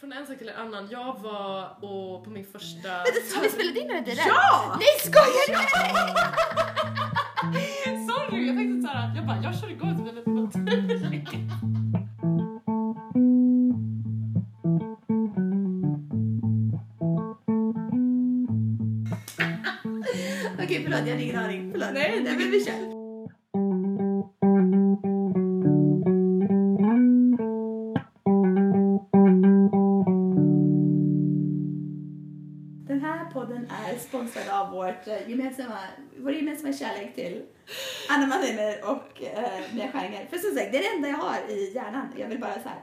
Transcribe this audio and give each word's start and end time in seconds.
från 0.00 0.12
en 0.12 0.26
sak 0.26 0.38
till 0.38 0.48
en 0.48 0.56
annan. 0.56 0.88
Jag 0.90 1.20
var 1.20 1.84
och 1.84 2.24
på 2.24 2.30
min 2.30 2.44
första... 2.44 2.88
Vänta, 2.88 3.36
har 3.36 3.42
vi 3.42 3.48
spelat 3.48 3.76
in 3.76 3.88
det 3.88 4.00
där? 4.00 4.22
Ja! 4.26 4.76
Nej 4.78 4.88
skojar 4.98 5.48
du? 5.48 5.54
Sorry, 8.12 8.46
jag 8.46 8.56
tänkte 8.56 8.88
såhär, 8.88 9.16
jag 9.16 9.26
bara, 9.26 9.42
jag 9.42 9.58
kör 9.60 9.70
igång 9.70 9.98
så 9.98 10.06
är 10.08 10.12
lite 10.12 10.30
naturligt. 10.64 11.28
Okej 20.62 20.80
förlåt, 20.84 21.00
jag 21.00 21.08
hade 21.10 21.22
ingen 21.22 21.36
aning. 21.38 21.70
Förlåt. 21.72 21.88
Nej, 21.94 22.20
Nej 22.24 22.36
men 22.36 22.50
vi 22.50 22.64
kör. 22.64 22.99
Gemensamma 36.70 36.94
kärlek 36.94 37.14
till 37.14 37.42
Anna 38.08 38.26
Maliner 38.26 38.84
och 38.90 39.22
eh, 39.22 39.60
Mia 39.74 39.92
Skäringer. 39.92 40.26
För 40.30 40.38
som 40.38 40.54
sagt, 40.56 40.72
det 40.72 40.78
är 40.78 40.82
det 40.82 40.96
enda 40.96 41.08
jag 41.08 41.16
har 41.16 41.50
i 41.50 41.72
hjärnan. 41.74 42.08
Jag 42.18 42.28
vill 42.28 42.40
bara 42.40 42.54
så 42.54 42.68
här 42.68 42.82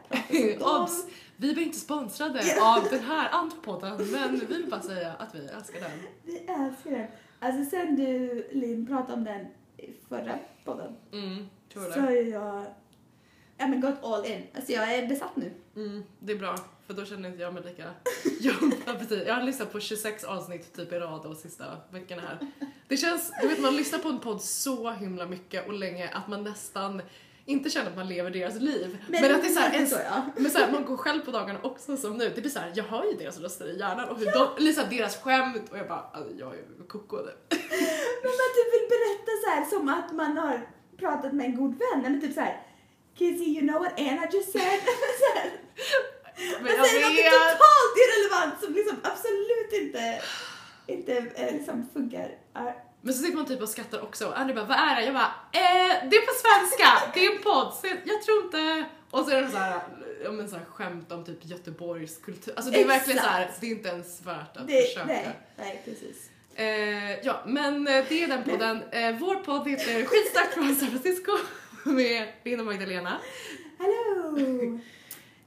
prata. 0.59 0.81
Obs! 0.83 1.05
Vi 1.37 1.53
blir 1.53 1.63
inte 1.63 1.79
sponsrade 1.79 2.39
av 2.61 2.83
den 2.91 2.99
här 3.03 3.29
andra 3.31 3.57
podden, 3.63 3.97
men 4.11 4.39
vi 4.39 4.45
vill 4.45 4.65
bara 4.69 4.81
säga 4.81 5.13
att 5.19 5.35
vi 5.35 5.39
älskar 5.57 5.79
den. 5.79 5.91
Vi 6.23 6.37
älskar 6.37 6.91
den. 6.91 7.07
Alltså 7.39 7.69
sen 7.69 7.95
du, 7.95 8.47
Linn, 8.51 8.87
pratade 8.87 9.13
om 9.13 9.23
den 9.23 9.45
i 9.77 9.91
förra 10.09 10.39
podden 10.65 10.95
Mm, 11.13 11.49
tror 11.73 11.83
så 11.91 11.99
det. 11.99 12.13
ju 12.13 12.29
jag 12.29 12.65
ja, 13.57 13.67
men 13.67 13.81
gått 13.81 14.03
all 14.03 14.25
in. 14.25 14.47
Alltså 14.55 14.71
jag 14.71 14.95
är 14.95 15.07
besatt 15.07 15.35
nu. 15.35 15.51
Mm, 15.75 16.03
det 16.19 16.33
är 16.33 16.37
bra, 16.37 16.55
för 16.87 16.93
då 16.93 17.05
känner 17.05 17.29
inte 17.29 17.41
jag 17.41 17.53
mig 17.53 17.63
lika 17.63 17.83
precis. 18.99 19.23
Jag 19.27 19.35
har 19.35 19.43
lyssnat 19.43 19.71
på 19.71 19.79
26 19.79 20.23
avsnitt 20.23 20.73
typ 20.73 20.93
i 20.93 20.95
rad 20.95 21.23
de 21.23 21.35
sista 21.35 21.65
veckorna 21.91 22.21
här. 22.21 22.39
Det 22.87 22.97
känns, 22.97 23.31
du 23.41 23.47
vet 23.47 23.61
man 23.61 23.75
lyssnar 23.75 23.99
på 23.99 24.09
en 24.09 24.19
podd 24.19 24.41
så 24.41 24.91
himla 24.91 25.25
mycket 25.25 25.67
och 25.67 25.73
länge 25.73 26.09
att 26.09 26.27
man 26.27 26.43
nästan 26.43 27.01
inte 27.45 27.69
känner 27.69 27.89
att 27.89 27.95
man 27.95 28.07
lever 28.07 28.31
deras 28.31 28.55
liv. 28.59 28.97
Men, 29.07 29.35
att 29.35 29.41
det 29.41 29.47
är 29.47 29.51
så 29.51 29.59
här, 29.59 29.79
en, 29.79 29.87
så 29.87 29.95
ja. 29.95 30.25
men 30.35 30.51
så 30.51 30.57
här, 30.57 30.71
man 30.71 30.85
går 30.85 30.97
själv 30.97 31.21
på 31.21 31.31
dagarna 31.31 31.59
också 31.63 31.97
som 31.97 32.17
nu. 32.17 32.31
Det 32.35 32.41
blir 32.41 32.51
så 32.51 32.59
här, 32.59 32.71
jag 32.75 32.83
hör 32.83 33.05
ju 33.05 33.13
deras 33.13 33.39
röster 33.39 33.67
i 33.67 33.79
hjärnan 33.79 34.09
och 34.09 34.17
hur 34.19 34.25
de, 34.25 34.47
eller 34.57 34.71
så 34.71 34.81
här, 34.81 34.89
deras 34.89 35.17
skämt 35.17 35.71
och 35.71 35.77
jag 35.77 35.87
bara, 35.87 36.05
alltså, 36.13 36.33
jag 36.39 36.53
är 36.53 36.87
koko 36.87 37.15
nu. 37.17 37.21
Men 38.23 38.31
att 38.45 38.55
du 38.57 38.63
vill 38.73 38.87
berätta 38.89 39.31
så 39.43 39.49
här 39.49 39.65
som 39.65 39.89
att 39.89 40.11
man 40.13 40.37
har 40.37 40.67
pratat 40.97 41.33
med 41.33 41.45
en 41.45 41.55
god 41.55 41.71
vän. 41.71 42.01
Men 42.01 42.21
typ 42.21 42.33
så 42.33 42.39
här. 42.39 42.66
Kizzy, 43.17 43.43
you 43.55 43.61
know 43.67 43.79
what 43.83 43.99
Anna 43.99 44.27
just 44.33 44.51
said? 44.51 44.79
Men 46.61 46.75
jag 46.75 46.87
säger 46.87 47.01
något 47.07 47.17
vet. 47.17 47.31
totalt 47.33 47.93
irrelevant 48.03 48.63
som 48.63 48.73
liksom 48.73 48.97
absolut 49.03 49.73
inte, 49.81 50.21
inte 50.87 51.17
eh, 51.35 51.53
liksom 51.53 51.89
funkar. 51.93 52.31
Men 53.01 53.13
så 53.13 53.23
sitter 53.23 53.35
man 53.37 53.45
typ 53.45 53.61
och 53.61 53.69
skrattar 53.69 54.01
också 54.03 54.27
och 54.27 54.39
Andy 54.39 54.53
bara, 54.53 54.65
vad 54.65 54.77
är 54.77 54.95
det? 54.95 55.03
Jag 55.05 55.13
bara, 55.13 55.33
eh, 55.53 56.09
det 56.09 56.15
är 56.15 56.25
på 56.25 56.33
svenska, 56.43 57.11
det 57.13 57.25
är 57.25 57.35
en 57.35 57.41
podd, 57.41 57.73
så 57.81 57.87
jag, 57.87 57.97
jag 58.05 58.21
tror 58.21 58.43
inte... 58.43 58.85
Och 59.11 59.25
så 59.25 59.31
är 59.31 59.41
det 59.41 59.49
så 59.51 59.57
här, 59.57 59.79
ja, 60.23 60.31
men 60.31 60.49
så 60.49 60.55
här 60.55 60.65
skämt 60.65 61.11
om 61.11 61.25
typ 61.25 61.45
Göteborgs 61.45 62.17
kultur. 62.17 62.53
Alltså 62.57 62.71
det 62.71 62.81
är 62.81 62.87
verkligen 62.87 63.19
så 63.23 63.27
här, 63.27 63.41
Exakt. 63.41 63.61
det 63.61 63.67
är 63.67 63.71
inte 63.71 63.89
ens 63.89 64.21
värt 64.25 64.57
att 64.57 64.67
Det, 64.67 64.81
försöka. 64.87 65.05
nej, 65.05 65.27
nej, 65.57 65.81
precis. 65.85 66.29
Eh, 66.55 67.19
ja, 67.25 67.41
men 67.45 67.87
eh, 67.87 68.05
det 68.09 68.23
är 68.23 68.27
den 68.27 68.43
podden. 68.43 68.83
Eh, 68.91 69.15
vår 69.19 69.35
podd 69.35 69.67
heter 69.69 70.05
Skitsnack 70.05 70.53
från 70.53 70.75
San 70.75 70.89
Francisco 70.89 71.31
med 71.87 72.27
Linn 72.43 72.59
och 72.59 72.65
Magdalena. 72.65 73.17
Hallå! 73.77 74.79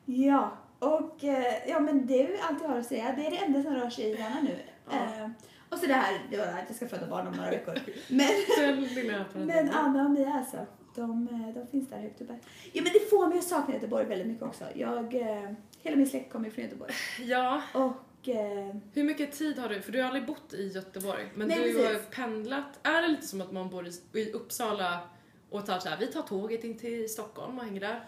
Ja, 0.05 0.59
och 0.79 1.25
eh, 1.25 1.69
ja 1.69 1.81
men 1.81 2.07
det 2.07 2.23
är 2.23 2.29
ju 2.29 2.37
allt 2.37 2.63
jag 2.63 2.69
har 2.69 2.79
att 2.79 2.87
säga. 2.87 3.15
Det 3.17 3.27
är 3.27 3.31
det 3.31 3.37
enda 3.37 3.63
som 3.63 3.75
rör 3.75 3.91
sig 3.91 4.05
i 4.05 4.11
hjärnan 4.11 4.45
nu. 4.45 4.59
Ja. 4.91 4.97
Eh, 4.97 5.31
och 5.69 5.79
så 5.79 5.87
det 5.87 5.95
här 5.95 6.19
det 6.31 6.37
var 6.37 6.45
att 6.45 6.65
jag 6.67 6.77
ska 6.77 6.89
föda 6.89 7.07
barn 7.07 7.27
om 7.27 7.35
några 7.35 7.51
veckor. 7.51 7.75
Men, 8.09 9.47
men 9.47 9.71
Anna 9.71 10.05
och 10.05 10.11
Mia 10.11 10.33
alltså, 10.33 10.67
de, 10.95 11.29
eh, 11.29 11.55
de 11.55 11.67
finns 11.67 11.89
där 11.89 11.99
högt 11.99 12.21
uppe. 12.21 12.39
Ja 12.73 12.83
men 12.83 12.93
det 12.93 13.11
får 13.11 13.29
mig 13.29 13.39
att 13.39 13.45
sakna 13.45 13.75
Göteborg 13.75 14.07
väldigt 14.07 14.27
mycket 14.27 14.43
också. 14.43 14.65
Jag, 14.75 15.15
eh, 15.15 15.51
hela 15.83 15.97
min 15.97 16.07
släkt 16.07 16.33
kommer 16.33 16.51
från 16.51 16.65
Göteborg. 16.65 16.93
Ja, 17.25 17.63
Och 17.73 18.29
eh, 18.29 18.75
hur 18.93 19.05
mycket 19.05 19.33
tid 19.33 19.59
har 19.59 19.69
du? 19.69 19.83
För 19.83 19.93
du 19.93 19.99
har 19.99 20.07
aldrig 20.07 20.27
bott 20.27 20.55
i 20.55 20.69
Göteborg, 20.69 21.33
men 21.35 21.49
Nej, 21.49 21.73
du 21.73 21.79
har 21.83 21.89
precis. 21.93 22.09
pendlat. 22.11 22.87
Är 22.87 23.03
det 23.03 23.09
lite 23.09 23.27
som 23.27 23.41
att 23.41 23.53
man 23.53 23.71
bor 23.71 23.87
i, 23.87 24.21
i 24.21 24.33
Uppsala 24.33 25.01
och 25.51 25.67
tar 25.67 25.79
så 25.79 25.89
här, 25.89 25.97
vi 26.01 26.07
tar 26.07 26.23
tåget 26.23 26.65
in 26.65 26.79
till 26.79 27.11
Stockholm 27.11 27.59
och 27.59 27.65
hänger 27.65 27.81
där? 27.81 28.05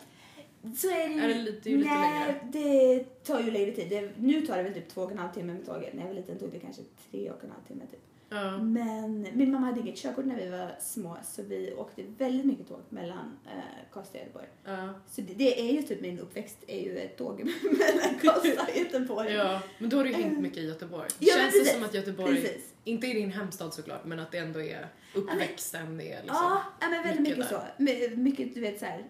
så 0.76 0.88
är 0.90 1.08
det 1.08 1.14
ju... 1.14 1.20
Är 1.20 1.28
det 1.28 1.34
lite- 1.34 1.70
ju 1.70 1.76
lite 1.78 1.90
nej, 1.90 2.26
längre. 2.26 2.40
det 2.52 3.04
tar 3.24 3.40
ju 3.40 3.50
längre 3.50 3.72
tid. 3.72 3.88
Det, 3.90 4.10
nu 4.16 4.46
tar 4.46 4.56
det 4.56 4.62
väl 4.62 4.74
typ 4.74 4.88
två 4.88 5.02
och 5.02 5.10
en 5.10 5.18
halv 5.18 5.32
timme 5.32 5.52
med 5.52 5.66
tåget. 5.66 5.94
När 5.94 6.00
jag 6.00 6.08
var 6.08 6.14
liten 6.14 6.38
tog 6.38 6.52
det 6.52 6.58
kanske 6.58 6.82
tre 7.10 7.30
och 7.30 7.44
en 7.44 7.50
halv 7.50 7.62
timme 7.68 7.84
typ. 7.90 8.00
Ja. 8.32 8.58
Men 8.58 9.26
min 9.32 9.52
mamma 9.52 9.66
hade 9.66 9.80
inget 9.80 9.96
körkort 9.96 10.24
när 10.24 10.36
vi 10.36 10.48
var 10.48 10.74
små 10.80 11.16
så 11.24 11.42
vi 11.42 11.74
åkte 11.74 12.02
väldigt 12.18 12.46
mycket 12.46 12.68
tåg 12.68 12.80
mellan 12.88 13.38
eh, 13.46 13.92
Karlstad 13.92 14.18
och 14.18 14.24
Göteborg. 14.24 14.46
Ja. 14.64 14.88
Så 15.10 15.20
det, 15.20 15.34
det 15.34 15.60
är 15.70 15.72
ju 15.72 15.82
typ 15.82 16.00
min 16.00 16.18
uppväxt 16.18 16.58
är 16.66 16.80
ju 16.82 16.98
ett 16.98 17.16
tåg 17.16 17.38
mellan 17.62 18.18
Karlstad 18.22 18.62
och 18.62 18.76
Göteborg. 18.78 19.32
ja, 19.32 19.62
men 19.78 19.90
då 19.90 19.96
har 19.96 20.04
du 20.04 20.10
ju 20.10 20.16
hängt 20.16 20.40
mycket 20.40 20.58
i 20.58 20.66
Göteborg. 20.66 21.08
Ja, 21.18 21.34
Känns 21.36 21.64
det 21.64 21.70
som 21.74 21.84
att 21.84 21.94
Göteborg, 21.94 22.34
Precis. 22.42 22.72
inte 22.84 23.06
i 23.06 23.12
din 23.12 23.32
hemstad 23.32 23.74
såklart, 23.74 24.04
men 24.04 24.18
att 24.18 24.30
det 24.32 24.38
ändå 24.38 24.62
är 24.62 24.88
uppväxten 25.14 26.00
är 26.00 26.04
liksom... 26.22 26.24
Ja, 26.28 26.62
men 26.80 26.90
väldigt 27.02 27.20
mycket, 27.20 27.38
mycket 27.38 27.50
så. 27.50 27.60
My- 27.76 28.16
Mycket 28.16 28.54
du 28.54 28.60
vet 28.60 28.78
så 28.78 28.84
här. 28.86 29.04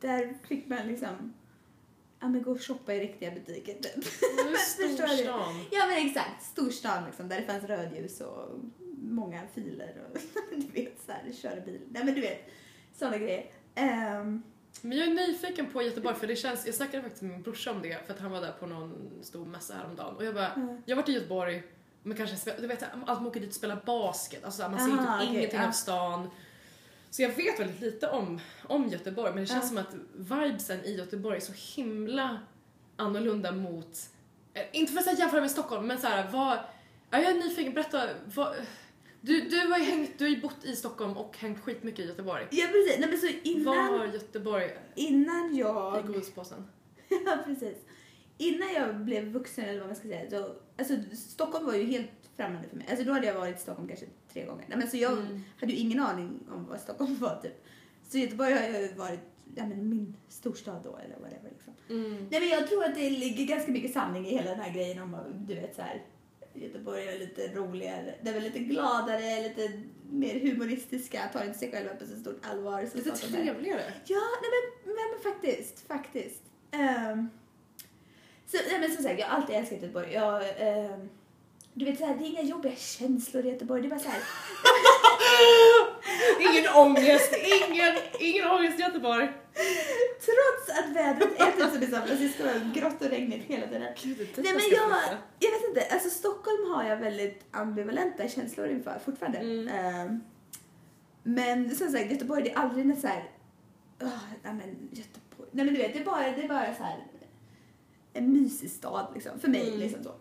Där 0.00 0.34
fick 0.48 0.66
man 0.66 0.86
liksom 0.88 1.34
ja, 2.22 2.28
men 2.28 2.42
gå 2.42 2.50
och 2.50 2.60
shoppa 2.62 2.94
i 2.94 3.00
riktiga 3.00 3.30
butiker 3.30 3.74
typ. 3.74 3.94
Du? 4.50 4.56
Storstan. 4.58 5.64
Ja 5.70 5.86
men 5.86 6.06
exakt, 6.06 6.42
storstan 6.44 7.04
liksom 7.06 7.28
där 7.28 7.36
det 7.36 7.42
fanns 7.46 7.64
rödljus 7.64 8.20
och 8.20 8.48
många 8.98 9.42
filer 9.54 10.02
och 10.12 10.18
du 10.56 10.66
vet 10.82 11.00
så 11.06 11.12
här, 11.12 11.32
köra 11.32 11.60
bil. 11.60 11.80
Nej 11.90 12.04
men 12.04 12.14
du 12.14 12.20
vet, 12.20 12.48
sådana 12.94 13.18
grejer. 13.18 13.50
Ehm, 13.74 14.42
Men 14.82 14.98
jag 14.98 15.08
är 15.08 15.14
nyfiken 15.14 15.66
på 15.72 15.82
Göteborg 15.82 16.16
för 16.16 16.26
det 16.26 16.36
känns, 16.36 16.66
jag 16.66 16.74
snackade 16.74 17.02
faktiskt 17.02 17.22
med 17.22 17.30
min 17.32 17.42
brorsa 17.42 17.70
om 17.70 17.82
det 17.82 18.06
för 18.06 18.14
att 18.14 18.20
han 18.20 18.30
var 18.30 18.40
där 18.40 18.52
på 18.52 18.66
någon 18.66 19.10
stor 19.22 19.46
mässa 19.46 19.74
häromdagen 19.74 20.16
och 20.16 20.24
jag 20.24 20.34
bara, 20.34 20.52
Ja. 20.56 20.76
jag 20.86 20.96
har 20.96 21.02
varit 21.02 21.08
i 21.08 21.12
Göteborg 21.12 21.62
men 22.02 22.16
kanske, 22.16 22.52
du 22.60 22.66
vet 22.66 22.82
att 22.82 22.98
man 23.06 23.26
åker 23.26 23.40
dit 23.40 23.48
och 23.48 23.54
spelar 23.54 23.82
basket, 23.86 24.44
alltså 24.44 24.62
man 24.68 24.78
ser 24.78 24.92
Aha, 24.92 25.18
typ 25.20 25.28
okej, 25.28 25.36
ingenting 25.38 25.60
ja. 25.60 25.68
av 25.68 25.72
stan. 25.72 26.30
Så 27.12 27.22
jag 27.22 27.28
vet 27.28 27.60
väldigt 27.60 27.80
lite 27.80 28.08
om, 28.08 28.40
om 28.68 28.88
Göteborg 28.88 29.34
men 29.34 29.42
det 29.42 29.46
känns 29.46 29.68
som 29.68 29.78
att 29.78 29.94
vibesen 30.14 30.84
i 30.84 30.96
Göteborg 30.96 31.36
är 31.36 31.40
så 31.40 31.52
himla 31.80 32.40
annorlunda 32.96 33.52
mot, 33.52 33.98
eh, 34.54 34.62
inte 34.72 34.92
för 34.92 35.10
att 35.10 35.18
jämföra 35.18 35.40
med 35.40 35.50
Stockholm 35.50 35.86
men 35.86 36.00
så 36.00 36.06
här, 36.06 36.30
vad, 36.30 36.58
ja, 37.10 37.18
jag 37.18 37.30
är 37.30 37.34
nyfiken, 37.34 37.74
berätta, 37.74 38.08
vad, 38.34 38.54
du, 39.20 39.40
du 39.40 39.56
har 39.58 39.78
ju 39.78 39.84
hängt, 39.84 40.18
du 40.18 40.24
har 40.24 40.30
ju 40.30 40.40
bott 40.40 40.64
i 40.64 40.76
Stockholm 40.76 41.16
och 41.16 41.36
hängt 41.38 41.60
skitmycket 41.60 42.04
i 42.04 42.08
Göteborg. 42.08 42.46
ja 42.50 42.66
precis, 42.66 42.98
nej 42.98 43.08
men 43.08 43.18
så 43.18 43.26
Vad 43.26 43.76
innan, 43.76 43.98
har 43.98 44.06
Göteborg 44.06 44.70
innan 44.94 45.54
i 45.54 45.58
jag 45.58 46.06
godispåsen? 46.06 46.66
Ja, 47.26 47.38
precis. 47.46 47.76
Innan 48.38 48.72
jag 48.74 48.96
blev 48.96 49.24
vuxen 49.24 49.64
eller 49.64 49.78
vad 49.78 49.88
man 49.88 49.96
ska 49.96 50.08
säga, 50.08 50.30
så, 50.30 50.54
alltså 50.78 50.94
Stockholm 51.16 51.66
var 51.66 51.74
ju 51.74 51.84
helt 51.84 52.10
främmande 52.36 52.68
för 52.68 52.76
mig. 52.76 52.86
Alltså 52.90 53.04
då 53.04 53.12
hade 53.12 53.26
jag 53.26 53.34
varit 53.34 53.56
i 53.56 53.60
Stockholm 53.60 53.88
kanske 53.88 54.06
tre 54.32 54.44
gånger. 54.44 54.64
Nej, 54.68 54.78
men 54.78 54.88
så 54.90 54.96
jag 54.96 55.12
Mm. 55.12 55.40
hade 55.60 55.72
ju 55.72 55.78
ingen 55.78 56.00
aning 56.00 56.40
om 56.50 56.66
vad 56.66 56.80
Stockholm 56.80 57.16
var 57.18 57.40
typ. 57.42 57.64
Så 58.08 58.18
Göteborg 58.18 58.52
har 58.52 58.60
ju 58.80 58.92
varit 58.94 59.20
ja, 59.56 59.66
men 59.66 59.88
min 59.88 60.16
storstad 60.28 60.80
då 60.84 60.96
eller 60.96 61.16
whatever 61.20 61.50
liksom. 61.50 61.72
Mm. 61.90 62.26
Nej 62.30 62.40
men 62.40 62.48
jag 62.48 62.68
tror 62.68 62.84
att 62.84 62.94
det 62.94 63.10
ligger 63.10 63.46
ganska 63.46 63.72
mycket 63.72 63.92
sanning 63.92 64.26
i 64.26 64.30
hela 64.30 64.50
den 64.50 64.60
här 64.60 64.74
grejen 64.74 64.98
om 65.02 65.16
du 65.46 65.54
vet 65.54 65.76
så 65.76 65.82
här. 65.82 66.02
Göteborg 66.54 67.08
är 67.08 67.18
lite 67.18 67.48
roligare, 67.54 68.14
det 68.22 68.30
är 68.30 68.40
lite 68.40 68.58
gladare, 68.58 69.42
lite 69.48 69.82
mer 70.10 70.40
humoristiska, 70.40 71.28
tar 71.32 71.44
inte 71.44 71.58
sig 71.58 71.70
själva 71.70 71.94
på 71.94 72.04
så 72.06 72.16
stort 72.16 72.46
allvar. 72.46 72.86
Så 72.90 72.96
Lite 72.96 73.10
de 73.10 73.16
trevligare. 73.16 73.82
Ja, 74.06 74.20
nej 74.42 74.50
men, 74.52 74.94
men, 74.94 75.04
men 75.12 75.32
faktiskt, 75.32 75.86
faktiskt. 75.86 76.42
Um, 77.12 77.30
så, 78.52 78.58
nej 78.70 78.80
men 78.80 78.90
som 78.90 79.02
sagt, 79.02 79.20
jag 79.20 79.26
har 79.26 79.36
alltid 79.36 79.56
älskat 79.56 79.82
Göteborg. 79.82 80.12
Jag, 80.12 80.42
ehm, 80.58 81.08
du 81.74 81.84
vet 81.84 81.98
såhär, 81.98 82.14
det 82.14 82.24
är 82.24 82.28
inga 82.28 82.42
jobbiga 82.42 82.76
känslor 82.76 83.46
i 83.46 83.48
Göteborg. 83.48 83.82
Det 83.82 83.88
är 83.88 83.90
bara 83.90 84.00
såhär, 84.00 84.22
Ingen 86.50 86.72
ångest, 86.74 87.34
ingen, 87.68 87.94
ingen 88.20 88.50
ångest 88.50 88.78
i 88.78 88.82
Göteborg. 88.82 89.28
trots 90.20 90.78
att 90.78 90.96
vädret 90.96 91.40
är 91.40 91.52
typ 91.52 91.72
som 91.72 91.82
i 91.82 91.86
San 91.86 92.06
Francisco, 92.06 92.42
grått 92.74 93.02
och 93.02 93.10
regnigt 93.10 93.44
hela 93.44 93.66
tiden. 93.66 93.94
Gud, 94.02 94.18
dit 94.18 94.36
Nej 94.36 94.52
men 94.52 94.62
jag, 94.70 94.90
jag 95.38 95.50
vet 95.50 95.68
inte, 95.68 95.86
alltså 95.90 96.10
Stockholm 96.10 96.70
har 96.70 96.84
jag 96.84 96.96
väldigt 96.96 97.44
ambivalenta 97.50 98.28
känslor 98.28 98.68
inför 98.68 98.98
fortfarande. 99.04 99.38
Mm. 99.38 99.68
Ehm, 99.68 100.20
men 101.22 101.74
som 101.74 101.92
sagt, 101.92 102.10
Göteborg, 102.10 102.42
det 102.42 102.52
är 102.52 102.58
aldrig 102.58 102.86
något 102.86 103.00
såhär, 103.00 103.30
oh, 104.00 104.24
nej 104.42 104.54
men 104.54 104.88
Göteborg, 104.92 105.48
nej 105.50 105.64
men 105.64 105.74
du 105.74 105.80
vet, 105.80 105.92
det 105.92 105.98
är 105.98 106.04
bara, 106.04 106.30
det 106.30 106.42
är 106.44 106.48
bara 106.48 106.74
så 106.74 106.82
här 106.82 106.98
en 108.12 108.32
mysig 108.32 108.70
stad 108.70 109.06
liksom, 109.14 109.40
för 109.40 109.48
mig 109.48 109.68
Mm. 109.68 109.80
liksom 109.80 110.04
så. 110.04 110.12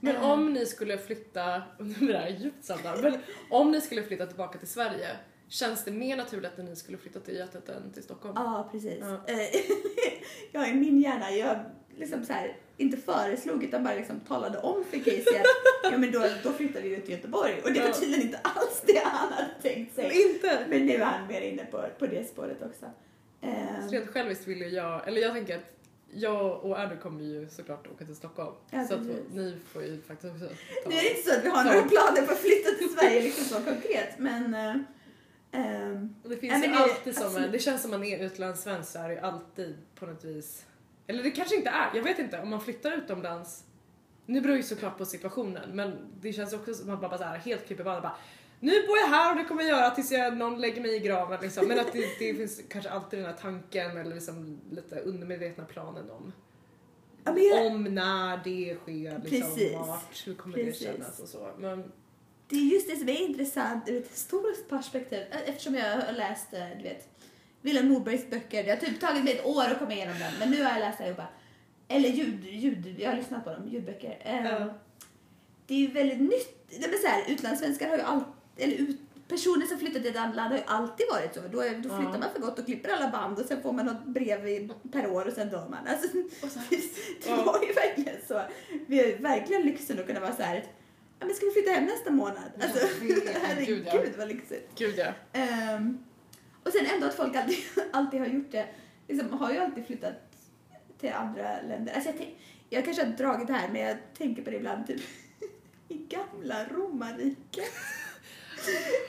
Men 0.00 0.16
Eh. 0.16 0.30
om 0.30 0.52
ni 0.52 0.66
skulle 0.66 0.98
flytta, 0.98 1.62
det 2.00 2.18
här 2.18 2.28
djupt 2.40 2.64
samtal, 2.64 3.02
men 3.02 3.18
om 3.50 3.70
ni 3.70 3.80
skulle 3.80 4.02
flytta 4.02 4.26
tillbaka 4.26 4.58
till 4.58 4.68
Sverige, 4.68 5.08
känns 5.48 5.84
det 5.84 5.90
mer 5.90 6.16
naturligt 6.16 6.52
att 6.58 6.64
ni 6.64 6.76
skulle 6.76 6.98
flytta 6.98 7.20
till 7.20 7.36
Götet 7.36 7.68
än 7.68 7.92
till 7.92 8.02
Stockholm? 8.02 8.34
Ja, 8.36 8.68
precis. 8.72 8.98
Ja. 9.00 9.20
Eh, 9.26 9.60
ja, 10.52 10.66
i 10.66 10.74
min 10.74 11.00
hjärna, 11.00 11.30
jag, 11.30 11.56
liksom 11.96 12.24
så 12.24 12.32
här, 12.32 12.56
inte 12.76 12.96
föreslog 12.96 13.64
utan 13.64 13.84
bara 13.84 13.94
liksom 13.94 14.20
talade 14.20 14.58
om 14.58 14.84
för 14.90 14.98
Casey 14.98 15.20
att 15.38 15.44
ja, 15.92 15.98
men 15.98 16.12
då, 16.12 16.26
då 16.42 16.52
flyttar 16.52 16.80
vi 16.80 16.88
ut 16.96 17.04
till 17.04 17.14
Göteborg. 17.14 17.60
Och 17.64 17.72
det 17.72 17.80
var 17.80 17.86
Ja. 17.88 17.94
tydligen 17.94 18.22
inte 18.26 18.38
alls 18.42 18.82
det 18.86 18.98
han 19.04 19.32
hade 19.32 19.48
tänkt 19.62 19.94
sig. 19.94 20.22
Inte! 20.30 20.66
Men 20.68 20.86
nu 20.86 20.92
är 20.94 21.04
han 21.04 21.26
mer 21.28 21.40
inne 21.40 21.64
på, 21.64 21.84
på 21.98 22.06
det 22.06 22.28
spåret 22.28 22.62
också. 22.62 22.86
Ehm, 23.40 23.88
Rent 23.90 24.08
själviskt 24.08 24.46
vill 24.46 24.58
ju 24.60 24.68
jag, 24.68 25.08
eller 25.08 25.20
jag 25.20 25.32
tänker 25.34 25.56
att 25.56 25.64
jag 26.14 26.64
och 26.64 26.80
Andrew 26.80 27.02
kommer 27.02 27.24
ju 27.24 27.48
såklart 27.48 27.86
åka 27.86 28.04
till 28.04 28.16
Stockholm. 28.16 28.54
Ja, 28.70 28.84
så 28.84 28.94
att 28.94 29.00
ni 29.32 29.56
får 29.72 29.82
ju 29.82 30.00
faktiskt 30.00 30.34
också 30.34 30.46
ta... 30.46 30.90
nu 30.90 30.96
är 30.96 31.02
det 31.02 31.10
inte 31.10 31.30
så 31.30 31.38
att 31.38 31.44
vi 31.44 31.48
har 31.48 31.64
några 31.64 31.82
planer 31.82 32.26
på 32.26 32.32
att 32.32 32.38
flytta 32.38 32.70
till 32.70 32.88
Sverige 32.98 33.22
liksom 33.22 33.44
så 33.44 33.64
konkret 33.64 34.18
men 34.18 34.54
Och 36.22 36.30
Det 36.30 36.36
finns 36.36 36.52
men 36.52 36.62
ju 36.62 36.76
alltid 36.76 37.16
som 37.16 37.36
en, 37.36 37.52
det 37.52 37.58
känns 37.58 37.82
som 37.82 37.90
man 37.90 38.04
är 38.04 38.24
utlandssvensk 38.24 38.92
så 38.92 38.98
är 38.98 39.08
det 39.08 39.14
ju 39.14 39.20
alltid 39.20 39.76
på 39.94 40.06
något 40.06 40.24
vis, 40.24 40.66
eller 41.06 41.22
det 41.22 41.30
kanske 41.30 41.56
inte 41.56 41.70
är, 41.70 41.90
jag 41.94 42.02
vet 42.02 42.18
inte, 42.18 42.40
om 42.40 42.50
man 42.50 42.60
flyttar 42.60 42.92
utomlands, 42.92 43.64
nu 44.26 44.40
beror 44.40 44.56
ju 44.56 44.62
såklart 44.62 44.98
på 44.98 45.04
situationen 45.04 45.70
men 45.72 45.96
det 46.20 46.32
känns 46.32 46.52
också 46.52 46.74
som 46.74 46.90
att 46.90 47.00
man 47.00 47.10
bara 47.10 47.18
så 47.18 47.24
här 47.24 47.38
helt 47.38 47.66
klipper 47.66 47.84
bandet 47.84 48.02
bara 48.02 48.16
nu 48.62 48.86
bor 48.86 48.98
jag 48.98 49.06
här 49.06 49.30
och 49.30 49.36
det 49.36 49.44
kommer 49.44 49.62
jag 49.62 49.70
göra 49.70 49.90
tills 49.90 50.12
jag, 50.12 50.36
någon 50.36 50.60
lägger 50.60 50.82
mig 50.82 50.96
i 50.96 50.98
graven 50.98 51.38
liksom. 51.42 51.68
Men 51.68 51.78
att 51.78 51.92
det, 51.92 52.18
det 52.18 52.34
finns 52.34 52.60
kanske 52.68 52.90
alltid 52.90 53.18
den 53.18 53.26
här 53.26 53.36
tanken 53.40 53.96
eller 53.96 54.14
liksom 54.14 54.60
lite 54.70 55.00
undermedvetna 55.00 55.64
planen 55.64 56.10
om 56.10 56.32
ja, 57.24 57.38
jag, 57.38 57.66
om 57.66 57.84
när 57.84 58.40
det 58.44 58.74
sker, 58.74 59.20
liksom, 59.24 59.48
Precis. 59.48 59.72
vart, 59.72 60.26
hur 60.26 60.34
kommer 60.34 60.56
Precis. 60.56 60.78
det 60.78 60.84
kännas 60.84 61.18
och 61.18 61.28
så. 61.28 61.50
Men 61.58 61.92
det 62.48 62.56
är 62.56 62.72
just 62.72 62.90
det 62.90 62.96
som 62.96 63.08
är 63.08 63.20
intressant 63.20 63.88
ur 63.88 64.02
ett 64.02 64.10
historiskt 64.10 64.68
perspektiv 64.68 65.18
eh, 65.30 65.48
eftersom 65.48 65.74
jag 65.74 65.96
har 65.96 66.12
läst, 66.12 66.52
eh, 66.52 66.68
du 66.76 66.82
vet, 66.82 67.08
Vilhelm 67.60 67.88
Mobergs 67.88 68.30
böcker. 68.30 68.64
Det 68.64 68.70
har 68.70 68.76
typ 68.76 69.00
tagit 69.00 69.24
mig 69.24 69.38
ett 69.38 69.46
år 69.46 69.64
att 69.64 69.78
komma 69.78 69.92
igenom 69.92 70.18
den 70.18 70.32
men 70.38 70.50
nu 70.50 70.62
har 70.62 70.70
jag 70.70 70.80
läst 70.80 71.00
allihopa. 71.00 71.26
Eller 71.88 72.08
ljud, 72.08 72.44
ljud, 72.44 72.96
jag 72.98 73.10
har 73.10 73.16
lyssnat 73.16 73.44
på 73.44 73.50
dem, 73.50 73.68
ljudböcker. 73.68 74.18
Ja. 74.24 74.74
Det 75.66 75.74
är 75.74 75.78
ju 75.78 75.86
väldigt 75.86 76.20
nytt. 76.20 76.68
Det 76.68 76.84
är 76.84 76.98
så 76.98 77.06
här, 77.06 77.24
utlandssvenskar 77.28 77.88
har 77.88 77.96
ju 77.96 78.02
alltid, 78.02 78.32
eller 78.56 78.76
ut, 78.76 79.00
personer 79.28 79.66
som 79.66 79.78
flyttar 79.78 80.00
till 80.00 80.10
ett 80.10 80.16
annat 80.16 80.36
land 80.36 80.50
har 80.50 80.58
ju 80.58 80.64
alltid 80.66 81.06
varit 81.10 81.34
så. 81.34 81.40
Då, 81.52 81.60
är, 81.60 81.70
då 81.70 81.82
flyttar 81.82 82.12
Ja. 82.12 82.18
man 82.18 82.30
för 82.34 82.40
gott 82.40 82.58
och 82.58 82.66
klipper 82.66 82.90
alla 82.90 83.10
band 83.10 83.38
och 83.38 83.46
sen 83.46 83.62
får 83.62 83.72
man 83.72 83.86
något 83.86 84.06
brev 84.06 84.48
i, 84.48 84.70
per 84.92 85.10
år 85.10 85.26
och 85.26 85.32
sen 85.32 85.48
dör 85.48 85.68
man. 85.68 85.86
Alltså, 85.86 86.08
det 86.70 87.28
Ja. 87.28 87.42
var 87.44 87.62
ju 87.66 87.72
verkligen 87.72 88.16
så. 88.28 88.42
Vi 88.86 88.98
har 88.98 89.06
ju 89.06 89.16
verkligen 89.16 89.62
lyxen 89.62 89.98
att 89.98 90.06
kunna 90.06 90.20
vara 90.20 90.36
så 90.36 90.42
här. 90.42 90.64
Ja, 91.18 91.26
men 91.26 91.34
ska 91.34 91.46
vi 91.46 91.52
flytta 91.52 91.70
hem 91.70 91.84
nästa 91.84 92.10
månad? 92.10 92.50
Alltså, 92.60 92.86
herregud 93.42 93.86
ja. 93.86 94.02
vad 94.18 94.28
lyxigt. 94.28 94.68
gud 94.78 94.94
ja. 94.98 95.12
Ehm, 95.32 95.98
och 96.64 96.72
sen 96.72 96.86
ändå 96.86 97.06
att 97.06 97.14
folk 97.14 97.36
alltid, 97.36 97.58
alltid 97.92 98.20
har 98.20 98.26
gjort 98.26 98.50
det. 98.52 98.66
Liksom, 99.08 99.32
har 99.32 99.52
ju 99.52 99.58
alltid 99.58 99.86
flyttat 99.86 100.12
till 101.00 101.12
andra 101.12 101.62
länder. 101.68 101.92
Alltså 101.94 102.08
jag, 102.10 102.18
tänk, 102.18 102.38
jag 102.70 102.84
kanske 102.84 103.04
har 103.04 103.12
dragit 103.12 103.46
det 103.46 103.52
här 103.52 103.68
men 103.72 103.80
jag 103.80 103.96
tänker 104.18 104.42
på 104.42 104.50
det 104.50 104.56
ibland 104.56 104.86
typ 104.86 105.00
i 105.88 105.96
gamla 105.96 106.64
romarriket. 106.64 107.72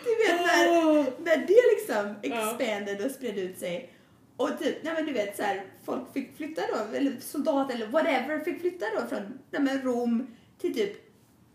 Du 0.04 0.16
vet 0.28 0.42
när, 0.46 0.70
Åh. 0.70 1.06
när 1.24 1.38
det 1.38 1.62
liksom 1.76 2.16
expanded 2.22 3.06
och 3.06 3.12
spred 3.12 3.38
ut 3.38 3.60
sig. 3.60 3.90
Och 4.38 4.50
typ, 4.60 4.84
nej 4.84 4.94
men 4.94 5.06
du 5.06 5.14
vet 5.14 5.38
så 5.38 5.44
här, 5.44 5.64
folk 5.86 6.14
fick 6.14 6.38
flytta 6.38 6.62
då, 6.74 6.96
eller 6.98 7.16
soldater 7.20 7.76
eller 7.76 7.88
whatever 7.88 8.40
fick 8.40 8.62
flytta 8.62 8.86
då 8.96 9.08
från 9.08 9.40
nej 9.52 9.62
men 9.62 9.82
Rom 9.82 10.28
till 10.62 10.74
typ 10.74 11.04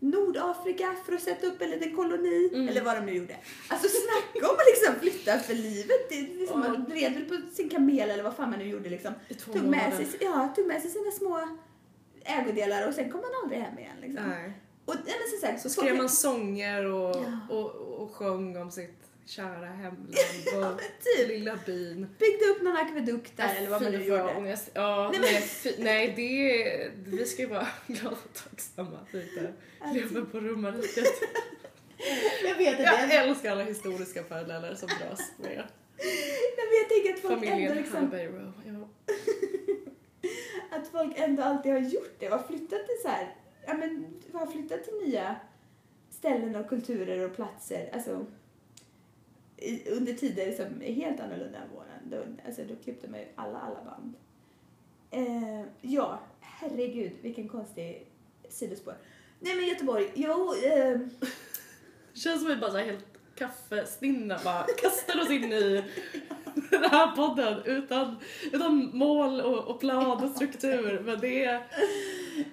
Nordafrika 0.01 0.95
för 1.05 1.13
att 1.13 1.21
sätta 1.21 1.47
upp 1.47 1.61
en 1.61 1.69
liten 1.69 1.95
koloni, 1.95 2.49
Mm. 2.53 2.67
eller 2.69 2.81
vad 2.81 2.95
de 2.97 3.05
nu 3.05 3.13
gjorde. 3.13 3.35
Alltså 3.67 3.87
snacka 3.89 4.47
om 4.49 4.55
att 4.55 4.65
liksom 4.75 4.99
flytta 5.01 5.39
för 5.39 5.53
livet. 5.53 6.09
Det, 6.09 6.21
liksom. 6.21 6.59
Man 6.59 6.85
red 6.85 7.13
väl 7.13 7.25
på 7.25 7.55
sin 7.55 7.69
kamel 7.69 8.09
eller 8.09 8.23
vad 8.23 8.35
fan 8.35 8.49
man 8.49 8.59
nu 8.59 8.65
gjorde 8.65 8.89
liksom. 8.89 9.13
Tog 9.45 9.63
med, 9.63 9.93
sig, 9.93 10.07
ja, 10.19 10.53
tog 10.55 10.67
med 10.67 10.81
sig 10.81 10.91
sina 10.91 11.11
små 11.11 11.57
ägodelar 12.25 12.87
och 12.87 12.93
sen 12.93 13.11
kom 13.11 13.21
man 13.21 13.29
aldrig 13.43 13.61
hem 13.61 13.79
igen. 13.79 13.95
Liksom. 14.01 14.29
Nej. 14.29 14.53
Och, 14.85 14.95
men 14.95 15.53
så, 15.57 15.61
så, 15.63 15.69
Så 15.69 15.81
skrev 15.81 15.95
man 15.95 16.09
sånger 16.09 16.85
och, 16.91 17.15
Ja. 17.15 17.55
och, 17.55 17.65
och 17.75 17.88
sjöng 18.07 18.57
om 18.57 18.71
sitt 18.71 18.95
kära 19.25 19.65
hemland 19.65 20.15
Ja, 20.45 20.57
och 20.57 20.61
men 20.75 20.77
typ. 21.17 21.27
lilla 21.27 21.59
byn. 21.65 22.07
byggde 22.19 22.45
upp 22.45 22.61
någon 22.61 22.75
akvedukt 22.77 23.37
där 23.37 23.55
eller 23.55 23.69
vad 23.69 23.81
man 23.81 23.91
nu 23.91 24.03
gjorde. 24.03 24.35
Ångest. 24.35 24.69
Ja, 24.73 25.09
Nej, 25.13 25.21
nej, 25.21 25.33
men- 25.33 25.41
fy, 25.41 25.73
nej 25.77 26.13
det, 26.15 26.91
vi 27.17 27.25
ska 27.25 27.41
ju 27.41 27.47
vara 27.47 27.67
glada 27.87 28.09
och 28.15 28.33
tacksamma 28.33 28.97
att 28.97 29.13
vi 29.13 29.21
inte 29.23 29.53
lever 29.93 30.21
på 30.21 30.39
romarriket. 30.39 31.05
Jag 32.43 32.55
vet 32.55 32.73
att 32.79 32.85
Jag 32.85 33.13
älskar 33.27 33.51
alla 33.51 33.63
historiska 33.63 34.23
paralleller 34.23 34.75
som 34.75 34.87
dras 34.87 35.31
med 35.37 35.63
Nej, 35.97 36.55
men 36.57 36.77
jag 36.81 36.89
tänker 36.89 37.13
att 37.13 37.19
folk 37.19 37.33
ändå 37.33 37.47
familjen 37.47 37.75
liksom, 37.77 37.95
Hallberg 37.97 38.27
Row. 38.27 38.53
Ja. 38.65 38.89
att 40.77 40.87
folk 40.87 41.13
ändå 41.17 41.43
alltid 41.43 41.71
har 41.71 41.79
gjort 41.79 42.15
det 42.19 42.29
och 42.31 42.47
flyttat 42.47 42.69
till 42.87 42.95
så 43.01 43.07
här, 43.07 43.35
ja 43.65 43.73
men 43.73 44.05
har 44.33 44.47
flyttat 44.47 44.83
till 44.83 44.93
nya 45.07 45.35
ställen 46.19 46.55
och 46.55 46.69
kulturer 46.69 47.25
och 47.25 47.35
platser. 47.35 47.89
Alltså 47.93 48.25
i, 49.57 49.89
under 49.89 50.13
tider 50.13 50.51
som 50.51 50.81
är 50.81 50.93
helt 50.93 51.19
annorlunda 51.19 51.57
än 51.57 51.69
våran. 51.73 51.99
Då, 52.03 52.45
alltså, 52.45 52.63
då 52.63 52.75
klippte 52.83 53.09
man 53.09 53.19
ju 53.19 53.25
alla, 53.35 53.59
alla 53.59 53.83
band. 53.83 54.13
Eh, 55.11 55.65
ja, 55.81 56.19
herregud 56.39 57.11
vilken 57.21 57.47
konstig 57.47 58.07
sidospår. 58.49 58.93
Nej 59.39 59.55
men 59.55 59.65
Göteborg, 59.65 60.11
jo, 60.15 60.53
eh, 60.53 60.99
Känns 62.13 62.41
som 62.41 62.49
vi 62.49 62.55
bara 62.55 62.71
så 62.71 62.77
helt 62.77 63.05
kaffestinna 63.35 64.39
bara 64.43 64.63
kastar 64.77 65.21
oss 65.21 65.29
in 65.29 65.53
i 65.53 65.83
den 66.71 66.83
här 66.83 67.15
podden 67.15 67.63
utan, 67.65 68.15
utan 68.51 68.97
mål 68.97 69.41
och, 69.41 69.67
och 69.67 69.79
plan 69.79 70.23
och 70.23 70.29
struktur. 70.29 71.01
Men 71.05 71.19
det 71.19 71.45
är, 71.45 71.63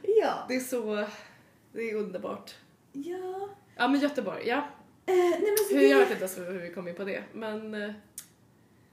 ja, 0.03 0.45
det 0.49 0.57
är 0.57 0.61
så, 0.61 1.07
det 1.73 1.91
är 1.91 1.95
underbart. 1.95 2.55
Ja. 3.05 3.49
Ja 3.77 3.89
men 3.89 4.01
Göteborg, 4.01 4.47
ja. 4.47 4.57
Eh, 5.07 5.15
nej, 5.17 5.41
men 5.41 5.57
så 5.69 5.75
Hur, 5.75 5.81
det- 5.81 5.89
jag 5.89 5.99
vet 5.99 6.11
inte 6.11 6.21
ens 6.25 6.39
hur 6.39 6.59
vi 6.61 6.71
kom 6.75 6.89
in 6.89 6.95
på 6.95 7.05
det 7.05 7.23
men 7.33 7.75
eh, 7.75 7.93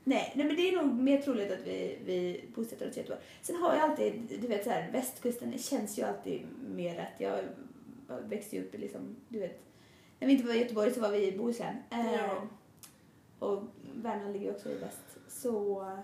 Nej, 0.06 0.34
nej 0.36 0.46
men 0.46 0.56
det 0.56 0.62
är 0.70 0.72
nog 0.82 0.94
mer 0.94 1.22
troligt 1.22 1.52
att 1.52 1.68
vi, 1.68 1.98
vi 2.06 2.46
bosätter 2.56 2.90
oss 2.90 2.98
i 2.98 3.00
Göteborg. 3.00 3.22
Sen 3.42 3.56
har 3.56 3.76
jag 3.76 3.90
alltid, 3.90 4.14
du 4.42 4.48
vet 4.48 4.64
så 4.64 4.70
här, 4.70 4.92
västkusten 4.92 5.58
känns 5.58 6.00
ju 6.00 6.04
alltid 6.04 6.42
mer 6.76 6.96
rätt. 6.96 7.14
Jag 7.18 7.40
växte 8.24 8.60
upp 8.62 8.76
i 8.76 8.78
liksom, 8.78 9.16
du 9.30 9.40
vet, 9.40 9.60
när 10.20 10.28
vi 10.28 10.34
inte 10.34 10.48
var 10.48 10.54
i 10.54 10.60
Göteborg 10.60 10.94
så 10.94 11.02
var 11.02 11.10
vi 11.12 11.28
i 11.28 11.38
Bohuslän. 11.38 11.76
Eh, 11.92 12.14
Ja. 12.14 12.48
Och 13.40 13.64
Värmland 13.96 14.34
ligger 14.34 14.52
också 14.52 14.70
i 14.70 14.76
väst. 14.78 15.18
Så 15.28 15.82
eh, 15.82 16.00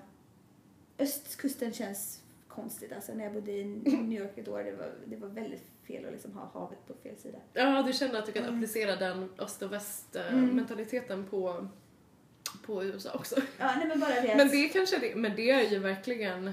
östkusten 1.00 1.74
känns 1.74 2.22
konstigt. 2.48 2.92
Alltså 2.94 3.14
när 3.14 3.24
jag 3.24 3.34
bodde 3.34 3.52
i 3.52 3.64
New 3.86 4.22
York 4.22 4.38
ett 4.38 4.48
år, 4.48 4.64
det 4.64 4.72
var, 4.72 4.92
det 5.06 5.16
var 5.16 5.28
väldigt 5.28 5.64
fel 5.94 6.06
att 6.06 6.12
liksom 6.12 6.32
ha 6.34 6.50
havet 6.54 6.88
på 6.88 6.94
fel 7.04 7.18
sida. 7.18 7.38
ja 7.54 7.84
du 7.88 7.94
känner 7.94 8.20
att 8.20 8.26
du 8.26 8.32
kan 8.32 8.44
Mm. 8.44 8.56
applicera 8.56 8.96
den 8.96 9.30
öst 9.40 9.62
och 9.62 9.74
väst 9.74 10.16
eh, 10.16 10.34
Mm. 10.34 10.56
mentaliteten 10.56 11.26
på, 11.30 11.68
på 12.66 12.84
USA 12.84 13.10
också. 13.14 13.36
Ja, 13.58 13.72
nej 13.78 13.88
men 13.88 14.00
bara 14.00 14.10
det. 14.22 14.34
Men 14.38 14.48
det 14.50 14.70
kanske 14.70 14.98
det, 14.98 15.16
men 15.16 15.36
det 15.36 15.52
är 15.52 15.70
ju 15.70 15.80
verkligen 15.80 16.52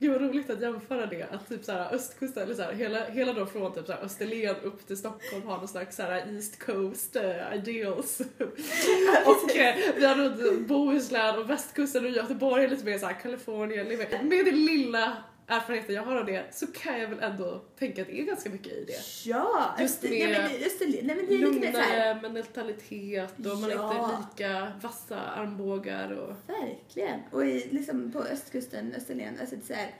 Gud 0.00 0.12
vad 0.12 0.20
roligt 0.20 0.50
att 0.50 0.60
jämföra 0.60 1.06
det, 1.06 1.22
att 1.22 1.48
typ 1.48 1.64
såhär 1.64 1.94
östkusten, 1.94 2.42
eller 2.42 2.54
såhär, 2.54 2.72
hela, 2.72 3.04
hela 3.04 3.32
då 3.32 3.46
från 3.46 3.74
typ 3.74 3.86
såhär 3.86 4.00
Österlen 4.04 4.56
upp 4.62 4.86
till 4.86 4.96
Stockholm 4.96 5.46
har 5.46 5.56
någon 5.58 5.68
slags 5.68 5.96
såhär 5.96 6.32
East 6.34 6.58
Coast 6.58 7.16
uh, 7.16 7.54
ideals. 7.56 8.20
och 9.26 9.56
eh, 9.56 9.76
vi 9.96 10.04
har 10.06 10.16
då 10.16 10.60
Bohuslän 10.60 11.38
och 11.38 11.50
västkusten 11.50 12.04
och 12.04 12.10
Göteborg 12.10 12.64
är 12.64 12.68
lite 12.68 12.84
mer 12.84 12.98
såhär 12.98 13.20
Kalifornien. 13.20 13.88
living. 13.88 14.28
Med 14.28 14.44
den 14.44 14.64
lilla 14.66 15.16
erfarenheten 15.48 15.94
jag 15.94 16.02
har 16.02 16.16
av 16.16 16.26
det 16.26 16.54
så 16.54 16.66
kan 16.66 17.00
jag 17.00 17.08
väl 17.08 17.18
ändå 17.20 17.62
tänka 17.78 18.02
att 18.02 18.08
det 18.08 18.20
är 18.20 18.24
ganska 18.24 18.50
mycket 18.50 18.72
i 18.72 18.84
det. 18.84 19.28
Ja, 19.30 19.76
Just 19.80 20.02
nej, 20.02 20.26
med 20.26 20.30
men 20.52 20.62
Österlen, 20.66 21.06
nej 21.06 21.16
men 21.16 21.26
det 21.26 21.34
är 21.34 21.38
lite. 21.38 21.50
Lugnare 21.50 22.28
mentalitet 22.32 23.38
och 23.38 23.58
man 23.58 23.70
är 23.70 23.74
Ja. 23.74 23.92
inte 23.94 24.42
lika 24.44 24.72
vassa 24.82 25.18
armbågar 25.20 26.12
och 26.12 26.34
Verkligen. 26.46 27.20
Och 27.32 27.46
i, 27.46 27.68
liksom 27.70 28.12
på 28.12 28.18
östkusten, 28.22 28.94
Österlen, 28.96 29.38
alltså 29.40 29.56
det 29.56 29.62
är 29.62 29.66
så 29.66 29.74
här 29.74 29.94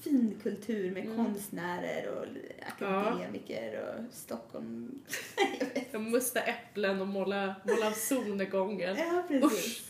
fin 0.00 0.40
kultur 0.42 0.90
med 0.90 1.04
Mm. 1.04 1.16
konstnärer 1.16 2.08
och 2.08 2.24
akademiker 2.66 3.80
och 3.82 4.14
Stockholm. 4.14 5.00
jag 5.92 6.00
musta 6.02 6.40
äpplen 6.40 7.00
och 7.00 7.06
måla, 7.06 7.54
måla 7.64 7.92
solnedgången. 7.92 8.96
Ja, 8.96 9.24
precis. 9.28 9.52
Usch. 9.52 9.82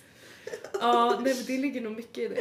Ja, 0.81 1.21
nej, 1.25 1.35
men 1.35 1.45
det 1.47 1.59
ligger 1.59 1.81
nog 1.81 1.93
mycket 1.97 2.19
i 2.19 2.29
det. 2.29 2.41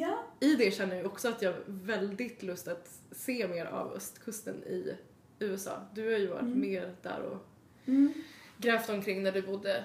Ja, 0.00 0.24
I 0.40 0.54
det 0.54 0.70
känner 0.74 0.96
jag 0.96 1.06
också 1.06 1.28
att 1.28 1.42
jag 1.42 1.52
har 1.52 1.62
väldigt 1.66 2.42
lust 2.42 2.68
att 2.68 2.90
se 3.10 3.48
mer 3.48 3.64
av 3.66 3.92
östkusten 3.92 4.54
i 4.64 4.96
USA. 5.38 5.80
Du 5.94 6.12
har 6.12 6.18
ju 6.18 6.26
varit 6.26 6.42
Mm. 6.42 6.60
mer 6.60 6.94
där 7.02 7.20
och 7.22 7.46
mm. 7.86 8.12
grävt 8.58 8.88
omkring 8.88 9.22
när 9.22 9.32
du 9.32 9.42
bodde 9.42 9.84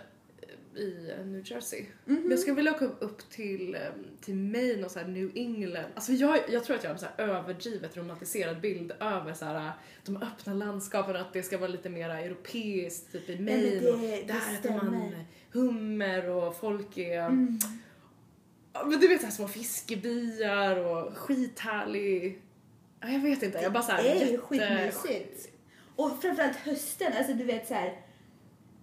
i 0.76 1.14
New 1.26 1.42
Jersey. 1.52 1.86
Mhm. 2.06 2.22
Men 2.22 2.30
jag 2.30 2.40
skulle 2.40 2.56
vilja 2.56 2.72
åka 2.76 2.86
upp 2.86 3.30
till, 3.30 3.76
eh, 3.76 3.82
till 4.22 4.36
Maine 4.36 4.84
och 4.86 4.92
så 4.92 5.00
New 5.02 5.32
England. 5.36 5.86
Alltså 5.96 6.12
jag, 6.12 6.40
jag 6.50 6.64
tror 6.64 6.76
att 6.76 6.84
jag 6.84 6.90
har 6.90 6.96
en 6.96 7.00
så 7.00 7.08
överdrivet 7.18 7.98
romantiserad 7.98 8.62
bild 8.62 8.92
över 9.00 9.34
så 9.34 9.46
här, 9.46 9.72
de 10.06 10.18
öppna 10.18 10.54
landskapen 10.54 11.16
och 11.16 11.22
att 11.22 11.34
det 11.34 11.44
ska 11.44 11.58
vara 11.58 11.68
lite 11.72 11.90
mer 11.90 12.10
europeiskt, 12.10 13.12
typ 13.12 13.30
i 13.30 13.40
Maine. 13.40 13.62
det- 13.80 13.92
och 13.92 14.00
där 14.28 14.56
äter 14.60 14.72
man 14.72 15.12
hummer 15.52 16.30
och 16.30 16.56
folk 16.56 16.98
är... 16.98 17.26
Mm. 17.26 17.60
Men 18.74 19.00
du 19.00 19.08
vet 19.08 19.20
såhär 19.20 19.34
små 19.34 19.48
fiskebyar 19.48 20.78
och 20.78 21.18
skithärlig... 21.18 22.42
Ja, 23.02 23.10
Jag 23.10 23.20
vet 23.20 23.44
inte, 23.44 23.60
jag 23.60 23.74
bara 23.74 23.84
såhär 23.84 24.04
Det 24.04 24.10
är 24.10 24.16
ju 24.26 24.32
jätte- 24.32 24.38
skitmysigt. 24.38 25.50
Och 25.96 26.22
framförallt 26.22 26.56
hösten, 26.58 27.14
alltså 27.18 27.34
du 27.34 27.44
vet 27.44 27.68
så 27.68 27.74
här. 27.74 28.00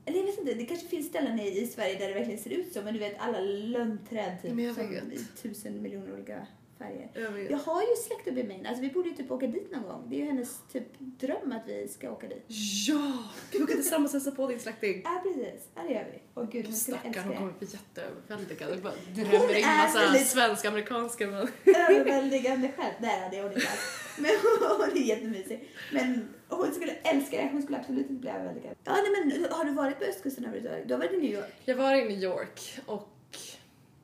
Eller 0.04 0.18
jag 0.18 0.26
vet 0.26 0.38
inte, 0.38 0.54
det 0.54 0.64
kanske 0.66 0.88
finns 0.88 1.06
ställen 1.08 1.40
i, 1.40 1.60
i 1.60 1.66
Sverige 1.66 1.98
där 1.98 2.08
det 2.08 2.14
verkligen 2.14 2.38
ser 2.40 2.50
ut 2.50 2.72
så, 2.72 2.82
men 2.82 2.94
du 2.94 3.00
vet 3.00 3.14
alla 3.18 3.40
lönnträd 3.40 4.42
typ 4.42 4.54
Men 4.54 4.64
jag 4.64 4.74
som 4.74 4.90
vet. 4.90 5.04
i 5.12 5.24
tusen 5.42 5.82
miljoner 5.82 6.12
olika 6.14 6.46
färger. 6.78 7.10
Jag. 7.14 7.50
Jag 7.50 7.58
har 7.58 7.80
ju 7.82 7.96
släkt 8.06 8.28
uppe 8.28 8.40
i 8.40 8.44
Maine, 8.44 8.66
alltså 8.66 8.82
vi 8.82 8.88
borde 8.90 9.08
ju 9.08 9.14
typ 9.14 9.30
åka 9.30 9.46
dit 9.46 9.72
någon 9.72 9.82
gång. 9.82 10.04
Det 10.08 10.16
är 10.16 10.18
ju 10.18 10.24
hennes 10.24 10.58
typ 10.72 10.84
dröm 10.98 11.52
att 11.52 11.62
vi 11.68 11.88
ska 11.88 12.10
åka 12.10 12.26
dit. 12.28 12.44
Ja! 12.88 13.12
Vi 13.52 13.62
åker 13.62 13.74
tillsammans 13.74 14.10
och 14.14 14.20
hälsa 14.20 14.30
på 14.30 14.46
din 14.48 14.60
släkting. 14.60 15.02
Ja 15.04 15.20
precis, 15.22 15.68
ja 15.74 15.82
det 15.82 15.92
gör 15.94 16.06
vi. 16.12 16.18
Åh 16.34 16.50
gud, 16.50 16.64
hon 16.66 16.74
skulle 16.74 16.98
älska 17.04 17.22
hon 17.22 17.36
kommer 17.36 17.52
bli 17.58 17.68
jätteöverväldigad. 17.72 18.82
Bara 18.82 18.92
drämmer 19.14 19.54
in 19.58 19.66
massa 19.66 19.98
väldigt- 19.98 20.26
svensk-amerikanska 20.26 21.26
men... 21.26 21.48
Överväldigande 21.64 22.72
själv. 22.76 22.94
Nej, 23.00 23.28
det 23.30 23.36
är 23.38 23.42
hon 23.42 23.52
inte 23.52 23.68
alls. 23.68 24.04
Men 24.18 24.30
hon 24.78 24.90
är 24.96 25.00
jättemysig. 25.08 25.68
Men 25.92 26.28
hon 26.48 26.72
skulle 26.72 26.92
älska 26.92 27.36
det. 27.36 27.48
Hon 27.52 27.62
skulle 27.62 27.78
absolut 27.78 28.10
inte 28.10 28.20
bli 28.20 28.30
överväldigad. 28.30 28.74
Ja, 28.84 28.92
nej, 28.92 29.24
men 29.24 29.52
har 29.52 29.64
du 29.64 29.72
varit 29.72 29.98
på 29.98 30.04
östkusten 30.04 30.44
överhuvudtaget? 30.44 30.88
Du 30.88 30.94
har 30.94 30.98
varit 30.98 31.12
i 31.12 31.16
New 31.16 31.32
York. 31.32 31.52
Jag 31.64 31.76
var 31.76 31.94
i 31.94 32.04
New 32.08 32.22
York 32.22 32.80
och 32.86 33.08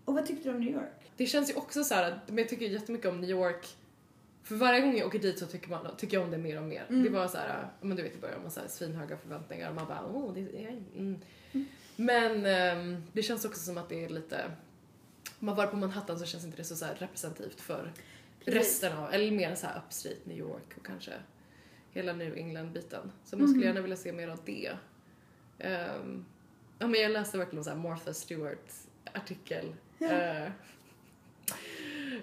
Och 0.04 0.14
vad 0.14 0.26
tyckte 0.26 0.48
du 0.48 0.54
om 0.54 0.60
New 0.60 0.72
York? 0.74 1.03
Det 1.16 1.26
känns 1.26 1.50
ju 1.50 1.54
också 1.54 1.84
så 1.84 1.94
här, 1.94 2.12
att- 2.12 2.28
men 2.28 2.38
jag 2.38 2.48
tycker 2.48 2.66
jättemycket 2.66 3.08
om 3.10 3.20
New 3.20 3.30
York. 3.30 3.76
För 4.42 4.54
varje 4.54 4.80
gång 4.80 4.96
jag 4.96 5.06
åker 5.06 5.18
dit 5.18 5.38
så 5.38 5.46
tycker, 5.46 5.68
man, 5.68 5.96
tycker 5.96 6.16
jag 6.16 6.24
om 6.24 6.30
det 6.30 6.38
mer 6.38 6.56
och 6.56 6.62
mer. 6.64 6.84
Mm. 6.88 7.02
Det 7.02 7.10
var 7.10 7.28
så 7.28 7.38
här, 7.38 7.68
men 7.80 7.96
du 7.96 8.02
vet 8.02 8.14
i 8.14 8.18
början 8.18 8.42
man 8.42 8.50
så 8.50 8.60
här 8.60 8.68
svinhöga 8.68 9.16
förväntningar 9.16 9.68
och 9.68 9.74
man 9.74 9.86
bara 9.86 10.06
åh, 10.06 10.34
det 10.34 10.40
är... 10.64 10.82
Mm. 10.96 11.20
Men 11.96 12.46
ehm, 12.46 13.02
det 13.12 13.22
känns 13.22 13.44
också 13.44 13.60
som 13.60 13.78
att 13.78 13.88
det 13.88 14.04
är 14.04 14.08
lite... 14.08 14.44
Om 15.40 15.46
man 15.46 15.56
var 15.56 15.66
på 15.66 15.76
Manhattan 15.76 16.18
så 16.18 16.24
känns 16.26 16.44
inte 16.44 16.56
det 16.56 16.64
så, 16.64 16.76
så 16.76 16.86
representativt 16.98 17.60
för 17.60 17.92
Precis. 18.44 18.54
resten 18.54 18.98
av, 18.98 19.12
eller 19.12 19.30
mer 19.30 19.54
så 19.54 19.66
här 19.66 19.82
upstate 19.86 20.16
New 20.24 20.38
York 20.38 20.74
och 20.76 20.86
kanske 20.86 21.12
hela 21.90 22.12
New 22.12 22.36
England-biten. 22.36 23.12
Så 23.24 23.36
man 23.36 23.48
skulle 23.48 23.58
Mhm. 23.64 23.66
gärna 23.66 23.80
vilja 23.80 23.96
se 23.96 24.12
mer 24.12 24.28
av 24.28 24.38
det. 24.44 24.72
Ehm, 25.58 26.24
ja, 26.78 26.86
men 26.86 27.00
jag 27.00 27.10
läste 27.10 27.38
verkligen 27.38 27.64
så 27.64 27.70
här 27.70 27.76
Martha 27.76 28.14
Stewart 28.14 28.72
artikel. 29.12 29.74
Uh, 30.02 30.48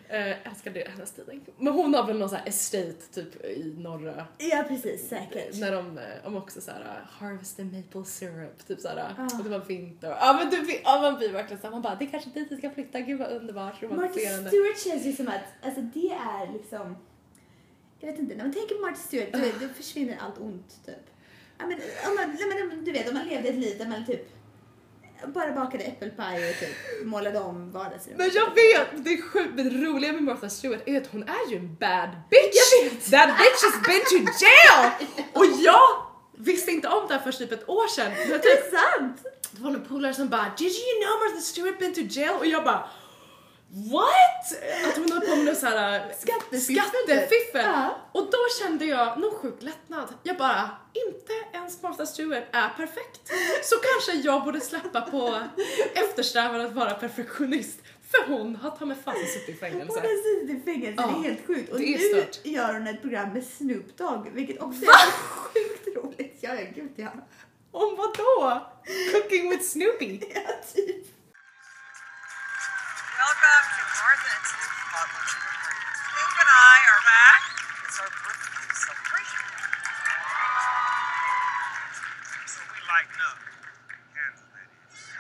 älskar 0.09 0.71
det, 0.71 0.87
hennes 0.89 1.11
tidning. 1.11 1.41
Men 1.57 1.73
hon 1.73 1.93
har 1.93 2.07
väl 2.07 2.17
någon 2.19 2.29
så 2.29 2.35
här 2.35 2.47
estate 2.47 2.93
typ 3.13 3.45
i 3.45 3.73
norra 3.77 4.27
Ja, 4.37 4.65
precis. 4.67 5.09
Säkert. 5.09 5.59
när 5.59 5.71
de, 5.71 5.97
eh, 5.97 6.03
om 6.27 6.35
också 6.37 6.61
såhär 6.61 7.05
harvest 7.09 7.57
the 7.57 7.63
maple 7.63 8.05
syrup, 8.05 8.67
typ 8.67 8.79
såhär, 8.79 9.13
Ah. 9.17 9.37
och 9.37 9.43
det 9.43 9.49
var 9.49 9.59
vinter. 9.65 10.09
Ja 10.09 10.33
men 10.39 10.49
du 10.49 10.61
vet, 10.65 10.81
ja 10.83 11.01
man 11.01 11.17
blir 11.17 11.31
verkligen 11.31 11.61
såhär, 11.61 11.71
man 11.71 11.81
bara 11.81 11.95
det 11.95 12.05
är 12.05 12.09
kanske 12.09 12.29
dit 12.29 12.47
vi 12.51 12.57
ska 12.57 12.69
flytta, 12.71 12.99
gud 12.99 13.19
vad 13.19 13.31
underbart, 13.31 13.83
romantiserande. 13.83 14.49
Stewart 14.49 14.79
känns 14.79 15.05
ju 15.05 15.11
som 15.13 15.27
att, 15.27 15.65
alltså 15.65 15.81
det 15.81 16.09
är 16.09 16.53
liksom, 16.53 16.95
jag 17.99 18.11
vet 18.11 18.19
inte, 18.19 18.35
när 18.35 18.43
man 18.43 18.53
tänker 18.53 18.75
på 18.75 18.81
Martha 18.81 18.95
Stewart, 18.95 19.33
då, 19.33 19.39
då 19.67 19.73
försvinner 19.73 20.17
allt 20.21 20.37
ont 20.39 20.85
typ. 20.85 20.95
Ja, 21.57 21.65
men, 21.67 21.77
om 22.09 22.15
man, 22.15 22.37
nej, 22.49 22.67
men, 22.69 22.85
du 22.85 22.91
vet, 22.91 23.07
om 23.09 23.13
man 23.13 23.27
levde 23.27 23.49
ett 23.49 23.55
liv 23.55 23.77
där 23.77 23.87
man 23.87 24.05
typ 24.05 24.29
bara 25.27 25.51
bakade 25.51 25.83
äppelpaj 25.83 26.49
och 26.49 26.59
typ 26.59 27.05
målade 27.05 27.39
om 27.39 27.71
vardagsrummet. 27.71 28.17
Men 28.17 28.29
jag 28.33 28.55
vet, 28.55 29.05
det 29.05 29.13
är 29.13 29.21
sjukt, 29.21 29.57
det 29.57 29.63
roliga 29.63 30.13
med 30.13 30.23
Martha 30.23 30.49
Stewart 30.49 30.81
är 30.85 31.01
att 31.01 31.07
hon 31.11 31.23
är 31.23 31.51
ju 31.51 31.57
en 31.57 31.75
bad 31.75 32.09
bitch! 32.29 33.11
That 33.11 33.29
bitch 33.37 33.61
has 33.63 33.81
been 33.87 34.03
to 34.11 34.31
jail! 34.41 34.91
Och 35.33 35.45
jag 35.45 35.87
visste 36.37 36.71
inte 36.71 36.87
om 36.87 37.07
det 37.07 37.13
här 37.13 37.21
för 37.21 37.31
typ 37.31 37.51
ett 37.51 37.69
år 37.69 37.87
sedan. 37.87 38.11
Var 38.29 38.37
Det 38.37 38.39
typ 38.39 38.73
är 38.73 38.77
sant! 38.77 39.17
Det 39.51 39.61
var 39.61 39.71
en 39.71 39.85
polare 39.85 40.13
som 40.13 40.29
bara 40.29 40.51
“Did 40.57 40.67
you 40.67 41.01
know 41.01 41.13
Martha 41.19 41.41
Stewart 41.41 41.79
been 41.79 41.93
to 41.93 42.01
jail?” 42.01 42.35
och 42.39 42.45
jag 42.45 42.63
bara 42.63 42.89
What? 43.73 44.45
Att 44.89 44.97
hon 44.97 45.11
höll 45.11 45.21
på 45.21 45.35
med 45.35 45.45
något 45.45 45.57
såhär 45.57 46.13
Skattefiffel. 46.19 46.75
skattefiffel. 46.85 47.65
Ja. 47.65 47.95
Och 48.11 48.23
då 48.25 48.37
kände 48.61 48.85
jag 48.85 49.19
någon 49.19 49.31
sjuk 49.35 49.55
lättnad. 49.59 50.13
Jag 50.23 50.37
bara, 50.37 50.69
inte 51.07 51.57
ens 51.57 51.81
Martha 51.81 52.05
Stewart 52.05 52.43
är 52.51 52.69
perfekt. 52.69 53.31
Så 53.63 53.75
kanske 53.75 54.27
jag 54.27 54.43
borde 54.43 54.59
släppa 54.61 55.01
på 55.01 55.41
eftersträvan 55.93 56.61
att 56.61 56.73
vara 56.73 56.93
perfektionist. 56.93 57.79
För 58.11 58.31
hon 58.33 58.55
har 58.55 58.71
ta 58.71 58.85
mig 58.85 58.97
fasen 59.05 59.21
suttit 59.27 59.49
i 59.49 59.51
Hon 59.51 59.59
fängelse. 59.59 59.99
har 59.99 60.39
suttit 60.41 60.61
i 60.61 60.61
fängelse, 60.65 61.01
det 61.03 61.07
Ja, 61.11 61.19
är 61.19 61.23
helt 61.29 61.47
sjukt. 61.47 61.71
Och 61.71 61.79
det 61.79 61.85
nu 61.85 61.97
stört. 62.21 62.45
gör 62.45 62.73
hon 62.73 62.87
ett 62.87 63.01
program 63.01 63.29
med 63.33 63.43
Snoop 63.43 63.97
Dogg, 63.97 64.29
vilket 64.33 64.61
också 64.61 64.81
är 64.83 65.11
sjukt 65.11 65.97
roligt. 65.97 66.37
Ja, 66.41 66.51
gud 66.75 66.91
ja. 66.95 67.11
Om 67.71 67.95
vad 67.95 68.17
då? 68.17 68.61
Cooking 69.13 69.49
with 69.49 69.63
Snoopy? 69.63 70.19
Ja, 70.35 70.41
typ. 70.75 71.05
Welcome 73.21 73.65
to 73.77 73.83
Martha 74.01 74.29
and 74.35 74.45
Snoop's 74.51 74.81
Butler 74.93 75.25
Sugar 75.31 75.53
Free. 75.61 75.81
Snoop 76.01 76.33
and 76.41 76.51
I 76.73 76.77
are 76.91 77.01
back. 77.13 77.41
It's 77.85 77.97
our 78.01 78.11
birthday 78.23 78.67
celebration. 78.85 79.43
So 82.53 82.59
we 82.73 82.79
lighten 82.93 83.19
up. 83.29 83.37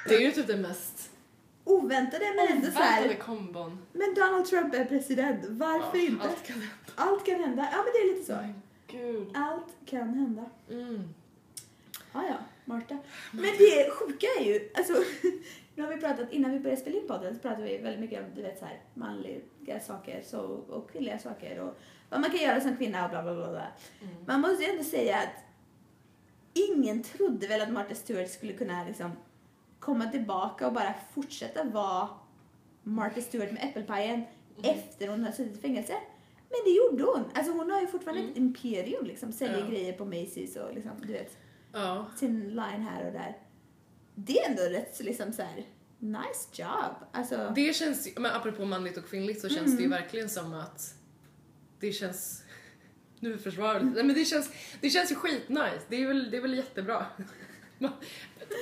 Det 0.05 0.15
är 0.15 0.19
ju 0.19 0.31
typ 0.31 0.47
det 0.47 0.57
mest 0.57 1.09
Oväntade 1.63 2.25
men 2.35 2.47
ändå 2.47 2.67
oväntade 2.67 2.83
här. 2.85 3.15
kombon. 3.15 3.85
Men 3.93 4.13
Donald 4.13 4.45
Trump 4.45 4.73
är 4.73 4.85
president, 4.85 5.39
varför 5.49 5.97
Ja, 5.97 6.03
inte? 6.03 6.27
Allt 6.27 6.45
kan 6.47 6.55
hända. 6.55 6.73
Allt 6.95 7.25
kan 7.25 7.39
hända. 7.39 7.69
Ja, 7.71 7.77
men 7.77 7.93
det 7.93 7.99
är 7.99 8.15
lite 8.15 8.25
så. 8.33 8.53
Gud. 8.87 9.31
Allt 9.35 9.67
kan 9.85 10.09
hända. 10.13 10.45
Mm. 10.69 11.13
Ja, 12.13 12.23
ja, 12.29 12.37
Marta. 12.65 12.97
Men 13.31 13.57
det 13.57 13.91
sjuka 13.91 14.27
är 14.39 14.43
ju, 14.43 14.69
alltså, 14.75 14.93
nu 15.75 15.83
har 15.83 15.89
vi 15.89 16.01
pratat, 16.01 16.31
innan 16.31 16.51
vi 16.51 16.59
började 16.59 16.81
spela 16.81 16.97
in 16.97 17.07
podden 17.07 17.33
så 17.35 17.39
pratade 17.41 17.63
vi 17.63 17.77
väldigt 17.77 17.99
mycket 18.01 18.19
om, 18.23 18.35
du 18.35 18.41
vet 18.41 18.59
så 18.59 18.65
här, 18.65 18.81
manliga 18.93 19.79
saker 19.81 20.21
så, 20.25 20.41
och 20.69 20.91
kvinnliga 20.91 21.19
saker 21.19 21.59
och 21.59 21.75
vad 22.09 22.21
man 22.21 22.29
kan 22.29 22.39
göra 22.39 22.61
som 22.61 22.77
kvinna 22.77 23.03
och 23.05 23.09
bla 23.09 23.23
bla 23.23 23.33
bla. 23.35 23.49
bla. 23.49 23.67
Mm. 24.01 24.15
Man 24.27 24.41
måste 24.41 24.63
ju 24.63 24.69
ändå 24.69 24.83
säga 24.83 25.17
att 25.17 25.43
ingen 26.53 27.03
trodde 27.03 27.47
väl 27.47 27.61
att 27.61 27.71
Martha 27.71 27.95
Stewart 27.95 28.29
skulle 28.29 28.53
kunna 28.53 28.83
liksom 28.83 29.11
komma 29.79 30.05
tillbaka 30.05 30.67
och 30.67 30.73
bara 30.73 30.93
fortsätta 31.13 31.63
vara 31.63 32.09
Martha 32.83 33.21
Stewart 33.21 33.51
med 33.51 33.63
äppelpajen 33.63 34.23
efter 34.63 35.07
hon 35.07 35.23
har 35.23 35.31
suttit 35.31 35.57
i 35.57 35.61
fängelse. 35.61 35.93
Men 36.49 36.59
det 36.65 36.69
gjorde 36.71 37.03
hon. 37.03 37.23
Alltså 37.33 37.51
hon 37.51 37.71
har 37.71 37.81
ju 37.81 37.87
fortfarande 37.87 38.21
ett 38.23 38.37
imperium 38.37 39.05
liksom, 39.05 39.31
säljer 39.31 39.59
Ja. 39.59 39.67
grejer 39.67 39.93
på 39.93 40.05
Macy's 40.05 40.57
och 40.57 40.73
liksom, 40.75 40.91
du 41.01 41.13
vet 41.13 41.37
Ja. 41.73 42.05
sin 42.15 42.49
line 42.49 42.81
här 42.91 43.05
och 43.07 43.13
där. 43.13 43.37
Det 44.15 44.39
är 44.39 44.49
ändå 44.49 44.61
rätt 44.63 44.99
liksom 44.99 45.33
så 45.33 45.41
här, 45.41 45.65
nice 45.99 46.47
job. 46.53 46.95
Alltså, 47.11 47.51
Det 47.55 47.73
känns 47.75 48.09
men 48.15 48.25
apropå 48.31 48.65
manligt 48.65 48.97
och 48.97 49.09
kvinnligt 49.09 49.41
så 49.41 49.49
känns 49.49 49.65
Mm. 49.65 49.75
det 49.77 49.83
ju 49.83 49.89
verkligen 49.89 50.29
som 50.29 50.53
att 50.53 50.93
det 51.79 51.91
känns 51.91 52.43
nu 53.19 53.37
försvarar 53.37 53.73
jag. 53.73 53.85
Nej, 53.95 54.03
men 54.03 54.15
det 54.15 54.25
känns, 54.25 54.51
det 54.81 54.89
känns 54.89 55.11
ju 55.11 55.15
skitnice. 55.15 55.81
Det 55.89 55.95
är 56.03 56.07
väl, 56.07 56.31
det 56.31 56.37
är 56.37 56.41
väl 56.41 56.53
jättebra. 56.53 57.05
Man- 57.77 57.91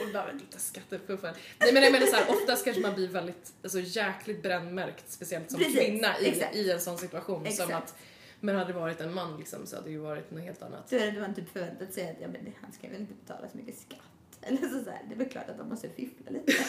Och 0.03 0.35
lite 0.35 0.59
skattepuffar. 0.59 1.35
Nej 1.59 1.73
men 1.73 1.83
jag 1.83 1.91
menar 1.91 2.05
såhär, 2.07 2.25
oftast 2.29 2.65
kanske 2.65 2.81
man 2.81 2.95
blir 2.95 3.07
väldigt, 3.07 3.53
alltså 3.63 3.79
jäkligt 3.79 4.43
brännmärkt, 4.43 5.11
speciellt 5.11 5.51
som 5.51 5.59
Precis, 5.59 5.79
kvinna 5.79 6.19
i, 6.19 6.27
exakt. 6.27 6.55
i 6.55 6.71
en 6.71 6.81
sån 6.81 6.97
situation. 6.97 7.39
Som 7.39 7.47
Exakt. 7.47 7.71
att, 7.73 7.95
men 8.39 8.55
hade 8.55 8.73
det 8.73 8.79
varit 8.79 9.01
en 9.01 9.13
man 9.13 9.37
liksom 9.37 9.65
så 9.67 9.75
hade 9.75 9.87
det 9.87 9.91
ju 9.91 9.97
varit 9.97 10.31
något 10.31 10.41
helt 10.43 10.61
annat. 10.61 10.89
då 10.89 10.97
det 10.97 11.19
man 11.21 11.35
typ 11.35 11.49
förväntat 11.53 11.93
sig 11.93 12.09
att 12.09 12.17
ja, 12.21 12.27
men 12.27 12.53
han 12.61 12.71
ska 12.71 12.87
väl 12.89 13.01
inte 13.01 13.13
betala 13.13 13.49
så 13.49 13.57
mycket 13.57 13.77
skatt. 13.79 13.99
Eller 14.47 14.57
så, 14.61 14.83
så 14.83 14.89
här, 14.89 15.01
det 15.07 15.13
är 15.13 15.17
väl 15.17 15.29
klart 15.29 15.49
att 15.49 15.57
de 15.57 15.69
måste 15.69 15.89
fiffla 15.89 16.31
lite. 16.31 16.53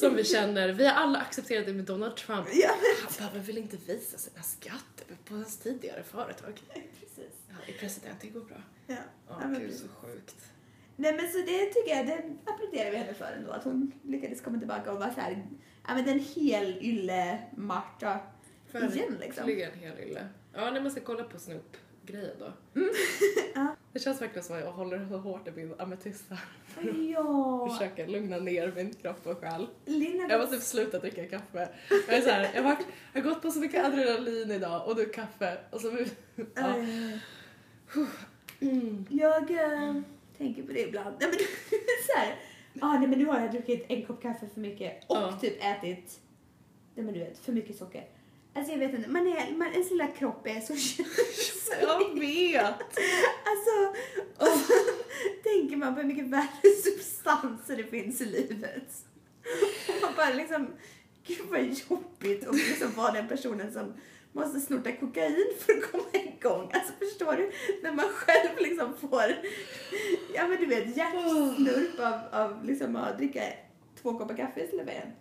Som 0.00 0.14
vi 0.14 0.24
känner, 0.24 0.72
vi 0.72 0.86
har 0.86 0.94
alla 0.94 1.18
accepterat 1.18 1.66
det 1.66 1.72
med 1.72 1.84
Donald 1.84 2.16
Trump. 2.16 2.46
ja, 2.52 2.70
Han 3.02 3.12
behöver 3.18 3.40
väl 3.46 3.58
inte 3.58 3.76
visa 3.76 4.18
sina 4.18 4.42
skatter 4.42 5.06
på 5.24 5.34
hans 5.34 5.56
tidigare 5.58 6.02
företag. 6.02 6.62
men 6.74 6.82
precis. 7.00 7.32
Ja, 7.48 7.54
i 7.74 7.78
president, 7.78 8.18
det 8.20 8.28
går 8.28 8.40
bra. 8.40 8.62
Ja. 8.86 8.94
Ja, 9.28 9.38
Ja, 9.40 9.48
men 9.48 9.60
gud 9.60 9.74
så 9.74 9.88
sjukt. 9.88 10.36
Nej 10.96 11.16
men 11.16 11.32
så 11.32 11.38
det 11.38 11.66
tycker 11.66 11.96
jag, 11.96 12.06
det 12.06 12.22
applåderar 12.46 12.90
vi 12.90 12.96
henne 12.96 13.14
för 13.14 13.32
ändå. 13.38 13.50
Att 13.52 13.64
hon 13.64 13.92
lyckades 14.02 14.40
komma 14.40 14.58
tillbaka 14.58 14.92
och 14.92 14.98
vara 14.98 15.14
så 15.14 15.20
här, 15.20 15.46
ja 15.88 15.94
men 15.94 16.04
den 16.04 16.18
hel 16.18 16.78
ylle 16.80 17.38
Marta 17.56 18.18
igen 18.72 19.16
liksom. 19.20 19.46
Verkligen 19.46 19.72
hel 19.78 19.98
ille. 19.98 20.28
Ja, 20.52 20.70
nej, 20.70 20.82
man 20.82 20.90
ska 20.90 21.00
kolla 21.00 21.24
på 21.24 21.38
Snoop-grejen 21.38 22.36
då. 22.38 22.52
Ja. 23.54 23.76
Det 23.92 23.98
känns 23.98 24.22
verkligen 24.22 24.44
som 24.44 24.56
att 24.56 24.62
jag 24.62 24.72
håller 24.72 25.08
så 25.08 25.16
hårt 25.18 25.48
i 25.48 25.50
min 25.50 25.74
ametist 25.78 26.24
här. 26.30 26.38
Ja, 27.14 27.68
Försöker 27.72 28.06
lugna 28.06 28.36
ner 28.36 28.72
min 28.76 28.94
kropp 28.94 29.26
och 29.26 29.38
själ. 29.38 29.66
Lina 29.84 30.28
Jag 30.28 30.40
måste 30.40 30.60
sluta 30.60 30.98
dricka 30.98 31.26
kaffe. 31.26 31.68
Jag, 32.08 32.16
är 32.16 32.20
så 32.20 32.30
här, 32.30 32.50
jag, 32.54 32.62
har 32.62 32.70
varit, 32.74 32.86
jag 33.12 33.22
har 33.22 33.30
gått 33.30 33.42
på 33.42 33.50
så 33.50 33.58
mycket 33.58 33.84
adrenalin 33.84 34.50
idag 34.50 34.88
och 34.88 34.96
nu 34.96 35.04
kaffe 35.04 35.58
och 35.70 35.80
så... 35.80 35.98
Ja. 36.54 36.74
Mm. 38.60 39.06
Jag 39.10 39.50
äh, 39.50 39.94
tänker 40.38 40.62
på 40.62 40.72
det 40.72 40.80
ibland. 40.80 41.16
Nej, 41.20 41.28
men, 41.30 41.38
så 42.06 42.18
här, 42.18 42.38
ah, 42.80 42.98
nej, 42.98 43.08
men 43.08 43.18
nu 43.18 43.26
har 43.26 43.40
jag 43.40 43.52
druckit 43.52 43.84
en 43.88 44.06
kopp 44.06 44.22
kaffe 44.22 44.48
för 44.54 44.60
mycket 44.60 45.04
och 45.06 45.16
Ja. 45.16 45.38
typ 45.40 45.64
ätit 45.64 46.20
nej, 46.94 47.04
men 47.04 47.14
du 47.14 47.20
vet, 47.20 47.38
för 47.38 47.52
mycket 47.52 47.76
socker. 47.76 48.04
Alltså 48.54 48.72
jag 48.72 48.78
vet 48.78 48.94
inte, 48.94 49.08
man 49.08 49.26
är, 49.26 49.56
man, 49.56 49.72
ens 49.72 49.90
lilla 49.90 50.06
kropp 50.06 50.46
är 50.46 50.60
så 50.60 50.72
Jag 51.80 52.20
vet! 52.20 52.98
Alltså, 53.44 54.00
och 54.36 54.46
så 54.46 54.72
tänker 55.42 55.76
man 55.76 55.94
på 55.94 56.00
hur 56.00 56.08
mycket 56.08 56.26
värre 56.26 56.76
substanser 56.84 57.76
det 57.76 57.84
finns 57.84 58.20
i 58.20 58.24
livet. 58.24 58.88
Och 59.88 60.02
man 60.02 60.12
bara 60.16 60.34
liksom, 60.34 60.66
gud 61.26 61.46
vad 61.50 61.60
jobbigt 61.60 62.46
att 62.48 62.54
liksom 62.54 62.92
vara 62.96 63.12
den 63.12 63.28
personen 63.28 63.72
som 63.72 63.94
måste 64.32 64.60
snorta 64.60 64.92
kokain 64.92 65.46
för 65.58 65.72
att 65.72 65.92
komma 65.92 66.08
igång. 66.12 66.70
Alltså 66.72 66.92
förstår 66.98 67.36
du? 67.36 67.52
När 67.82 67.92
man 67.92 68.08
själv 68.08 68.50
liksom 68.58 68.94
får, 68.96 69.34
ja 70.34 70.48
men 70.48 70.60
du 70.60 70.66
vet 70.66 70.96
hjärtsnurp 70.96 72.00
av, 72.00 72.40
av 72.40 72.64
liksom 72.64 72.96
att 72.96 73.18
dricka 73.18 73.42
två 74.02 74.18
koppar 74.18 74.36
kaffe 74.36 74.64
istället 74.64 74.86
för 74.86 74.92
en. 74.92 75.12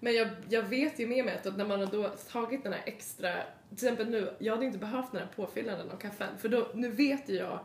Men 0.00 0.14
jag, 0.14 0.28
jag 0.48 0.62
vet 0.62 0.98
ju 0.98 1.06
med 1.06 1.24
mig 1.24 1.34
att 1.44 1.56
när 1.56 1.66
man 1.66 1.80
har 1.80 1.86
då 1.86 2.08
tagit 2.32 2.62
den 2.62 2.72
här 2.72 2.82
extra, 2.86 3.32
till 3.68 3.74
exempel 3.86 4.10
nu, 4.10 4.30
jag 4.38 4.52
hade 4.54 4.66
inte 4.66 4.78
behövt 4.78 5.12
den 5.12 5.20
här 5.20 5.28
påfyllnaden 5.36 5.90
av 5.90 5.96
kaffen 5.96 6.28
för 6.38 6.48
då, 6.48 6.66
nu 6.74 6.88
vet 6.88 7.28
ju 7.28 7.34
jag 7.34 7.60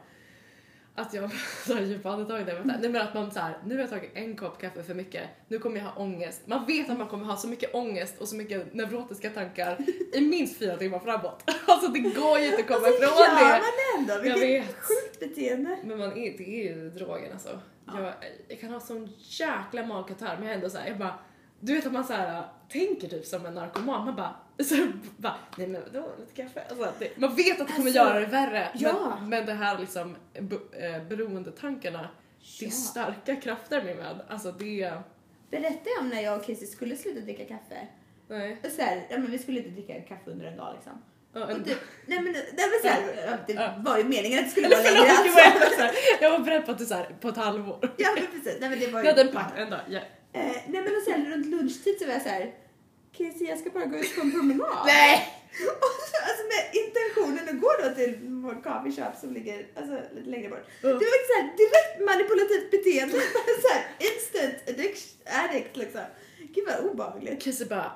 att 0.96 1.14
jag 1.14 1.32
tar 1.68 1.82
djupa 1.82 2.10
andetag 2.10 2.46
där. 2.46 2.62
Nej 2.66 2.90
men 2.90 3.02
att 3.02 3.14
man 3.14 3.32
såhär, 3.32 3.58
nu 3.66 3.74
har 3.76 3.82
jag 3.82 3.90
tagit 3.90 4.12
en 4.14 4.36
kopp 4.36 4.62
kaffe 4.62 4.84
för 4.84 4.94
mycket, 4.94 5.30
nu 5.48 5.60
kommer 5.60 5.78
jag 5.78 5.86
ha 5.86 6.02
ångest. 6.04 6.42
Man 6.46 6.66
vet 6.66 6.90
att 6.90 6.98
man 6.98 7.08
kommer 7.08 7.26
ha 7.26 7.38
så 7.38 7.48
mycket 7.48 7.76
ångest 7.76 8.22
och 8.22 8.28
så 8.28 8.36
mycket 8.36 8.74
neurotiska 8.74 9.30
tankar 9.30 9.78
i 10.14 10.22
minst 10.22 10.60
fyra 10.60 10.78
timmar 10.78 11.00
framåt. 11.00 11.44
Alltså 11.68 11.88
det 11.92 12.00
går 12.00 12.40
ju 12.40 12.46
inte 12.46 12.60
att 12.62 12.68
komma 12.68 12.88
Alltså 12.88 13.04
ifrån 13.04 13.18
gör 13.18 13.36
det. 13.36 13.62
man 13.62 14.00
ändå? 14.00 14.14
Jag 14.30 14.36
Vilket 14.40 14.68
vet. 14.70 14.76
sjukt 14.76 15.20
beteende. 15.20 15.78
Men 15.84 15.98
man 15.98 16.12
är, 16.18 16.38
det 16.38 16.44
är 16.62 16.64
ju 16.74 16.90
drogen 16.90 17.32
alltså. 17.34 17.60
Jag, 17.88 18.14
jag 18.48 18.60
kan 18.60 18.70
ha 18.72 18.80
sån 18.80 19.10
jäkla 19.20 19.86
magkatarr 19.86 20.36
men 20.38 20.44
jag 20.44 20.52
är 20.52 20.56
ändå 20.56 20.70
såhär, 20.70 20.88
jag 20.88 20.98
bara, 20.98 21.20
du 21.62 21.74
vet 21.76 21.86
att 21.86 21.94
man 21.94 22.04
såhär 22.04 22.44
tänker 22.70 23.08
typ 23.08 23.26
som 23.26 23.46
en 23.46 23.54
narkoman, 23.54 24.06
man 24.06 24.16
bara, 24.16 24.36
så 24.64 24.76
bara 25.18 25.36
nej 25.58 25.68
men 25.68 25.82
vadå, 25.94 26.08
lite 26.20 26.34
kaffe? 26.42 26.64
Alltså, 26.70 26.92
det, 27.00 27.18
man 27.18 27.36
vet 27.36 27.62
att 27.62 27.68
det 27.68 27.74
kommer 27.74 27.88
Alltså, 27.90 28.04
göra 28.04 28.20
det 28.20 28.26
värre 28.26 28.68
ja. 28.76 29.18
men, 29.20 29.30
men 29.30 29.46
det 29.46 29.54
här 29.54 29.78
liksom 29.78 30.16
eh, 30.34 31.04
beroendetankarna, 31.10 32.10
det 32.60 32.66
är 32.66 32.70
Ja. 32.70 32.72
starka 32.76 33.36
krafter 33.36 33.84
med 33.84 33.96
mig. 33.98 34.06
Alltså 34.30 34.52
det, 34.52 34.94
Berättade 35.52 35.90
jag 35.96 36.02
om 36.02 36.10
när 36.10 36.22
jag 36.22 36.38
och 36.40 36.46
Casey 36.46 36.68
skulle 36.68 36.96
sluta 36.96 37.20
dricka 37.20 37.46
kaffe? 37.46 37.88
nej. 38.28 38.58
Och 38.66 38.72
så 38.72 38.82
här, 38.82 39.08
ja, 39.10 39.18
men 39.18 39.32
vi 39.32 39.40
skulle 39.40 39.58
inte 39.58 39.70
dricka 39.70 40.02
kaffe 40.02 40.32
under 40.32 40.46
en 40.46 40.58
dag 40.58 40.74
liksom. 40.76 41.02
Ja, 41.34 41.44
Och 41.44 41.52
en, 41.52 41.64
typ, 41.64 41.78
nej 42.06 42.22
men, 42.22 42.32
nej, 42.34 42.44
men 42.56 42.82
så 42.82 42.88
här, 42.88 43.02
ja, 43.32 43.38
det 43.48 43.54
Ja. 43.54 43.74
var 43.78 43.98
ju 43.98 44.04
meningen 44.04 44.40
att 44.40 44.46
det 44.46 44.52
skulle 44.52 44.68
vara 44.70 44.82
längre. 44.82 45.02
det 45.06 45.44
Alltså. 45.46 45.76
så 45.76 45.82
här, 45.82 45.92
jag 46.22 46.32
var 46.32 46.40
beredd 46.40 46.66
på 46.66 46.72
att 46.72 46.78
du 46.78 46.86
såhär, 46.86 47.16
på 47.22 47.30
ett 47.30 47.38
halvår. 47.38 47.80
Ja 47.98 48.10
men 48.16 48.26
precis, 48.26 48.58
nej 48.62 48.70
men 48.70 48.80
det 48.80 48.88
var 48.88 49.02
ju 49.04 49.08
hade 49.08 49.22
en 49.22 49.32
pakt, 49.32 49.58
en 49.58 49.70
dag, 49.70 49.80
ja. 49.90 50.00
Eh, 50.34 50.42
nej 50.68 50.82
men 50.84 50.96
och 50.96 51.04
sen 51.06 51.32
runt 51.32 51.46
lunchtid 51.46 51.96
så 52.00 52.06
var 52.06 52.14
jag 52.14 52.22
så 52.22 52.30
här. 52.30 52.54
Casey 53.18 53.48
jag 53.48 53.60
ska 53.60 53.70
bara 53.70 53.86
gå 53.86 53.98
ut 53.98 54.16
på 54.16 54.22
en 54.22 54.32
promenad. 54.32 54.86
Nej! 54.86 55.38
Och 55.86 55.96
så, 56.12 56.18
alltså 56.30 56.44
med 56.54 56.64
intentionen 56.82 57.50
att 57.50 57.62
gå 57.62 57.72
då 57.84 57.96
till 57.96 58.18
vår 58.22 58.58
coffee 58.64 58.92
shop 58.92 59.16
som 59.22 59.34
ligger 59.34 59.68
alltså, 59.76 60.16
lite 60.16 60.30
längre 60.30 60.50
bort. 60.50 60.66
Ja. 60.82 60.88
Det 60.88 60.94
var 61.14 61.22
så 61.30 61.36
här, 61.42 61.46
direkt 61.62 61.94
manipulativt 62.10 62.72
beteende. 62.72 63.14
så 63.64 63.68
här, 63.74 63.84
instant 64.10 64.70
addiction, 64.70 65.12
addict 65.26 65.78
liksom. 65.78 66.02
Gud 66.54 66.68
vad 66.68 66.92
obehagligt. 66.92 67.44
Casey 67.44 67.68
bara 67.68 67.92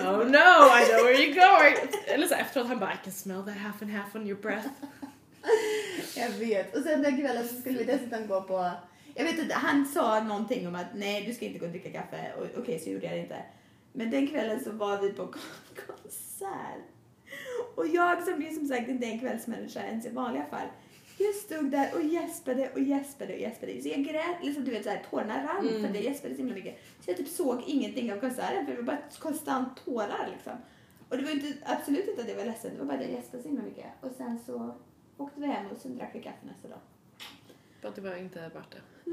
Oh 0.00 0.24
no, 0.24 0.70
I 0.78 0.84
know 0.84 1.04
where 1.04 1.16
you're 1.16 1.34
going! 1.34 1.76
Eller 2.06 2.26
så 2.26 2.34
efteråt 2.34 2.68
han 2.68 2.78
bara 2.78 2.92
I 2.92 2.96
can 3.04 3.12
smell 3.12 3.42
that 3.44 3.56
half 3.56 3.82
and 3.82 3.90
half 3.90 4.14
on 4.14 4.26
your 4.26 4.40
breath. 4.40 4.68
Jag 6.16 6.30
vet. 6.30 6.76
Och 6.76 6.82
sen 6.82 7.02
den 7.02 7.20
kvällen 7.20 7.48
så 7.48 7.54
skulle 7.54 7.78
vi 7.78 7.84
dessutom 7.84 8.26
gå 8.26 8.42
på, 8.42 8.70
jag 9.18 9.24
vet 9.24 9.38
inte, 9.38 9.54
han 9.54 9.86
sa 9.86 10.24
någonting 10.24 10.68
om 10.68 10.74
att 10.74 10.86
nej 10.94 11.24
du 11.26 11.34
ska 11.34 11.44
inte 11.46 11.58
gå 11.58 11.66
och 11.66 11.70
dricka 11.72 11.90
kaffe. 11.92 12.32
Okej, 12.58 12.78
så 12.78 12.90
gjorde 12.90 13.06
jag 13.06 13.14
det 13.14 13.20
inte. 13.20 13.42
Men 13.92 14.10
den 14.10 14.26
kvällen 14.26 14.64
så 14.64 14.72
var 14.72 14.98
vi 15.02 15.10
på 15.12 15.26
kon- 15.26 15.40
konsert. 15.86 16.84
Och 17.74 17.86
jag 17.86 18.22
som 18.22 18.42
ju 18.42 18.50
som 18.54 18.66
sagt 18.68 18.88
inte 18.88 19.06
är 19.06 19.10
en 19.10 19.20
kvällsmänniska 19.20 19.82
ens 19.86 20.06
i 20.06 20.10
vanliga 20.10 20.44
fall. 20.46 20.66
Jag 21.18 21.34
stod 21.34 21.70
där 21.70 21.94
och 21.94 22.02
gäspade 22.02 22.70
och 22.74 22.80
gäspade 22.80 23.34
och 23.34 23.40
gäspade. 23.40 23.82
Så 23.82 23.88
jag 23.88 24.04
grät, 24.04 24.36
liksom 24.44 24.64
du 24.64 24.70
vet 24.70 24.84
såhär 24.84 25.02
tårarna 25.10 25.46
rann 25.46 25.68
Mm. 25.68 25.82
för 25.82 25.94
jag 25.94 26.04
gäspade 26.04 26.34
så 26.34 26.38
himla 26.38 26.54
mycket. 26.54 26.78
Så 27.00 27.10
jag 27.10 27.16
typ 27.16 27.28
såg 27.28 27.62
ingenting 27.66 28.12
av 28.12 28.20
konserten 28.20 28.66
för 28.66 28.72
det 28.72 28.76
var 28.82 28.86
bara 28.86 28.98
konstant 29.18 29.84
tårar 29.84 30.28
liksom. 30.34 30.52
Och 31.08 31.16
det 31.16 31.22
var 31.24 31.30
inte, 31.30 31.52
absolut 31.64 32.08
inte 32.08 32.22
att 32.22 32.28
jag 32.28 32.36
var 32.36 32.44
ledsen, 32.44 32.70
det 32.72 32.78
var 32.78 32.86
bara 32.86 32.98
att 32.98 33.04
jag 33.04 33.12
gäspade 33.12 33.42
så 33.42 33.48
himla 33.48 33.64
mycket. 33.64 33.86
Och 34.00 34.10
sen 34.16 34.38
så 34.46 34.74
åkte 35.16 35.40
vi 35.40 35.46
hem 35.46 35.66
och 35.70 35.76
sen 35.78 35.96
drack 35.96 36.10
vi 36.14 36.22
kaffe 36.22 36.46
nästa 36.46 36.68
dag. 36.68 36.78
Bara 37.82 37.88
att 37.88 37.94
det 37.94 38.00
var 38.00 38.16
inte 38.16 38.40
värt 38.40 38.70
det. 38.70 39.10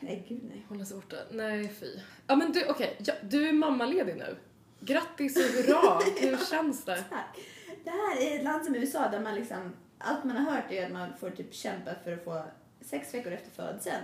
Nej 0.00 0.24
gud 0.28 0.40
nej. 0.48 0.66
Hålla 0.68 0.84
sig 0.84 0.96
borta. 0.96 1.16
Nej 1.30 1.68
fy. 1.68 1.86
Ja 2.26 2.36
men 2.36 2.52
du 2.52 2.66
okej, 2.70 2.96
ja, 2.98 3.14
du 3.22 3.48
är 3.48 3.52
mammaledig 3.52 4.16
nu. 4.16 4.36
Grattis 4.80 5.36
och 5.36 5.42
hurra! 5.42 6.00
Hur 6.20 6.50
känns 6.50 6.84
det? 6.84 7.04
Tack. 7.10 7.38
Det 7.84 7.90
här 7.90 8.22
är 8.22 8.38
ett 8.38 8.44
land 8.44 8.64
som 8.64 8.74
USA 8.74 9.08
där 9.08 9.20
man 9.20 9.34
liksom, 9.34 9.72
allt 9.98 10.24
man 10.24 10.36
har 10.36 10.52
hört 10.52 10.72
är 10.72 10.86
att 10.86 10.92
man 10.92 11.08
får 11.20 11.30
typ 11.30 11.54
kämpa 11.54 11.90
för 12.04 12.12
att 12.12 12.24
få 12.24 12.44
sex 12.80 13.14
veckor 13.14 13.32
efter 13.32 13.50
födseln. 13.50 14.02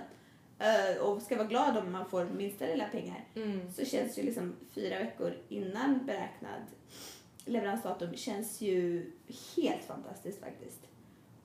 Eh, 0.59 1.03
och 1.03 1.23
ska 1.23 1.37
vara 1.37 1.49
glad 1.49 1.79
om 1.79 1.93
man 1.93 2.11
får 2.11 2.25
minsta 2.25 2.67
lilla 2.67 2.85
pengar. 2.85 3.25
Mm. 3.35 3.73
Så 3.73 3.85
känns 3.85 4.19
ju 4.19 4.23
liksom 4.23 4.57
fyra 4.75 4.99
veckor 4.99 5.35
innan 5.49 6.07
beräknad 6.07 6.63
leveransdatum 7.45 8.17
känns 8.17 8.61
ju 8.61 9.11
helt 9.57 9.85
fantastiskt 9.85 10.41
faktiskt. 10.41 10.81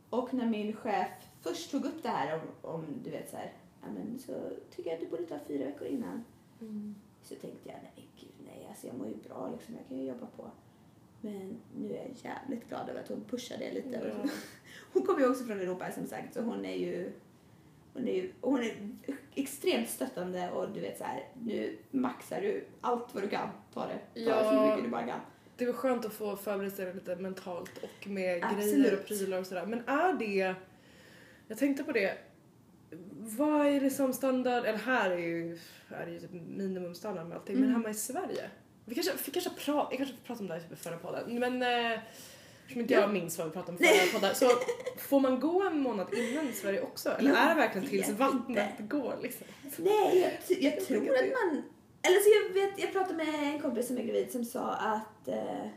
Och 0.10 0.34
när 0.34 0.46
min 0.46 0.74
chef 0.74 1.12
först 1.42 1.72
tog 1.72 1.86
upp 1.86 2.04
det 2.04 2.10
här 2.10 2.34
om, 2.36 2.72
om 2.72 2.86
du 3.04 3.10
vet 3.10 3.30
så 3.30 3.38
här, 3.38 3.54
ja 3.82 3.88
men 3.92 4.20
så 4.20 4.50
tycker 4.76 4.90
jag 4.90 4.98
att 4.98 5.04
du 5.04 5.08
borde 5.18 5.26
ta 5.26 5.40
fyra 5.48 5.66
veckor 5.66 5.88
innan. 5.88 6.24
Mm. 6.62 6.96
Så 7.24 7.36
tänkte 7.36 7.70
jag, 7.70 7.78
nej 7.84 8.08
gud 8.20 8.30
nej, 8.46 8.66
alltså 8.70 8.88
jag 8.88 8.96
mår 8.96 9.08
ju 9.08 9.16
bra 9.16 9.50
liksom, 9.52 9.76
jag 9.76 9.88
kan 9.88 9.98
ju 9.98 10.04
jobba 10.08 10.28
på. 10.38 10.52
Men 11.22 11.58
nu 11.78 11.94
är 11.94 11.98
jag 11.98 12.12
jävligt 12.24 12.70
glad 12.70 12.90
över 12.90 13.00
att 13.00 13.08
hon 13.08 13.24
pushar 13.30 13.58
det 13.58 13.72
lite. 13.74 14.14
Ja. 14.24 14.30
Hon 14.94 15.04
kommer 15.06 15.20
ju 15.20 15.30
också 15.30 15.44
från 15.44 15.60
Europa 15.60 15.92
som 15.92 16.08
sagt, 16.08 16.34
så 16.34 16.42
hon 16.42 16.66
är 16.66 16.76
ju 16.76 17.12
hon 17.94 18.08
är, 18.08 18.14
ju, 18.14 18.32
hon 18.42 18.64
är 18.64 18.90
extremt 19.36 19.90
stöttande 19.90 20.52
och 20.52 20.70
du 20.70 20.80
vet 20.80 20.98
så 20.98 21.04
här, 21.04 21.28
nu 21.44 21.78
maxar 21.92 22.42
du 22.42 22.66
allt 22.82 23.14
vad 23.14 23.24
du 23.24 23.30
kan. 23.30 23.50
Ta 23.74 23.88
det. 23.88 24.24
Ta 24.24 24.30
Ja. 24.30 24.52
så 24.52 24.62
mycket 24.68 24.84
du 24.84 24.90
bara 24.90 25.08
kan. 25.08 25.20
Det 25.58 25.66
var 25.66 25.74
skönt 25.74 26.06
att 26.06 26.14
få 26.14 26.36
förbereda 26.36 26.72
sig 26.76 26.94
lite 26.94 27.16
mentalt 27.16 27.78
och 27.84 28.08
med 28.08 28.42
grejer 28.42 28.58
Absolut. 28.58 29.00
och 29.00 29.06
prylar 29.06 29.40
och 29.40 29.46
sådär. 29.46 29.66
Men 29.66 29.80
är 29.88 30.14
det, 30.14 30.56
jag 31.50 31.58
tänkte 31.58 31.84
på 31.84 31.92
det, 31.92 32.18
vad 33.38 33.68
är 33.68 33.80
det 33.82 33.90
som 33.90 34.14
standard, 34.14 34.66
eller 34.66 34.78
här 34.80 35.12
är 35.12 35.18
ju, 35.18 35.58
här 35.90 36.08
är 36.08 36.12
ju 36.12 36.20
typ 36.20 36.32
minimumstandard 36.34 37.28
med 37.28 37.38
allting, 37.38 37.56
men 37.56 37.64
Mm. 37.64 37.76
hemma 37.76 37.90
i 37.90 37.94
Sverige? 37.94 38.50
Vi 38.86 38.96
kanske, 38.96 39.12
vi 39.26 39.32
kanske 39.32 39.50
pra, 39.50 39.88
jag 39.90 39.98
kanske 39.98 40.16
pratade 40.26 40.40
om 40.44 40.48
det 40.48 40.54
här 40.54 40.62
typ 40.62 40.72
i 40.72 40.76
förra 40.76 40.98
podden, 40.98 41.40
men 41.40 41.62
eh, 41.62 42.00
eftersom 42.62 42.82
inte 42.82 42.94
Ja. 42.94 43.00
jag 43.02 43.14
minns 43.14 43.38
vad 43.38 43.48
vi 43.48 43.54
pratade 43.54 43.72
om 43.72 43.78
förra 43.84 44.20
podden 44.20 44.36
så 44.36 44.50
får 44.98 45.20
man 45.20 45.40
gå 45.40 45.64
en 45.68 45.80
månad 45.80 46.08
innan 46.14 46.50
i 46.50 46.54
Sverige 46.54 46.82
också? 46.82 47.10
Eller 47.10 47.30
Jag 47.30 47.40
är 47.40 47.50
det 47.50 47.62
verkligen 47.62 47.88
tills 47.88 48.10
vattnet 48.10 48.70
inte. 48.80 48.96
går 48.98 49.16
liksom? 49.22 49.48
Nej, 49.78 50.20
jag, 50.48 50.58
jag 50.58 50.74
Jag 50.74 50.86
tror 50.86 50.98
att 50.98 51.26
man... 51.26 51.64
Eller 52.02 52.20
så 52.20 52.30
jag 52.58 52.62
vet, 52.62 52.80
jag 52.80 52.92
pratade 52.94 53.14
med 53.26 53.54
en 53.54 53.62
kompis 53.62 53.88
som 53.88 53.98
är 53.98 54.04
gravid 54.04 54.32
som 54.32 54.46
sa 54.46 54.74
att 54.74 55.28
eh, 55.28 55.68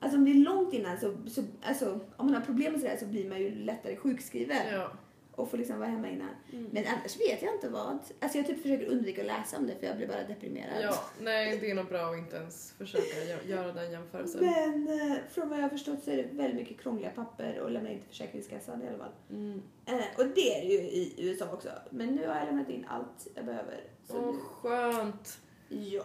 alltså 0.00 0.18
om 0.18 0.24
det 0.24 0.30
är 0.30 0.34
långt 0.34 0.74
innan 0.74 1.00
så, 1.00 1.14
så 1.28 1.42
alltså 1.62 2.00
om 2.16 2.26
man 2.26 2.34
har 2.34 2.40
problem 2.40 2.72
med 2.72 2.80
sådär 2.80 2.96
så 3.00 3.06
blir 3.06 3.28
man 3.28 3.40
ju 3.40 3.54
lättare 3.54 3.96
sjukskriven 3.96 4.56
Ja. 4.72 4.92
och 5.32 5.50
får 5.50 5.58
liksom 5.58 5.78
vara 5.78 5.88
hemma 5.88 6.08
innan. 6.08 6.28
Mm. 6.52 6.68
Men 6.72 6.84
annars 6.86 7.16
vet 7.20 7.42
jag 7.42 7.54
inte 7.54 7.68
vad. 7.68 7.98
Alltså 8.20 8.38
jag 8.38 8.46
typ 8.46 8.62
försöker 8.62 8.86
undvika 8.86 9.20
att 9.20 9.26
läsa 9.26 9.56
om 9.56 9.66
det 9.66 9.74
för 9.80 9.86
jag 9.86 9.96
blir 9.96 10.06
bara 10.08 10.22
deprimerad. 10.26 10.82
Ja, 10.82 10.94
nej 11.20 11.58
det 11.60 11.70
är 11.70 11.74
nog 11.74 11.86
bra 11.86 12.10
att 12.10 12.18
inte 12.18 12.36
ens 12.36 12.72
försöka 12.78 13.04
gö- 13.04 13.46
göra 13.48 13.72
den 13.72 13.90
jämförelsen. 13.92 14.44
Men 14.44 14.88
eh, 15.10 15.16
från 15.30 15.48
vad 15.48 15.58
jag 15.58 15.62
har 15.62 15.68
förstått 15.68 16.04
så 16.04 16.10
är 16.10 16.16
det 16.16 16.22
väldigt 16.32 16.56
mycket 16.56 16.80
krångliga 16.80 17.10
papper 17.10 17.60
och 17.60 17.70
lämna 17.70 17.90
in 17.90 17.98
till 17.98 18.08
Försäkringskassan 18.08 18.82
i 18.82 18.88
alla 18.88 18.98
fall. 18.98 19.12
Mm. 19.30 19.62
Eh, 19.86 19.94
och 20.18 20.26
det 20.34 20.58
är 20.58 20.60
det 20.66 20.72
ju 20.72 20.78
i 20.80 21.14
USA 21.18 21.52
också. 21.52 21.68
Men 21.90 22.08
nu 22.08 22.26
har 22.26 22.34
jag 22.36 22.46
lämnat 22.46 22.70
in 22.70 22.86
allt 22.88 23.28
jag 23.34 23.44
behöver. 23.44 23.80
Åh, 24.08 24.34
skönt. 24.40 25.38
nu, 25.68 25.76
ja. 25.82 26.04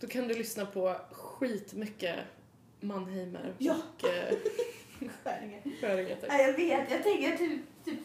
Då 0.00 0.06
kan 0.06 0.28
du 0.28 0.34
lyssna 0.34 0.66
på 0.66 0.96
skitmycket 1.10 2.16
Mannheimer 2.82 3.54
Ja. 3.58 3.74
och 3.98 4.08
eh, 4.08 4.34
tack. 5.24 5.40
Ja, 5.80 5.88
jag 6.38 6.52
vet. 6.52 6.90
Jag 6.90 7.02
tänker 7.02 7.28
jag 7.28 7.38
typ, 7.38 7.60
typ 7.84 7.98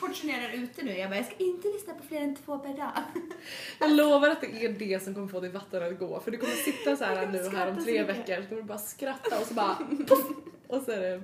portionerar 0.00 0.52
ute 0.54 0.82
nu. 0.84 0.92
Jag 0.98 1.10
bara, 1.10 1.16
jag 1.16 1.26
ska 1.26 1.36
inte 1.36 1.68
lyssna 1.68 1.94
på 1.94 2.02
fler 2.02 2.20
än 2.20 2.36
två 2.36 2.58
per 2.58 2.76
dag. 2.76 2.92
Jag 3.80 3.90
lovar 3.90 4.28
att 4.30 4.40
det 4.40 4.64
är 4.64 4.68
det 4.72 5.02
som 5.02 5.14
kommer 5.14 5.28
få 5.28 5.40
ditt 5.40 5.52
vatten 5.52 5.82
att 5.82 5.98
gå. 5.98 6.20
För 6.20 6.30
du 6.30 6.38
kommer 6.38 6.52
sitta 6.54 6.96
så 6.96 7.04
här 7.04 7.26
nu 7.26 7.48
här 7.56 7.70
om 7.70 7.84
tre 7.84 8.02
veckor 8.04 8.42
så 8.42 8.48
kommer 8.48 8.62
du 8.62 8.68
bara 8.68 8.78
skratta 8.78 9.40
och 9.40 9.46
så 9.46 9.54
bara 9.54 9.74
puff, 10.08 10.26
och 10.66 10.82
så 10.82 10.90
är 10.90 11.00
det, 11.00 11.22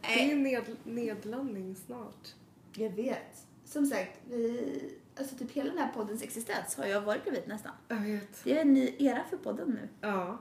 det 0.00 0.22
är 0.22 0.26
Nej, 0.26 0.34
ned, 0.34 0.62
nedlandning 0.84 1.76
snart. 1.76 2.34
jag 2.74 2.90
vet. 2.90 3.44
Som 3.64 3.86
sagt, 3.86 4.20
vi, 4.30 4.80
alltså 5.18 5.36
typ 5.36 5.52
hela 5.52 5.70
den 5.70 5.78
här 5.78 5.92
poddens 5.94 6.22
existens 6.22 6.76
har 6.76 6.86
jag 6.86 7.00
varit 7.00 7.24
gravid 7.24 7.42
nästan. 7.46 7.72
Jag 7.88 7.96
vet. 8.00 8.44
Det 8.44 8.52
är 8.56 8.60
en 8.62 8.74
ny 8.74 8.94
era 8.98 9.24
för 9.30 9.36
podden 9.36 9.68
nu. 9.68 9.88
Ja. 10.00 10.38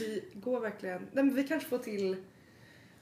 Vi 0.00 0.24
går 0.34 0.60
verkligen, 0.60 1.08
nej 1.12 1.24
men 1.24 1.34
vi 1.34 1.44
kanske 1.44 1.68
får 1.68 1.78
till 1.78 2.16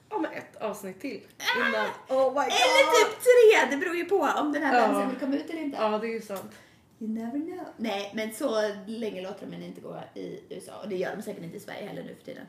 ja, 0.09 0.19
men 0.19 0.31
ett 0.31 0.55
avsnitt 0.55 0.99
till 1.01 1.21
innan. 1.57 1.85
Oh 2.09 2.29
my 2.29 2.33
god! 2.33 2.43
Eller 2.43 3.05
typ 3.05 3.19
tre! 3.23 3.71
Det 3.71 3.77
beror 3.77 3.95
ju 3.95 4.05
på 4.05 4.17
om 4.19 4.51
den 4.53 4.63
här 4.63 4.75
Ja. 4.79 4.87
dansen 4.87 5.09
vill 5.09 5.19
komma 5.19 5.35
ut 5.35 5.49
eller 5.49 5.61
inte. 5.61 5.77
Ja 5.77 5.97
det 5.97 6.07
är 6.07 6.13
ju 6.13 6.21
sant. 6.21 6.51
You 6.99 7.09
never 7.11 7.39
know. 7.39 7.65
Nej, 7.77 8.11
men 8.15 8.33
så 8.33 8.61
länge 8.87 9.21
låter 9.21 9.47
de 9.47 9.55
inte 9.65 9.81
gå 9.81 9.99
i 10.15 10.39
USA. 10.49 10.81
Och 10.83 10.89
det 10.89 10.95
gör 10.95 11.15
de 11.15 11.21
säkert 11.21 11.43
inte 11.43 11.57
i 11.57 11.59
Sverige 11.59 11.87
heller 11.87 12.03
nu 12.03 12.15
för 12.15 12.23
tiden. 12.25 12.45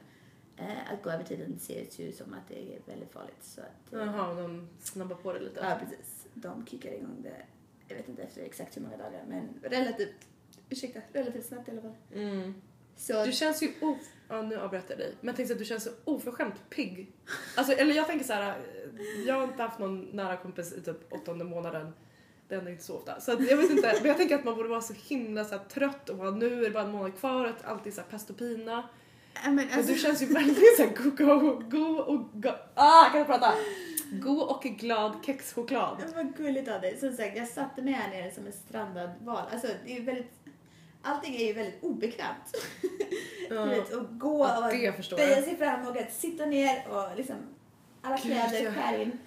Eh, 0.56 0.92
att 0.92 1.02
gå 1.02 1.10
över 1.10 1.24
tiden 1.24 1.58
ser 1.58 1.86
ju 2.02 2.12
som 2.12 2.32
att 2.32 2.48
det 2.48 2.74
är 2.74 2.78
väldigt 2.86 3.12
farligt. 3.12 3.36
Så 3.44 3.60
att, 3.60 3.92
eh, 3.92 3.98
Jaha, 3.98 4.34
de 4.34 4.68
snabbar 4.80 5.16
på 5.16 5.32
det 5.32 5.40
lite. 5.40 5.60
Ja, 5.62 5.78
precis. 5.80 6.26
De 6.34 6.66
kickar 6.66 6.90
igång 6.92 7.16
det, 7.22 7.42
jag 7.88 7.96
vet 7.96 8.08
inte 8.08 8.22
efter 8.22 8.42
exakt 8.42 8.76
hur 8.76 8.82
många 8.82 8.96
dagar, 8.96 9.24
men 9.28 9.48
relativt 9.62 10.14
ursäkta, 10.68 11.00
relativt 11.12 11.46
snabbt 11.46 11.68
i 11.68 11.70
alla 11.70 11.80
fall. 11.82 11.94
Mm. 12.14 12.54
Så, 13.06 13.24
Du 13.24 13.32
känns 13.32 13.62
ju 13.62 13.68
of... 13.80 13.98
Ja, 14.28 14.42
nu 14.42 14.56
avbröt 14.60 14.84
jag 14.88 14.98
dig. 14.98 15.14
Men 15.20 15.26
jag 15.26 15.36
tänkte 15.36 15.52
att 15.52 15.58
du 15.58 15.64
känns 15.64 15.84
så 15.84 15.90
oförskämt 16.04 16.54
pigg. 16.70 17.12
Alltså, 17.56 17.72
eller 17.72 17.94
jag 17.94 18.06
tänker 18.06 18.24
så 18.26 18.32
här. 18.32 18.48
eh, 18.48 19.22
Jag 19.26 19.34
har 19.34 19.44
inte 19.44 19.62
haft 19.62 19.78
någon 19.78 20.00
nära 20.12 20.36
kompis 20.36 20.72
i 20.72 20.80
typ 20.80 21.12
åttonde 21.12 21.44
månaden. 21.44 21.92
Det 22.48 22.54
händer 22.54 22.72
inte 22.72 22.84
så 22.84 22.96
ofta. 22.96 23.20
Så 23.20 23.32
att, 23.32 23.50
jag 23.50 23.56
vet 23.56 23.70
inte. 23.70 23.94
Men 24.00 24.08
jag 24.08 24.16
tänker 24.16 24.34
att 24.34 24.44
man 24.44 24.54
borde 24.56 24.68
vara 24.68 24.80
så 24.80 24.94
himla 25.08 25.44
så 25.44 25.50
här, 25.56 25.64
trött 25.64 26.08
och 26.08 26.16
bara, 26.16 26.30
nu 26.30 26.58
är 26.58 26.64
det 26.64 26.70
bara 26.70 26.82
en 26.84 26.90
månad 26.90 27.18
kvar 27.18 27.44
och 27.44 27.70
allt 27.70 27.86
är 27.86 27.90
så 27.90 28.00
här 28.00 28.08
pest 28.08 28.30
och 28.30 28.38
pina. 28.38 28.88
men 29.44 29.54
Men 29.54 29.68
alltså, 29.72 29.92
du 29.92 29.98
känns 29.98 30.22
ju 30.22 30.26
väldigt 30.26 30.76
såhär 30.76 30.94
go, 30.96 31.10
go, 31.40 31.62
go 31.70 31.96
och 31.98 32.42
go, 32.42 32.50
ah, 32.74 33.02
jag 33.04 33.12
kan 33.12 33.20
inte 33.20 33.32
prata! 33.32 33.54
God 34.12 34.42
och 34.48 34.62
glad 34.62 35.16
kexchoklad. 35.26 36.02
Var 36.14 36.22
gulligt 36.36 36.68
av 36.68 36.80
dig. 36.80 36.98
Som 36.98 37.12
sagt, 37.12 37.36
jag 37.36 37.48
satte 37.48 37.82
mig 37.82 37.92
här 37.92 38.10
nere 38.10 38.30
som 38.34 38.46
en 38.46 38.52
strandad 38.52 39.10
val. 39.20 39.42
Alltså, 39.52 39.68
det 39.84 39.96
är 39.96 40.00
väldigt... 40.02 40.32
Allting 41.02 41.34
är 41.36 41.46
ju 41.46 41.52
väldigt 41.52 41.82
obekvämt. 41.82 42.56
Du 43.48 43.64
vet, 43.68 43.92
att 43.94 44.06
gå 44.10 44.46
Ja, 44.46 44.56
och 44.64 44.70
böja 45.16 45.42
sig 45.42 45.56
fram 45.56 45.86
och 45.86 45.96
att 45.96 46.12
sitta 46.12 46.46
ner 46.46 46.88
och 46.88 47.16
liksom 47.16 47.36
alla 48.02 48.16
Gud, 48.16 48.24
kläder 48.24 48.64
jag- 48.64 48.74
skär 48.74 48.98
in. 49.02 49.18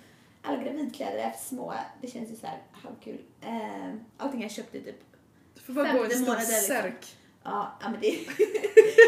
Alla 0.41 0.63
gravidkläder 0.63 1.17
är 1.17 1.31
små. 1.43 1.73
Det 2.01 2.07
känns 2.07 2.31
ju 2.31 2.35
så 2.35 2.47
här 2.47 2.61
halvkul. 2.71 3.19
Eh, 3.41 3.93
allting 4.17 4.41
jag 4.41 4.51
köpte 4.51 4.79
typ 4.81 5.03
Du 5.55 5.61
får 5.61 5.73
bara 5.73 5.91
gå 5.93 6.03
en 6.03 6.09
Femte 6.09 6.15
stor 6.23 6.35
liksom. 6.35 6.55
särk. 6.75 7.15
Ja, 7.43 7.77
ja 7.81 7.89
men 7.89 7.99
det, 8.01 8.07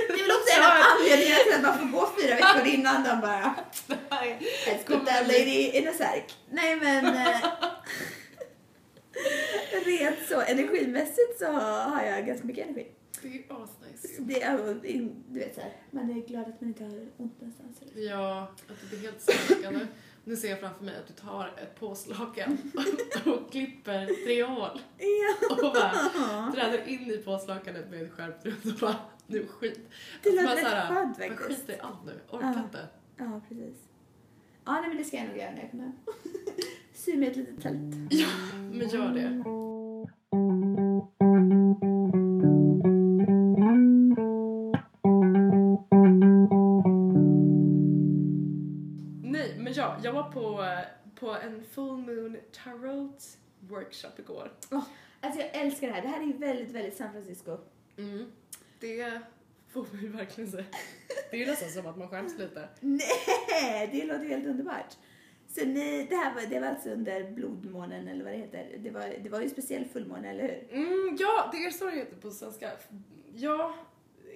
det 0.07 0.13
är 0.13 0.21
väl 0.27 0.31
också 0.31 0.59
en 0.59 0.65
av 0.65 0.71
anledningarna 0.97 1.43
till 1.43 1.53
att 1.55 1.61
man 1.61 1.79
får 1.91 1.99
gå 1.99 2.09
fyra 2.21 2.35
veckor 2.35 2.67
innan 2.73 3.03
de 3.03 3.21
bara 3.21 3.55
Let's 4.67 4.83
put 4.85 5.05
that 5.05 5.27
lady 5.27 5.69
in 5.73 5.87
a 5.87 5.91
särk. 5.97 6.35
Nej 6.49 6.75
men 6.75 7.05
eh, 7.05 7.37
rent 9.85 10.19
så 10.29 10.41
energimässigt 10.41 11.39
så 11.39 11.45
har 11.51 12.03
jag 12.03 12.25
ganska 12.25 12.47
mycket 12.47 12.65
energi. 12.67 12.87
Det 13.21 13.27
är 13.27 13.43
asnice 13.63 14.15
Så 14.15 14.21
det 14.21 14.41
är, 14.43 14.57
du 15.29 15.39
vet 15.39 15.55
så 15.55 15.61
här, 15.61 15.71
man 15.91 16.09
är 16.09 16.27
glad 16.27 16.41
att 16.47 16.61
man 16.61 16.67
inte 16.69 16.83
har 16.83 17.07
ont 17.17 17.41
någonstans. 17.41 17.81
eller. 17.81 18.09
Ja, 18.09 18.41
att 18.69 18.81
du 18.81 18.87
blir 18.87 18.99
helt 18.99 19.21
stärkande. 19.21 19.87
Nu 20.23 20.35
ser 20.35 20.49
jag 20.49 20.59
framför 20.59 20.83
mig 20.85 20.95
att 20.97 21.07
du 21.07 21.13
tar 21.13 21.53
ett 21.61 21.79
påslakan 21.79 22.57
och 23.25 23.51
klipper 23.51 24.25
tre 24.25 24.43
hål 24.43 24.81
Ja. 24.97 25.55
och 25.55 25.57
bara 25.73 26.51
träder 26.55 26.87
in 26.87 27.11
i 27.11 27.17
påslakanet 27.17 27.89
med 27.89 28.01
ett 28.03 28.11
skärpt 28.11 28.45
runt 28.45 28.65
och 28.65 28.71
bara 28.81 28.95
nu 29.27 29.47
skit. 29.47 29.79
Det 30.23 30.29
Alltså, 30.29 30.43
låter 30.45 30.55
rätt 30.75 30.87
skönt 30.87 31.17
Man 31.19 31.29
faktiskt. 31.29 31.59
skiter 31.59 31.73
i 31.73 31.79
allt 31.79 32.05
nu, 32.05 32.13
orkar 32.29 32.53
Ja. 32.55 32.63
inte. 32.63 32.87
Ja, 33.17 33.41
precis. 33.49 33.77
Ja, 34.65 34.71
nej, 34.81 34.87
men 34.87 34.97
det 34.97 35.03
ska 35.03 35.17
jag 35.17 35.27
nog 35.27 35.37
göra 35.37 35.51
när 35.51 35.61
jag 35.61 35.71
kommer 35.71 35.83
hem. 35.83 35.93
Sy 36.97 37.17
med 37.17 37.29
ett 37.29 37.35
litet 37.35 37.61
tält. 37.61 37.95
Ja, 38.09 38.27
men 38.71 38.89
gör 38.89 39.13
det. 39.13 39.29
Nej, 49.23 49.55
men 49.59 49.73
ja, 49.73 49.99
jag 50.03 50.13
var 50.13 50.31
på, 50.31 50.65
på 51.19 51.31
en 51.35 51.63
full 51.63 51.97
moon 51.97 52.37
tarot 52.63 53.23
workshop 53.59 54.11
igår. 54.17 54.51
Alltså 55.21 55.41
jag 55.41 55.55
älskar 55.55 55.87
det 55.87 55.93
här. 55.93 56.01
Det 56.01 56.07
här 56.07 56.21
är 56.21 56.25
ju 56.25 56.37
väldigt, 56.37 56.71
väldigt 56.71 56.97
San 56.97 57.11
Francisco. 57.11 57.57
Mm. 57.97 58.31
Det 58.79 59.21
får 59.67 59.85
man 59.91 60.01
ju 60.01 60.09
verkligen 60.09 60.51
säga. 60.51 60.65
Det 61.31 61.37
är 61.37 61.39
ju 61.39 61.45
nästan 61.45 61.69
som 61.69 61.87
att 61.87 61.97
man 61.97 62.09
skäms 62.09 62.37
lite. 62.37 62.69
Nej, 62.79 63.89
det 63.91 64.05
låter 64.05 64.23
ju 64.23 64.29
helt 64.29 64.47
underbart. 64.47 64.95
Så 65.57 65.65
ni, 65.65 66.07
det 66.09 66.15
här 66.15 66.33
var, 66.33 66.41
det 66.41 66.59
var 66.59 66.67
alltså 66.67 66.89
under 66.89 67.31
blodmånen 67.31 68.07
eller 68.07 68.23
vad 68.23 68.33
det 68.33 68.37
heter. 68.37 68.77
Det 68.77 68.89
var, 68.89 69.15
det 69.23 69.29
var 69.29 69.41
ju 69.41 69.49
speciell 69.49 69.85
fullmåne, 69.85 70.29
eller 70.29 70.43
hur? 70.43 70.79
Mm, 70.79 71.17
ja, 71.19 71.49
det 71.51 71.65
är 71.65 71.71
så 71.71 71.85
det 71.85 71.91
heter 71.91 72.15
på 72.15 72.31
svenska. 72.31 72.71
Ja, 73.35 73.75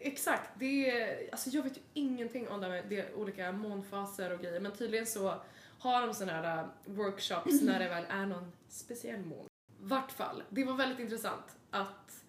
exakt. 0.01 0.49
Det 0.59 0.89
är, 0.89 1.29
alltså 1.31 1.49
jag 1.49 1.63
vet 1.63 1.77
ju 1.77 1.81
ingenting 1.93 2.47
om 2.47 2.61
det, 2.61 2.65
här 2.67 2.73
med 2.73 2.89
det 2.89 3.13
olika 3.13 3.51
månfaser 3.51 4.33
och 4.33 4.41
grejer 4.41 4.59
men 4.59 4.71
tydligen 4.71 5.05
så 5.05 5.33
har 5.79 6.07
de 6.07 6.13
såna 6.13 6.31
här 6.31 6.57
äh, 6.57 6.65
workshops 6.85 7.61
när 7.61 7.79
det 7.79 7.89
väl 7.89 8.05
är 8.09 8.25
någon 8.25 8.51
speciell 8.67 9.25
mån. 9.25 9.45
Vart 9.79 10.11
fall, 10.11 10.43
det 10.49 10.63
var 10.63 10.73
väldigt 10.73 10.99
intressant 10.99 11.57
att, 11.71 12.23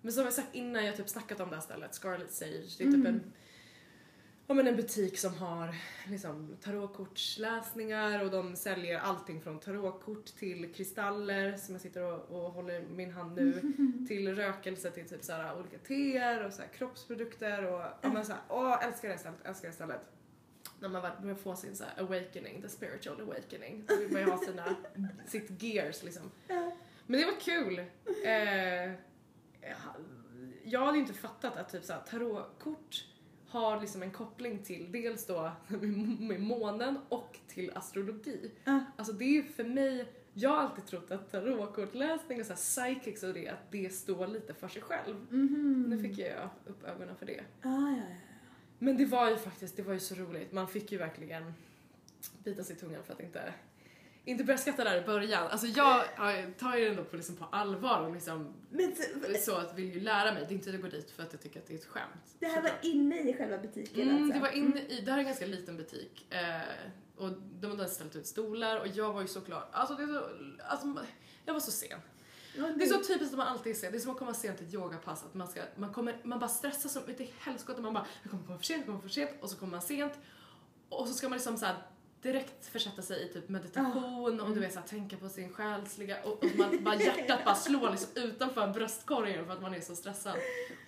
men 0.00 0.12
som 0.12 0.24
jag 0.24 0.32
sagt 0.32 0.54
innan, 0.54 0.84
jag 0.84 0.92
har 0.92 0.96
typ 0.96 1.08
snackat 1.08 1.40
om 1.40 1.48
det 1.48 1.56
här 1.56 1.62
stället, 1.62 1.94
Scarlet 1.94 2.32
Sage, 2.32 2.76
det 2.78 2.84
är 2.84 2.92
typ 2.92 3.06
en 3.06 3.32
Ja 4.46 4.54
men 4.54 4.66
en 4.66 4.76
butik 4.76 5.18
som 5.18 5.34
har 5.34 5.74
liksom 6.10 6.56
tarotkortsläsningar 6.60 8.24
och 8.24 8.30
de 8.30 8.56
säljer 8.56 8.98
allting 8.98 9.40
från 9.40 9.60
tarotkort 9.60 10.24
till 10.24 10.74
kristaller 10.74 11.56
som 11.56 11.74
jag 11.74 11.82
sitter 11.82 12.02
och, 12.02 12.44
och 12.44 12.52
håller 12.52 12.80
i 12.80 12.84
min 12.88 13.12
hand 13.12 13.36
nu 13.36 13.62
till 14.08 14.34
rökelse 14.34 14.90
till 14.90 15.08
typ 15.08 15.24
såhär 15.24 15.58
olika 15.60 15.78
teer 15.78 16.46
och 16.46 16.52
såhär 16.52 16.68
kroppsprodukter 16.68 17.66
och 17.66 17.80
ja 18.00 18.12
men 18.12 18.24
såhär 18.24 18.42
åh 18.48 18.86
älskar 18.86 19.08
det 19.08 19.18
stället, 19.18 19.46
älskar 19.46 19.68
det 19.68 19.74
stället. 19.74 20.00
När 20.80 20.88
man 20.88 21.02
väl 21.02 21.12
börjar 21.22 21.36
få 21.36 21.56
sin 21.56 21.76
såhär 21.76 22.00
awakening, 22.00 22.62
the 22.62 22.68
spiritual 22.68 23.20
awakening, 23.20 23.84
då 23.88 23.96
vill 23.96 24.12
man 24.12 24.20
ju 24.20 24.30
ha 24.30 24.38
sina, 24.38 24.76
sitt 25.26 25.62
gears 25.62 26.02
liksom. 26.02 26.30
Men 27.06 27.20
det 27.20 27.26
var 27.26 27.40
kul. 27.40 27.78
Eh, 28.24 28.92
jag 30.64 30.86
hade 30.86 30.98
inte 30.98 31.12
fattat 31.12 31.56
att 31.56 31.72
typ 31.72 31.84
såhär 31.84 32.00
tarotkort 32.00 33.04
har 33.52 33.80
liksom 33.80 34.02
en 34.02 34.10
koppling 34.10 34.58
till 34.62 34.92
dels 34.92 35.26
då 35.26 35.52
med 36.18 36.40
månen 36.40 36.98
och 37.08 37.38
till 37.48 37.70
astrologi. 37.74 38.50
Ja. 38.64 38.80
Alltså 38.96 39.12
det 39.12 39.24
är 39.24 39.32
ju 39.32 39.42
för 39.42 39.64
mig, 39.64 40.12
jag 40.34 40.50
har 40.50 40.56
alltid 40.56 40.86
trott 40.86 41.10
att 41.10 41.30
tarotkortläsning 41.30 42.40
och 42.40 42.46
så 42.46 42.52
här 42.52 42.56
psychics 42.56 43.22
och 43.22 43.34
det, 43.34 43.48
att 43.48 43.70
det 43.70 43.92
står 43.94 44.26
lite 44.26 44.54
för 44.54 44.68
sig 44.68 44.82
själv. 44.82 45.26
Mhm. 45.30 45.86
Nu 45.88 45.98
fick 45.98 46.18
jag 46.18 46.48
upp 46.66 46.84
ögonen 46.84 47.16
för 47.16 47.26
det. 47.26 47.40
Ah, 47.62 47.68
ja, 47.68 47.96
ja. 47.96 48.16
Men 48.78 48.96
det 48.96 49.04
var 49.04 49.30
ju 49.30 49.36
faktiskt, 49.36 49.76
det 49.76 49.82
var 49.82 49.92
ju 49.92 50.00
så 50.00 50.14
roligt. 50.14 50.52
Man 50.52 50.68
fick 50.68 50.92
ju 50.92 50.98
verkligen 50.98 51.54
bita 52.44 52.64
sig 52.64 52.76
i 52.76 52.78
tungan 52.78 53.02
för 53.04 53.12
att 53.12 53.20
inte, 53.20 53.52
inte 54.24 54.44
börja 54.44 54.58
skratta 54.58 54.84
där 54.84 55.02
i 55.02 55.06
början. 55.06 55.46
Alltså 55.48 55.66
jag 55.66 56.04
jag 56.16 56.58
tar 56.58 56.76
ju 56.76 56.84
det 56.84 56.90
ändå 56.90 57.04
på, 57.04 57.16
liksom 57.16 57.36
på 57.36 57.44
allvar 57.44 58.00
och 58.00 58.12
liksom 58.12 58.54
Men 58.70 58.94
så, 58.96 59.52
så 59.52 59.56
att 59.56 59.74
vill 59.78 59.94
ju 59.94 60.00
lära 60.00 60.34
mig. 60.34 60.44
Det 60.48 60.52
är 60.52 60.56
inte 60.56 60.68
att 60.70 60.74
jag 60.74 60.82
går 60.82 60.88
dit 60.90 61.10
för 61.10 61.22
att 61.22 61.32
jag 61.32 61.42
tycker 61.42 61.60
att 61.60 61.66
det 61.66 61.74
är 61.74 61.78
ett 61.78 61.84
skämt. 61.86 62.36
det 62.38 62.46
här 62.46 62.62
var 62.62 62.72
inne 62.82 63.20
i 63.30 63.34
själva 63.36 63.58
butiken 63.58 64.08
Mm, 64.08 64.22
alltså? 64.22 64.34
det 64.34 64.40
var 64.40 64.56
inne 64.56 64.80
i, 64.80 65.00
det 65.00 65.10
här 65.10 65.18
är 65.18 65.22
en 65.22 65.26
ganska 65.26 65.46
liten 65.46 65.76
butik. 65.76 66.26
Eh, 66.30 66.60
och 67.16 67.30
de 67.60 67.66
hade 67.70 67.88
ställt 67.88 68.16
ut 68.16 68.26
stolar 68.26 68.80
och 68.80 68.86
jag 68.88 69.12
var 69.12 69.20
ju 69.22 69.28
såklart, 69.28 69.68
alltså 69.72 69.94
det 69.94 70.02
är 70.02 70.06
så, 70.06 70.22
alltså 70.64 71.04
jag 71.44 71.52
var 71.52 71.60
så 71.60 71.70
sen. 71.70 71.98
Ja, 72.56 72.68
Det 72.76 72.84
är 72.84 72.88
så 72.88 72.98
typiskt 72.98 73.32
att 73.32 73.38
man 73.38 73.46
alltid 73.48 73.70
är 73.72 73.76
sen. 73.76 73.92
Det 73.92 73.98
är 73.98 74.00
som 74.00 74.10
att 74.10 74.18
komma 74.18 74.34
sent 74.34 74.58
till 74.58 74.66
ett 74.66 74.74
yogapass. 74.74 75.24
Att 75.24 75.34
man, 75.34 75.48
ska, 75.48 75.60
man, 75.76 75.92
kommer, 75.92 76.16
man 76.22 76.38
bara 76.38 76.48
stressar 76.48 76.88
som 76.88 77.08
ut 77.08 77.20
i 77.20 77.30
helskotta. 77.38 77.80
Man 77.80 77.94
bara, 77.94 78.06
jag 78.22 78.30
kommer 78.30 78.44
komma 78.46 78.58
för 78.58 78.64
sent, 78.64 78.78
jag 78.78 78.86
kommer 78.86 79.00
för 79.00 79.08
sent. 79.08 79.30
Och 79.40 79.50
så 79.50 79.56
kommer 79.56 79.70
man 79.70 79.82
sent. 79.82 80.12
Och 80.88 81.08
så 81.08 81.14
ska 81.14 81.28
man 81.28 81.36
liksom 81.38 81.56
så 81.56 81.66
här 81.66 81.76
direkt 82.22 82.66
försätta 82.66 83.02
sig 83.02 83.22
i 83.22 83.32
typ 83.32 83.48
meditation 83.48 84.40
och 84.40 84.54
du 84.54 84.60
vet 84.60 84.72
så 84.72 84.78
här, 84.78 84.86
tänka 84.86 85.16
på 85.16 85.28
sin 85.28 85.52
själsliga 85.52 86.16
och, 86.24 86.44
och 86.44 86.50
man, 86.58 86.84
bara 86.84 86.94
hjärtat 86.96 87.44
bara 87.44 87.54
slår 87.54 87.90
liksom 87.90 88.22
utanför 88.22 88.68
bröstkorgen 88.68 89.46
för 89.46 89.52
att 89.52 89.62
man 89.62 89.74
är 89.74 89.80
så 89.80 89.96
stressad. 89.96 90.36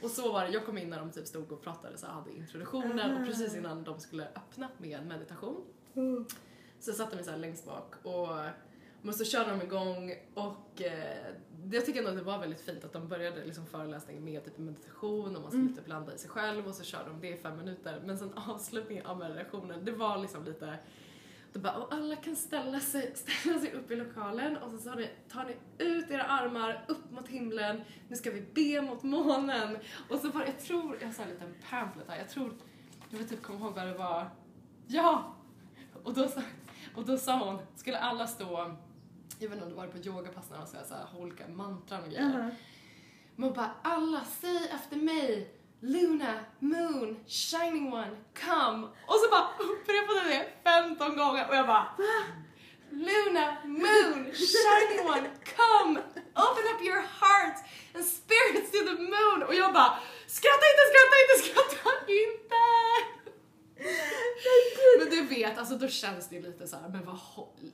Och 0.03 0.11
så 0.11 0.33
var 0.33 0.44
det, 0.44 0.51
jag 0.51 0.66
kom 0.66 0.79
in 0.79 0.90
när 0.90 0.99
de 0.99 1.11
typ 1.11 1.27
stod 1.27 1.53
och 1.53 1.62
pratade 1.62 1.99
så 1.99 2.07
hade 2.07 2.33
introduktioner 2.33 3.20
och 3.20 3.27
precis 3.27 3.57
innan 3.57 3.85
de 3.85 4.01
skulle 4.01 4.25
öppna 4.25 4.68
med 4.79 5.07
meditation. 5.07 5.64
Mm. 5.94 6.25
så 6.81 6.90
jag 6.90 6.97
satte 6.97 7.16
mig 7.16 7.25
så 7.25 7.31
här 7.31 7.38
längst 7.38 7.66
bak 7.66 7.94
och 8.03 8.29
men 9.03 9.14
så 9.14 9.25
körde 9.25 9.51
de 9.51 9.62
igång 9.62 10.14
och 10.35 10.83
eh, 10.83 11.35
jag 11.73 11.87
tycker 11.87 11.99
ändå 11.99 12.11
att 12.11 12.16
det 12.16 12.23
var 12.23 12.38
väldigt 12.38 12.61
fint 12.61 12.85
att 12.85 12.92
de 12.92 13.09
började 13.09 13.44
liksom 13.44 13.66
föreläsningen 13.66 14.25
med 14.25 14.44
typ 14.44 14.59
meditation 14.59 15.37
och 15.37 15.42
man 15.42 15.51
skulle 15.51 15.68
typ 15.68 15.88
landa 15.88 16.14
i 16.14 16.18
sig 16.18 16.31
själv 16.31 16.68
och 16.68 16.75
så 16.75 16.85
körde 16.85 17.09
de 17.09 17.20
det 17.20 17.29
i 17.29 17.37
fem 17.37 17.57
minuter. 17.57 18.03
Men 18.05 18.18
sen 18.18 18.33
avslutningen 18.35 19.07
av 19.07 19.18
meditationen 19.18 19.85
det 19.85 19.92
var 19.92 20.18
liksom 20.18 20.44
lite 20.44 20.79
det 21.55 21.61
bara, 21.61 21.75
och 21.75 21.95
alla 21.95 22.17
kan 22.17 22.37
ställa 22.37 22.81
sig, 22.81 23.12
ställa 23.17 23.59
sig 23.59 23.73
upp 23.73 23.90
i 23.90 23.97
lokalen 23.97 24.57
och 24.57 24.71
så 24.71 24.79
sa 24.79 24.95
ni, 24.95 25.11
tar 25.29 25.45
ni 25.45 25.85
ut 25.85 26.11
era 26.11 26.23
armar 26.23 26.85
upp 26.88 27.11
mot 27.11 27.29
himlen, 27.29 27.81
nu 28.09 28.17
ska 28.17 28.31
vi 28.31 28.40
be 28.40 28.83
mot 28.83 29.03
månen. 29.03 29.79
Och 30.11 30.19
så 30.19 30.31
var 30.31 30.45
jag 30.45 30.61
tror, 30.61 30.97
jag 31.01 31.09
har 31.09 31.25
en 31.25 31.31
liten 31.31 31.55
pamphlet 31.71 32.09
här, 32.09 32.19
jag 32.19 32.29
tror, 32.29 32.55
jag 33.11 33.19
vill 33.19 33.29
typ 33.29 33.43
komma 33.43 33.59
ihåg 33.59 33.75
vad 33.75 33.87
det 33.87 33.95
var. 33.95 34.31
Ja! 34.87 35.35
Och 36.03 36.14
då, 36.14 36.29
sa, 36.29 36.43
och 36.95 37.05
då 37.05 37.19
sa 37.19 37.51
hon, 37.51 37.62
skulle 37.77 37.99
alla 37.99 38.27
stå, 38.27 38.77
jag 39.38 39.49
vet 39.49 39.53
inte 39.53 39.64
om 39.64 39.71
det 39.71 39.77
var 39.77 39.87
på 39.87 39.99
yogapass 39.99 40.51
när 40.51 40.59
de 40.59 40.67
ska 40.67 40.85
så 40.85 40.95
här, 40.95 41.05
ha 41.05 41.19
olika 41.19 41.49
mantran 41.49 42.03
och 42.03 42.09
grejer. 42.09 42.31
Jaha. 42.31 42.51
Man 43.37 43.53
bara, 43.53 43.71
alla 43.83 44.25
säg 44.25 44.69
efter 44.69 44.97
mig. 44.97 45.54
Luna, 45.87 46.47
moon, 46.61 47.16
shining 47.27 47.92
one, 47.92 48.16
come. 48.35 48.88
Och 49.07 49.14
så 49.14 49.29
bara 49.31 49.49
upprepade 49.59 50.20
det 50.29 50.47
15 50.64 51.16
gånger 51.16 51.49
och 51.49 51.57
jag 51.57 51.66
bara 51.66 51.87
Luna, 52.90 53.57
moon, 53.64 54.33
shining 54.35 55.07
one, 55.07 55.31
come. 55.57 56.01
Open 56.35 56.64
up 56.75 56.83
your 56.83 57.03
heart 57.20 57.57
and 57.94 58.05
spirits 58.05 58.70
to 58.70 58.79
the 58.79 58.97
moon. 59.03 59.42
Och 59.42 59.55
jag 59.55 59.73
bara, 59.73 59.99
skratta 60.27 60.64
inte, 60.73 60.85
skratta 60.90 61.16
inte, 61.23 61.37
skratta 61.44 61.90
inte. 62.12 62.64
Men 64.99 65.11
det 65.11 65.35
vet, 65.35 65.59
alltså 65.59 65.75
då 65.75 65.88
känns 65.88 66.29
det 66.29 66.37
ju 66.37 66.42
lite 66.42 66.66
så 66.66 66.77
här, 66.77 66.88
men 66.88 67.05
vad 67.05 67.18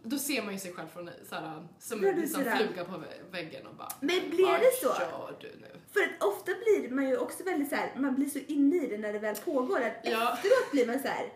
Då 0.02 0.18
ser 0.18 0.42
man 0.42 0.52
ju 0.52 0.58
sig 0.60 0.72
själv 0.72 0.88
från 0.88 1.10
så 1.28 1.34
här, 1.34 1.66
som 1.78 2.04
en 2.04 2.14
du 2.14 2.20
liksom 2.20 2.42
fluga 2.42 2.84
på 2.84 2.92
vä- 2.92 3.30
väggen 3.32 3.66
och 3.66 3.74
bara 3.74 3.88
Men 4.00 4.30
blir 4.30 4.58
det 4.58 4.72
så? 4.82 4.86
gör 4.86 5.36
du 5.40 5.48
nu? 5.60 5.80
För 5.92 6.00
att 6.00 6.22
ofta 6.22 6.52
blir 6.64 6.90
man 6.90 7.08
ju 7.08 7.16
också 7.16 7.44
väldigt 7.44 7.68
så 7.68 7.74
här, 7.74 7.92
man 7.96 8.14
blir 8.14 8.28
så 8.28 8.38
inne 8.38 8.76
i 8.76 8.88
det 8.88 8.98
när 8.98 9.12
det 9.12 9.18
väl 9.18 9.36
pågår 9.36 9.80
att 9.80 9.96
Ja. 10.04 10.32
efteråt 10.34 10.70
blir 10.72 10.86
man 10.86 11.00
så 11.02 11.08
här. 11.08 11.32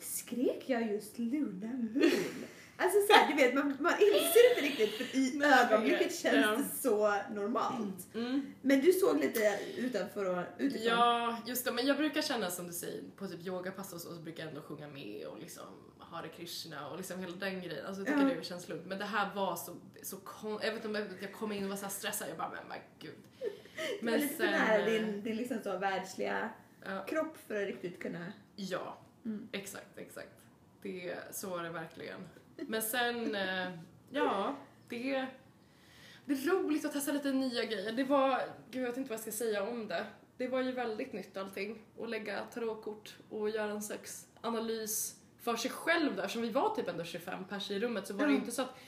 skrek 0.00 0.62
jag 0.66 0.92
just 0.92 1.18
Luna 1.18 1.66
Moon? 1.66 2.44
Alltså 2.80 2.98
så 3.06 3.12
här, 3.12 3.28
du 3.28 3.34
vet, 3.42 3.54
man, 3.54 3.76
man 3.80 3.92
inser 3.92 4.50
inte 4.50 4.60
riktigt 4.62 4.90
för 4.94 5.16
i 5.18 5.42
ögonblicket 5.44 6.14
känns 6.18 6.36
Ja. 6.46 6.50
det 6.56 6.64
så 6.80 7.14
normalt. 7.34 8.14
Mm. 8.14 8.54
Men 8.62 8.80
du 8.80 8.92
såg 8.92 9.20
lite 9.20 9.58
utanför 9.76 10.24
och 10.38 10.44
utifrån. 10.58 10.86
Ja, 10.98 11.38
just 11.46 11.64
det. 11.64 11.72
Men 11.72 11.86
jag 11.86 11.96
brukar 11.96 12.22
känna 12.22 12.50
som 12.50 12.66
du 12.66 12.72
säger, 12.72 13.02
på 13.16 13.26
typ 13.28 13.46
yogapass 13.46 13.92
och 13.92 14.00
så, 14.00 14.14
så 14.14 14.20
brukar 14.20 14.42
jag 14.42 14.48
ändå 14.48 14.62
sjunga 14.62 14.88
med 14.88 15.26
och 15.26 15.38
liksom 15.38 15.64
Hare 15.98 16.28
Krishna 16.28 16.88
och 16.90 16.96
liksom 16.96 17.20
hela 17.20 17.36
den 17.36 17.62
grejen. 17.62 17.86
Alltså 17.86 18.02
jag 18.02 18.06
tycker 18.14 18.28
Ja. 18.30 18.34
det 18.40 18.44
känns 18.44 18.68
lugnt. 18.68 18.86
Men 18.86 18.98
det 18.98 19.04
här 19.04 19.34
var 19.34 19.56
så, 19.56 19.76
så 20.02 20.16
kon- 20.16 20.60
jag 20.62 20.74
vet 20.74 20.84
inte 20.84 20.88
om 20.88 20.94
jag, 21.20 21.32
kom 21.32 21.52
in 21.52 21.64
och 21.64 21.70
var 21.70 21.76
så 21.76 21.82
här 21.84 21.90
stressad, 21.92 22.28
jag 22.30 22.36
bara 22.36 22.50
men 22.50 22.68
men 22.68 22.78
gud. 22.98 23.14
Men 24.00 24.20
lite 24.20 24.34
för 24.34 24.44
nära 24.44 24.78
eh, 24.78 24.84
din, 24.84 25.22
din 25.22 25.36
liksom 25.36 25.58
så 25.62 25.78
världsliga 25.78 26.50
ja, 26.84 27.04
kropp 27.04 27.36
för 27.46 27.62
att 27.62 27.68
riktigt 27.68 28.02
kunna... 28.02 28.32
ja, 28.56 28.98
Mm. 29.24 29.48
exakt, 29.52 29.98
exakt. 29.98 30.32
Det, 30.82 31.14
så 31.30 31.48
var 31.50 31.62
det 31.62 31.70
verkligen. 31.70 32.20
Men 32.66 32.82
sen, 32.82 33.34
eh, 33.34 33.68
ja, 34.10 34.56
det, 34.88 35.26
det 36.24 36.34
är 36.34 36.50
roligt 36.50 36.84
att 36.84 36.92
testa 36.92 37.12
lite 37.12 37.32
nya 37.32 37.64
grejer. 37.64 37.92
Det 37.92 38.04
var, 38.04 38.42
gud 38.70 38.82
jag 38.82 38.88
vet 38.88 38.96
inte 38.96 39.10
vad 39.10 39.14
jag 39.14 39.20
ska 39.20 39.32
säga 39.32 39.62
om 39.62 39.88
det. 39.88 40.06
Det 40.36 40.48
var 40.48 40.60
ju 40.62 40.72
väldigt 40.72 41.12
nytt 41.12 41.36
allting. 41.36 41.82
Att 42.00 42.10
lägga 42.10 42.44
tarotkort 42.44 43.16
och 43.30 43.50
göra 43.50 43.70
en 43.70 43.82
slags 43.82 44.26
analys 44.40 45.16
för 45.38 45.56
sig 45.56 45.70
själv 45.70 46.16
där. 46.16 46.22
Eftersom 46.22 46.42
vi 46.42 46.50
var 46.50 46.74
typ 46.74 46.88
ändå 46.88 47.04
25 47.04 47.44
pers 47.44 47.70
i 47.70 47.80
rummet 47.80 48.06
så 48.06 48.14
var 48.14 48.26
det 48.26 48.32
ju 48.32 48.38
inte 48.38 48.52
så 48.52 48.62
att 48.62 48.78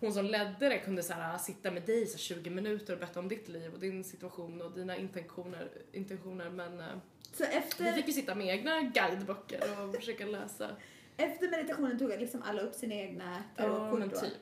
hon 0.00 0.12
som 0.12 0.26
ledde 0.26 0.68
det 0.68 0.78
kunde 0.78 1.02
så 1.02 1.12
här, 1.12 1.38
sitta 1.38 1.70
med 1.70 1.82
dig 1.82 2.06
så 2.06 2.18
20 2.18 2.50
minuter 2.50 2.92
och 2.92 2.98
berätta 2.98 3.20
om 3.20 3.28
ditt 3.28 3.48
liv 3.48 3.72
och 3.74 3.80
din 3.80 4.04
situation 4.04 4.62
och 4.62 4.72
dina 4.72 4.96
intentioner. 4.96 5.68
intentioner 5.92 6.50
men 6.50 6.80
eh, 6.80 6.86
Så 7.32 7.44
vi 7.50 7.56
efter, 7.56 7.92
fick 7.92 8.06
ju 8.06 8.12
sitta 8.12 8.34
med 8.34 8.46
egna 8.46 8.80
guideböcker 8.80 9.60
och 9.84 9.94
försöka 9.94 10.26
läsa. 10.36 10.70
Efter 11.16 11.50
meditationen 11.50 11.98
tog 11.98 12.08
liksom 12.08 12.42
alla 12.42 12.60
upp 12.62 12.74
sina 12.74 12.94
egna 12.94 13.42
Ja, 13.56 13.62
tarotkort 13.64 14.10
då. 14.14 14.20
typ. 14.20 14.32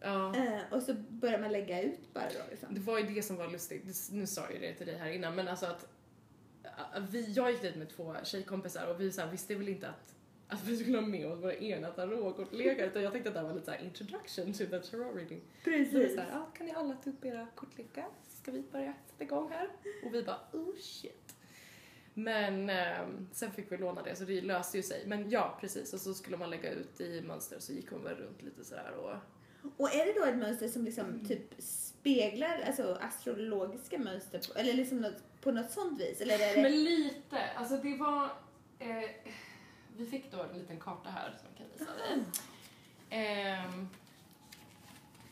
Ja. 0.00 0.34
Eh, 0.36 0.60
och 0.72 0.82
så 0.82 0.94
börjar 0.94 1.38
man 1.38 1.52
lägga 1.52 1.82
ut 1.82 2.14
bara 2.14 2.24
då 2.24 2.40
liksom. 2.50 2.74
Det 2.74 2.80
var 2.80 2.98
ju 2.98 3.06
det 3.14 3.22
som 3.22 3.36
var 3.36 3.50
lustigt, 3.50 4.08
nu 4.12 4.26
sa 4.26 4.40
jag 4.42 4.52
ju 4.52 4.58
det 4.58 4.74
till 4.74 4.86
dig 4.86 4.96
här 4.98 5.10
innan, 5.10 5.34
men 5.34 5.48
alltså 5.48 5.66
att 5.66 5.88
vi, 7.10 7.32
jag 7.32 7.50
gick 7.50 7.62
dit 7.62 7.76
med 7.76 7.88
två 7.88 8.14
tjejkompisar 8.24 8.86
och 8.86 9.00
vi 9.00 9.12
så 9.12 9.20
här, 9.20 9.30
visste 9.30 9.54
väl 9.54 9.68
inte 9.68 9.88
att, 9.88 10.14
att 10.48 10.64
vi 10.64 10.76
skulle 10.76 10.98
ha 10.98 11.06
med 11.06 11.26
oss 11.26 11.42
våra 11.42 11.54
egna 11.54 11.90
tarotkortlekar 11.90 12.86
utan 12.86 13.02
jag 13.02 13.12
tänkte 13.12 13.28
att 13.30 13.34
det 13.34 13.40
här 13.40 13.46
var 13.46 13.54
lite 13.54 13.66
såhär 13.66 13.84
introduction 13.84 14.52
to 14.52 14.58
the 14.58 14.78
tarot 14.80 15.16
reading. 15.16 15.40
Så 15.58 15.70
Precis. 15.70 16.14
såhär, 16.14 16.28
ja, 16.32 16.46
kan 16.56 16.66
ni 16.66 16.72
alla 16.72 16.94
ta 16.94 17.10
upp 17.10 17.24
era 17.24 17.46
kortlekar? 17.54 18.06
Så 18.28 18.36
ska 18.36 18.50
vi 18.52 18.62
börja 18.72 18.94
sätta 19.06 19.24
igång 19.24 19.50
här? 19.50 19.68
Och 20.04 20.14
vi 20.14 20.22
bara, 20.22 20.38
oh 20.52 20.76
shit. 20.76 21.25
Men 22.18 22.70
ehm, 22.70 23.28
sen 23.32 23.52
fick 23.52 23.72
vi 23.72 23.76
låna 23.76 24.02
det 24.02 24.16
så 24.16 24.24
det 24.24 24.40
löste 24.40 24.76
ju 24.76 24.82
sig. 24.82 25.02
Men 25.06 25.30
ja, 25.30 25.58
precis. 25.60 25.92
Och 25.92 26.00
så 26.00 26.14
skulle 26.14 26.36
man 26.36 26.50
lägga 26.50 26.70
ut 26.70 27.00
i 27.00 27.20
mönster 27.20 27.58
så 27.58 27.72
gick 27.72 27.90
hon 27.90 28.04
väl 28.04 28.16
runt 28.16 28.42
lite 28.42 28.64
sådär 28.64 28.92
och 28.92 29.16
Och 29.76 29.94
är 29.94 30.06
det 30.06 30.20
då 30.20 30.24
ett 30.24 30.36
mönster 30.36 30.68
som 30.68 30.84
liksom 30.84 31.26
typ 31.26 31.54
speglar 31.58 32.62
alltså 32.66 32.98
astrologiska 33.00 33.98
mönster 33.98 34.40
på, 34.52 34.58
eller 34.58 34.72
liksom 34.72 35.00
något, 35.00 35.40
på 35.40 35.52
något 35.52 35.70
sånt 35.70 36.00
vis? 36.00 36.20
Eller 36.20 36.34
är 36.34 36.56
det... 36.56 36.62
Men 36.62 36.84
lite, 36.84 37.50
alltså 37.56 37.76
det 37.76 37.96
var... 37.96 38.24
Eh, 38.78 39.10
vi 39.96 40.06
fick 40.06 40.32
då 40.32 40.42
en 40.42 40.58
liten 40.58 40.80
karta 40.80 41.10
här 41.10 41.34
som 41.38 41.48
jag 41.48 41.56
kan 41.58 41.66
visa 41.72 41.96
dig. 41.96 42.24
Ehm, 43.10 43.88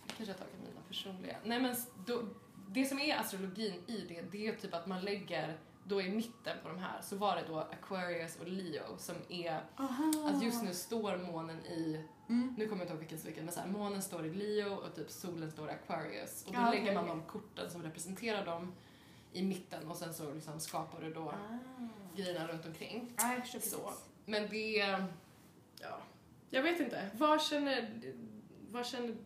kanske 0.06 0.24
jag 0.24 0.38
tagit 0.38 0.54
mina 0.68 0.80
personliga. 0.88 1.36
Nej 1.44 1.60
men 1.60 1.76
då, 2.06 2.22
det 2.68 2.84
som 2.84 2.98
är 2.98 3.16
astrologin 3.16 3.74
i 3.86 4.04
det, 4.08 4.22
det 4.32 4.48
är 4.48 4.56
typ 4.56 4.74
att 4.74 4.86
man 4.86 5.04
lägger 5.04 5.58
då 5.84 6.02
i 6.02 6.10
mitten 6.10 6.56
på 6.62 6.68
de 6.68 6.78
här 6.78 7.00
så 7.02 7.16
var 7.16 7.36
det 7.36 7.42
då 7.48 7.58
Aquarius 7.58 8.36
och 8.40 8.48
Leo 8.48 8.96
som 8.98 9.14
är, 9.28 9.60
Aha. 9.76 10.12
att 10.34 10.42
just 10.42 10.62
nu 10.62 10.74
står 10.74 11.16
månen 11.16 11.66
i, 11.66 12.04
Mm. 12.28 12.54
nu 12.58 12.68
kommer 12.68 12.80
jag 12.80 12.84
inte 12.84 12.92
ihåg 12.92 13.00
vilken 13.00 13.18
som 13.18 13.26
vilken, 13.26 13.44
men 13.44 13.54
så 13.54 13.60
här, 13.60 13.66
månen 13.68 14.02
står 14.02 14.26
i 14.26 14.34
Leo 14.34 14.74
och 14.74 14.94
typ 14.94 15.10
solen 15.10 15.50
står 15.50 15.68
i 15.68 15.72
Aquarius. 15.72 16.44
Och 16.46 16.52
då 16.54 16.60
okej, 16.68 16.78
lägger 16.80 16.94
man 16.94 17.06
de 17.06 17.22
korten 17.22 17.70
som 17.70 17.82
representerar 17.82 18.44
dem 18.44 18.72
i 19.32 19.42
mitten 19.42 19.88
och 19.88 19.96
sen 19.96 20.14
så 20.14 20.32
liksom 20.34 20.60
skapar 20.60 21.00
du 21.00 21.14
då 21.14 21.28
Ah. 21.28 21.58
grejerna 22.16 22.46
runt 22.48 22.66
omkring. 22.66 23.14
Jag 23.18 23.40
förstår 23.48 23.60
Så. 23.60 23.92
Men 24.24 24.48
det, 24.50 24.76
ja, 25.80 25.98
jag 26.50 26.62
vet 26.62 26.80
inte. 26.80 27.10
Vad 27.14 27.42
känner, 27.42 27.90
vad 28.70 28.86
känner, 28.86 29.16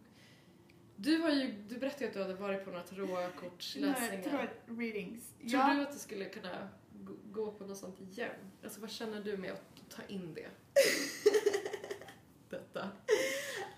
du 1.00 1.18
har 1.18 1.30
ju, 1.30 1.52
du 1.68 1.78
berättade 1.78 2.06
att 2.06 2.12
du 2.12 2.22
hade 2.22 2.34
varit 2.34 2.64
på 2.64 2.70
några 2.70 2.82
tarotkortsläsningar. 2.82 4.22
Tarot 4.22 4.50
readings. 4.66 5.32
Tror 5.40 5.74
du 5.74 5.82
att 5.82 5.92
du 5.92 5.98
skulle 5.98 6.24
kunna 6.24 6.68
gå- 6.92 7.16
gå 7.32 7.52
på 7.52 7.66
något 7.66 7.76
sånt 7.78 8.00
igen? 8.00 8.30
Alltså 8.64 8.80
vad 8.80 8.90
känner 8.90 9.20
du 9.20 9.36
med 9.36 9.52
att 9.52 9.62
ta 9.90 10.02
in 10.08 10.34
det? 10.34 10.48
Detta. 12.50 12.88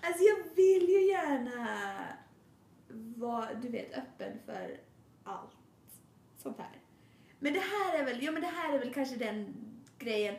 Alltså 0.01 0.23
jag 0.23 0.55
vill 0.55 0.89
ju 0.89 1.07
gärna 1.07 1.67
vara, 3.15 3.53
du 3.53 3.69
vet, 3.69 3.93
öppen 3.97 4.39
för 4.45 4.79
allt 5.23 5.51
sånt 6.37 6.57
här. 6.57 6.79
Men 7.39 7.53
det 7.53 7.59
här 7.59 7.99
är 7.99 8.05
väl, 8.05 8.23
ja 8.23 8.31
men 8.31 8.41
det 8.41 8.47
här 8.47 8.73
är 8.73 8.79
väl 8.79 8.93
kanske 8.93 9.15
den 9.15 9.55
grejen. 9.99 10.35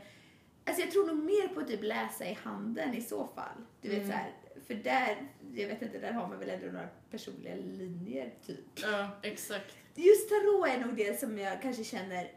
Alltså 0.65 0.83
jag 0.83 0.91
tror 0.91 1.07
nog 1.07 1.17
mer 1.25 1.49
på 1.49 1.61
att 1.61 1.69
typ 1.69 1.83
läsa 1.83 2.27
i 2.29 2.39
handen 2.43 2.95
i 2.95 3.01
så 3.01 3.27
fall. 3.27 3.57
Du 3.81 3.89
vet 3.89 3.99
Mm. 3.99 4.11
så 4.11 4.17
här, 4.17 4.33
för 4.67 4.75
där, 4.75 5.17
jag 5.55 5.69
vet 5.69 5.83
inte, 5.83 5.99
där 5.99 6.13
har 6.13 6.29
man 6.29 6.39
väl 6.39 6.51
ändå 6.51 6.67
några 6.67 6.89
personliga 7.11 7.55
linjer 7.57 8.31
typ. 8.47 8.61
Ja, 8.83 9.09
exakt. 9.23 9.77
Just 9.95 10.29
tarot 10.29 10.69
är 10.69 10.87
nog 10.87 10.97
det 10.97 11.21
som 11.21 11.39
jag 11.39 11.63
kanske 11.63 11.85
känner 11.85 12.31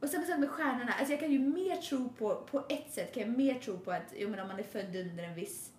och 0.00 0.08
samma 0.08 0.24
sak 0.24 0.38
med 0.38 0.50
stjärnorna. 0.50 0.92
Alltså 0.92 1.12
jag 1.12 1.20
kan 1.20 1.32
ju 1.32 1.38
mer 1.38 1.76
tro 1.76 2.08
på, 2.08 2.34
på 2.50 2.64
ett 2.68 2.90
sätt 2.90 3.14
kan 3.14 3.22
jag 3.22 3.30
mer 3.38 3.54
tro 3.54 3.78
på 3.78 3.92
att 3.92 4.12
jo, 4.16 4.28
men 4.28 4.40
om 4.40 4.48
man 4.48 4.58
är 4.58 4.62
född 4.62 4.96
under 4.96 5.24
en 5.24 5.34
viss 5.34 5.70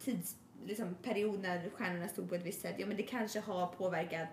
tids, 0.00 0.36
liksom, 0.66 0.94
period 1.02 1.40
när 1.42 1.70
stjärnorna 1.70 2.08
stod 2.08 2.28
på 2.28 2.34
ett 2.34 2.42
visst 2.44 2.60
sätt, 2.60 2.74
ja 2.78 2.86
men 2.86 2.96
det 2.96 3.02
kanske 3.02 3.40
har 3.40 3.66
påverkat 3.66 4.28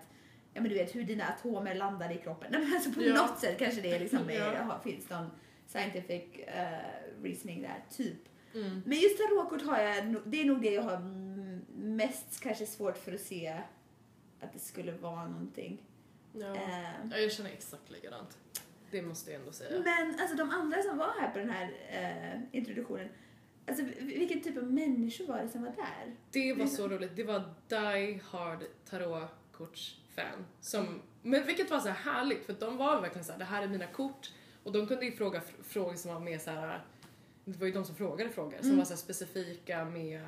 Ja 0.54 0.60
men 0.62 0.70
du 0.70 0.74
vet 0.78 0.94
hur 0.94 1.04
dina 1.04 1.24
atomer 1.24 1.74
landar 1.74 2.12
i 2.12 2.16
kroppen. 2.16 2.48
Nej, 2.52 2.60
men 2.60 2.74
alltså 2.74 2.90
på 2.92 3.02
Ja. 3.02 3.14
något 3.14 3.38
sätt 3.40 3.58
kanske 3.58 3.80
det 3.80 3.92
är 3.94 4.00
liksom, 4.00 4.20
Ja. 4.30 4.34
är, 4.34 4.54
har, 4.62 4.78
finns 4.78 5.10
någon 5.10 5.26
scientific 5.66 6.22
uh, 6.38 7.22
reasoning 7.22 7.62
där, 7.62 7.84
typ. 7.96 8.18
Mm. 8.56 8.82
Men 8.86 8.98
just 8.98 9.18
tarotkort 9.18 9.62
har 9.62 9.78
jag, 9.78 10.16
det 10.26 10.40
är 10.40 10.44
nog 10.44 10.60
det 10.62 10.70
jag 10.74 10.82
har 10.82 11.00
mest 11.78 12.40
kanske 12.40 12.66
svårt 12.66 12.98
för 12.98 13.12
att 13.12 13.20
se 13.20 13.60
att 14.40 14.52
det 14.52 14.58
skulle 14.58 14.92
vara 14.92 15.28
någonting. 15.28 15.82
Ja. 16.32 16.56
Ja, 17.10 17.18
jag 17.18 17.32
känner 17.32 17.50
exakt 17.50 17.90
likadant. 17.90 18.38
Det 18.90 19.02
måste 19.02 19.30
jag 19.30 19.40
ändå 19.40 19.52
säga. 19.52 19.82
Men 19.84 20.20
alltså 20.20 20.36
de 20.36 20.50
andra 20.50 20.82
som 20.82 20.98
var 20.98 21.12
här 21.20 21.30
på 21.30 21.38
den 21.38 21.50
här 21.50 21.72
eh, 21.90 22.40
introduktionen, 22.58 23.08
alltså 23.66 23.82
vil- 23.84 24.18
vilken 24.18 24.40
typ 24.40 24.56
av 24.56 24.72
människor 24.72 25.26
var 25.26 25.42
det 25.42 25.48
som 25.48 25.62
var 25.62 25.70
där? 25.76 26.16
Det 26.30 26.52
var 26.54 26.66
så 26.66 26.88
roligt. 26.88 27.16
Det 27.16 27.24
var 27.24 27.54
Die 27.68 28.20
Hard 28.24 28.64
tarotkortsfan. 28.90 30.46
Som, 30.60 31.02
men 31.22 31.46
vilket 31.46 31.70
var 31.70 31.80
så 31.80 31.88
här 31.88 32.12
härligt 32.12 32.46
för 32.46 32.52
de 32.52 32.76
var 32.76 33.00
verkligen 33.00 33.24
så 33.24 33.32
här, 33.32 33.38
det 33.38 33.44
här 33.44 33.62
är 33.62 33.68
mina 33.68 33.86
kort. 33.86 34.32
Och 34.62 34.72
de 34.72 34.86
kunde 34.86 35.04
ju 35.04 35.12
fråga 35.12 35.38
fr- 35.40 35.62
frågor 35.62 35.94
som 35.94 36.14
var 36.14 36.20
mer 36.20 36.38
så 36.38 36.50
här. 36.50 36.84
Det 37.48 37.58
var 37.58 37.66
ju 37.66 37.72
de 37.72 37.84
som 37.84 37.94
frågade 37.96 38.30
frågor 38.30 38.56
som 38.58 38.66
Mm. 38.66 38.78
var 38.78 38.84
så 38.84 38.96
specifika 38.96 39.84
med 39.84 40.20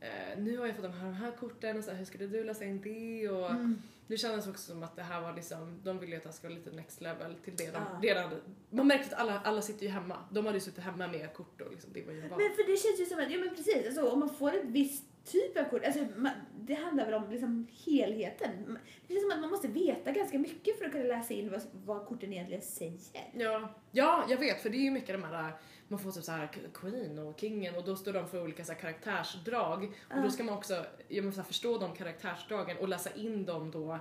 eh, 0.00 0.38
nu 0.38 0.58
har 0.58 0.66
jag 0.66 0.76
fått 0.76 0.84
de 0.84 0.92
här, 0.92 1.04
de 1.06 1.12
här 1.14 1.32
korten 1.32 1.78
och 1.78 1.84
så 1.84 1.90
här, 1.90 1.98
hur 1.98 2.04
skulle 2.04 2.26
du 2.26 2.44
läsa 2.44 2.64
in 2.64 2.80
det? 2.82 3.28
Och 3.28 3.50
Mm. 3.50 3.82
det 4.06 4.16
kändes 4.16 4.46
också 4.46 4.70
som 4.72 4.82
att 4.82 4.96
det 4.96 5.02
här 5.02 5.20
var 5.20 5.32
liksom, 5.36 5.80
de 5.84 5.98
ville 5.98 6.12
ju 6.12 6.16
att 6.18 6.22
det 6.24 6.32
skulle 6.32 6.54
vara 6.54 6.64
lite 6.64 6.76
next 6.76 7.00
level 7.00 7.34
till 7.44 7.56
det 7.56 7.64
de 7.70 7.72
Ja. 7.72 7.98
redan, 8.02 8.30
man 8.70 8.86
märkte 8.86 9.16
att 9.16 9.20
alla, 9.22 9.40
alla 9.40 9.62
sitter 9.62 9.82
ju 9.82 9.88
hemma. 9.88 10.16
De 10.30 10.46
hade 10.46 10.56
ju 10.58 10.64
suttit 10.64 10.84
hemma 10.84 11.08
med 11.08 11.34
kort 11.34 11.60
och 11.60 11.70
liksom, 11.72 11.92
det 11.92 12.02
var 12.06 12.12
ju 12.12 12.20
bara... 12.28 12.36
Men 12.38 12.50
för 12.56 12.70
det 12.72 12.76
känns 12.76 13.00
ju 13.00 13.04
som 13.06 13.18
att, 13.24 13.30
ja 13.32 13.38
men 13.38 13.54
precis, 13.54 13.86
alltså, 13.86 14.08
om 14.10 14.20
man 14.20 14.34
får 14.34 14.52
ett 14.54 14.64
visst 14.64 15.04
typ 15.24 15.56
av 15.58 15.64
kort, 15.64 15.84
alltså, 15.84 16.06
man, 16.16 16.32
det 16.60 16.74
handlar 16.74 17.04
väl 17.04 17.14
om 17.14 17.30
liksom 17.30 17.66
helheten. 17.86 18.78
Det 19.06 19.14
känns 19.14 19.22
som 19.22 19.30
att 19.32 19.40
man 19.40 19.50
måste 19.50 19.68
veta 19.68 20.10
ganska 20.12 20.38
mycket 20.38 20.78
för 20.78 20.84
att 20.84 20.92
kunna 20.92 21.04
läsa 21.04 21.34
in 21.34 21.50
vad, 21.50 21.62
vad 21.72 22.06
korten 22.06 22.32
egentligen 22.32 22.62
säger. 22.62 23.30
Ja, 23.34 23.74
ja, 23.92 24.24
jag 24.28 24.36
vet 24.36 24.62
för 24.62 24.70
det 24.70 24.76
är 24.76 24.82
ju 24.82 24.90
mycket 24.90 25.14
de 25.14 25.24
här, 25.24 25.52
man 25.88 25.98
får 25.98 26.12
typ 26.12 26.24
så 26.24 26.32
här 26.32 26.48
Queen 26.74 27.18
och 27.18 27.40
Kingen 27.40 27.76
och 27.76 27.84
då 27.84 27.96
står 27.96 28.12
de 28.12 28.28
för 28.28 28.42
olika 28.42 28.64
så 28.64 28.72
här 28.72 28.80
karaktärsdrag 28.80 29.92
och 30.10 30.22
då 30.22 30.30
ska 30.30 30.44
man 30.44 30.54
också 30.54 30.84
ja, 31.08 31.22
men 31.22 31.32
så 31.32 31.40
här, 31.40 31.46
förstå 31.46 31.78
de 31.78 31.94
karaktärsdragen 31.94 32.76
och 32.78 32.88
läsa 32.88 33.14
in 33.14 33.44
dem 33.44 33.70
då 33.70 33.98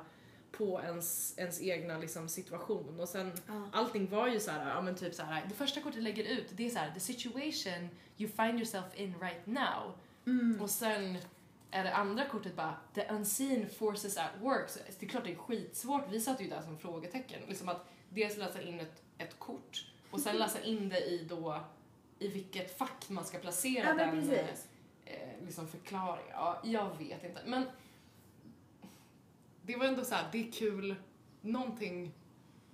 på 0.51 0.81
ens, 0.83 1.37
ens 1.39 1.61
egna 1.61 1.97
liksom, 1.97 2.29
situation 2.29 2.99
och 2.99 3.09
sen 3.09 3.31
Ja. 3.47 3.69
allting 3.73 4.09
var 4.09 4.27
ju 4.27 4.39
så 4.39 4.51
här, 4.51 4.69
ja 4.69 4.81
men 4.81 4.95
typ 4.95 5.13
så 5.13 5.23
här, 5.23 5.45
det 5.49 5.55
första 5.55 5.81
kortet 5.81 6.03
lägger 6.03 6.23
ut 6.23 6.45
det 6.51 6.65
är 6.65 6.69
så 6.69 6.79
här, 6.79 6.91
the 6.93 6.99
situation 6.99 7.89
you 8.17 8.31
find 8.31 8.53
yourself 8.53 8.85
in 8.95 9.15
right 9.21 9.45
now 9.45 9.91
Mm. 10.29 10.61
och 10.61 10.69
sen 10.69 11.17
är 11.71 11.83
det 11.83 11.95
andra 11.95 12.25
kortet 12.25 12.55
bara 12.55 12.75
the 12.93 13.07
unseen 13.09 13.69
forces 13.69 14.17
at 14.17 14.29
work. 14.41 14.69
Så 14.69 14.79
det 14.99 15.05
är 15.05 15.09
klart 15.09 15.23
det 15.23 15.31
är 15.31 15.35
skitsvårt. 15.35 16.03
Vi 16.11 16.19
satt 16.21 16.41
ju 16.41 16.49
där 16.49 16.61
som 16.61 16.77
frågetecken. 16.77 17.39
Liksom 17.47 17.69
att 17.69 17.85
dels 18.09 18.37
läsa 18.37 18.61
in 18.61 18.79
ett, 18.79 19.03
ett 19.17 19.39
kort 19.39 19.91
och 20.11 20.19
sen 20.19 20.35
läsa 20.37 20.61
in 20.63 20.89
det 20.89 20.99
i 21.05 21.25
då 21.29 21.59
i 22.19 22.27
vilket 22.27 22.77
fack 22.77 23.09
man 23.09 23.25
ska 23.25 23.37
placera 23.39 23.87
Ja, 23.87 23.93
den 23.93 24.11
precis. 24.11 24.67
eh, 25.05 25.45
liksom 25.45 25.67
förklaringen. 25.67 26.31
Ja, 26.33 26.61
jag 26.63 26.97
vet 26.97 27.23
inte. 27.23 27.41
Men 27.45 27.63
det 29.61 29.75
var 29.75 29.85
ändå 29.85 30.03
så 30.05 30.15
här, 30.15 30.29
det 30.31 30.47
är 30.47 30.51
kul, 30.51 30.95
någonting, 31.41 32.11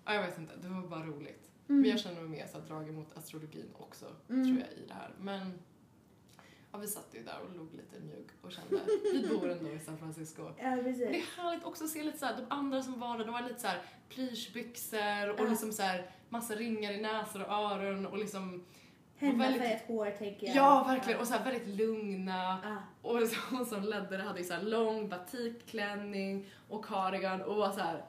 ja, 0.06 0.14
jag 0.14 0.22
vet 0.24 0.38
inte, 0.38 0.56
det 0.62 0.68
var 0.68 0.82
bara 0.88 1.04
roligt. 1.06 1.50
Mm. 1.70 1.82
Men 1.82 1.90
jag 1.90 2.00
känner 2.00 2.22
mig 2.22 2.30
mer 2.30 2.48
så 2.48 2.60
här, 2.60 2.66
drag 2.68 2.90
emot 2.90 3.18
astrologin 3.18 3.70
också, 3.80 4.06
Mm. 4.30 4.46
tror 4.48 4.60
jag, 4.60 4.84
i 4.84 4.88
det 4.88 4.94
här. 4.94 5.12
Men 5.20 5.60
ja, 6.76 6.82
vi 6.82 6.88
satt 6.88 7.08
ju 7.14 7.24
där 7.24 7.40
och 7.50 7.56
låg 7.58 7.74
lite 7.74 8.00
mjuk 8.00 8.28
och 8.42 8.52
kände, 8.52 8.80
vi 9.14 9.28
bor 9.28 9.50
ändå 9.50 9.70
i 9.70 9.80
San 9.80 9.98
Francisco. 9.98 10.42
Ja, 10.58 10.64
Men 10.64 10.78
Det 10.78 10.84
precis. 10.84 11.02
är 11.08 11.42
härligt 11.42 11.66
också 11.66 11.84
att 11.84 11.90
se 11.90 12.04
lite 12.04 12.18
så 12.18 12.26
här, 12.26 12.36
de 12.38 12.46
andra 12.50 12.84
som 12.84 13.00
var 13.00 13.18
där, 13.18 13.26
de 13.26 13.32
var 13.32 13.42
lite 13.42 13.60
så 13.62 13.68
här 13.68 13.82
plyschbyxor 14.10 15.30
och 15.30 15.40
Ja. 15.40 15.50
liksom 15.50 15.72
så 15.72 15.82
här 15.82 16.10
massa 16.30 16.56
ringar 16.56 16.92
i 16.92 17.02
näsor 17.02 17.42
och 17.44 17.52
öron 17.54 18.06
och 18.06 18.18
liksom 18.18 18.66
väldigt- 19.20 19.82
hår, 19.88 20.12
tänker 20.12 20.48
jag. 20.48 20.56
Ja, 20.56 20.84
verkligen. 20.88 21.20
Och 21.20 21.28
så 21.28 21.34
här 21.34 21.44
väldigt 21.52 21.68
lugna. 21.78 22.54
Ah. 22.66 23.08
Och 23.08 23.28
så- 23.28 23.40
hon 23.56 23.66
som 23.66 23.84
ledde 23.84 24.18
det 24.18 24.24
hade 24.24 24.40
ju 24.40 24.46
så 24.46 24.54
här 24.54 24.62
lång 24.64 25.10
batikklänning 25.10 26.50
och 26.70 26.86
cardigan 26.86 27.42
och 27.42 27.56
var 27.56 27.72
så 27.72 27.80
här 27.80 28.06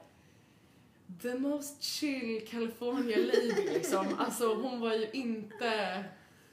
the 1.21 1.33
most 1.35 1.83
chill 1.83 2.47
California 2.47 3.17
lady 3.17 3.69
liksom. 3.73 4.07
Alltså 4.17 4.53
hon 4.55 4.79
var 4.79 4.93
ju 4.93 5.09
inte... 5.11 6.03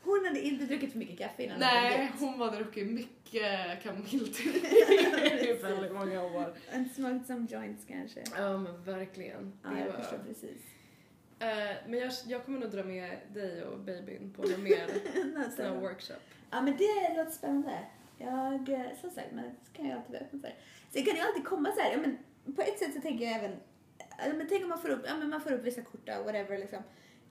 Hon 0.04 0.24
hade 0.26 0.40
inte 0.40 0.64
druckit 0.64 0.92
för 0.92 0.98
mycket 0.98 1.18
kaffe 1.18 1.42
innan 1.42 1.52
hon 1.56 1.60
Nej, 1.60 1.98
dit. 2.12 2.20
hon 2.20 2.40
hade 2.40 2.56
druckit 2.56 2.86
mycket 2.86 3.82
kamomillte 3.82 4.42
i 5.48 5.58
väldigt 5.62 5.92
många 5.92 6.22
år. 6.24 6.54
And 6.74 6.90
smoked 6.92 7.26
some 7.26 7.46
joints 7.50 7.84
kanske. 7.88 8.22
Ja 8.36 8.58
men 8.58 8.82
verkligen. 8.84 9.52
Ja, 9.62 9.70
Det 9.70 9.80
jag 9.80 9.86
var- 9.86 9.92
förstår 10.00 10.18
precis. 10.18 10.62
Eh, 11.38 11.48
men 11.88 11.98
jag, 11.98 12.12
jag 12.26 12.44
kommer 12.44 12.58
nog 12.58 12.70
dra 12.70 12.84
med 12.84 13.18
dig 13.34 13.62
och 13.64 13.78
babyn 13.78 14.32
på 14.36 14.42
någon 14.42 14.62
mer 14.62 14.86
sån 15.56 15.64
här 15.64 15.80
workshop. 15.80 16.20
Ja 16.50 16.60
men 16.62 16.76
det 16.76 17.16
låter 17.16 17.30
spännande. 17.32 17.78
Jag, 18.18 18.68
eh, 18.68 18.86
som 19.00 19.10
sagt, 19.10 19.32
men 19.32 19.44
det 19.44 19.76
kan 19.76 19.88
jag 19.88 19.96
alltid 19.98 20.12
vara 20.12 20.22
öppen 20.24 20.40
för. 20.40 20.54
Sen 20.90 21.04
kan 21.04 21.14
ju 21.16 21.20
alltid 21.20 21.44
komma 21.44 21.72
så 21.72 21.80
här, 21.80 21.92
ja, 21.92 21.98
men 21.98 22.18
på 22.56 22.62
ett 22.62 22.78
sätt 22.78 22.94
så 22.94 23.00
tänker 23.00 23.24
jag 23.24 23.34
även, 23.34 23.56
ja, 23.98 24.32
men 24.36 24.46
tänk 24.48 24.62
om 24.62 24.68
man 24.68 24.78
får 24.80 24.88
upp, 24.90 25.02
ja, 25.06 25.16
men 25.16 25.28
man 25.30 25.40
får 25.40 25.52
upp 25.52 25.64
vissa 25.64 25.82
kort 25.82 26.08
och 26.18 26.24
whatever 26.24 26.58
liksom. 26.58 26.82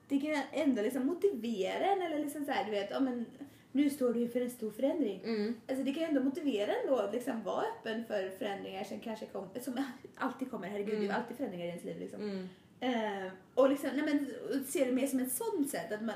Det 0.07 0.19
kan 0.19 0.41
ändå 0.51 0.81
liksom 0.81 1.05
motivera 1.05 1.85
en 1.85 2.01
eller 2.01 2.19
liksom 2.19 2.45
så 2.45 2.51
här, 2.51 2.65
du 2.65 2.71
vet, 2.71 2.91
ja 2.91 2.99
men 2.99 3.25
nu 3.71 3.89
står 3.89 4.13
du 4.13 4.21
inför 4.21 4.41
en 4.41 4.49
stor 4.49 4.71
förändring. 4.71 5.21
Mm. 5.23 5.55
Alltså 5.67 5.83
det 5.83 5.93
kan 5.93 6.03
ju 6.03 6.09
ändå 6.09 6.23
motivera 6.23 6.71
en 6.71 6.87
då 6.87 6.95
att 6.95 7.13
liksom 7.13 7.43
vara 7.43 7.65
öppen 7.65 8.05
för 8.05 8.29
förändringar 8.29 8.83
som 8.83 8.99
kanske 8.99 9.25
kommer, 9.25 9.59
som 9.59 9.83
alltid 10.15 10.51
kommer, 10.51 10.67
herregud 10.67 10.93
det 10.93 10.97
är 10.97 10.99
ju 10.99 11.05
Mm. 11.05 11.15
alltid 11.21 11.37
förändringar 11.37 11.65
i 11.65 11.69
ens 11.69 11.83
liv 11.83 11.99
liksom. 11.99 12.21
Mm. 12.21 12.47
Eh, 12.79 13.31
och 13.53 13.69
liksom, 13.69 13.89
nej 13.93 14.05
men, 14.05 14.27
och 14.49 14.65
se 14.65 14.85
det 14.85 14.91
mer 14.91 15.07
som 15.07 15.19
ett 15.19 15.31
sånt 15.31 15.69
sätt, 15.69 15.91
att 15.91 16.03
man, 16.03 16.15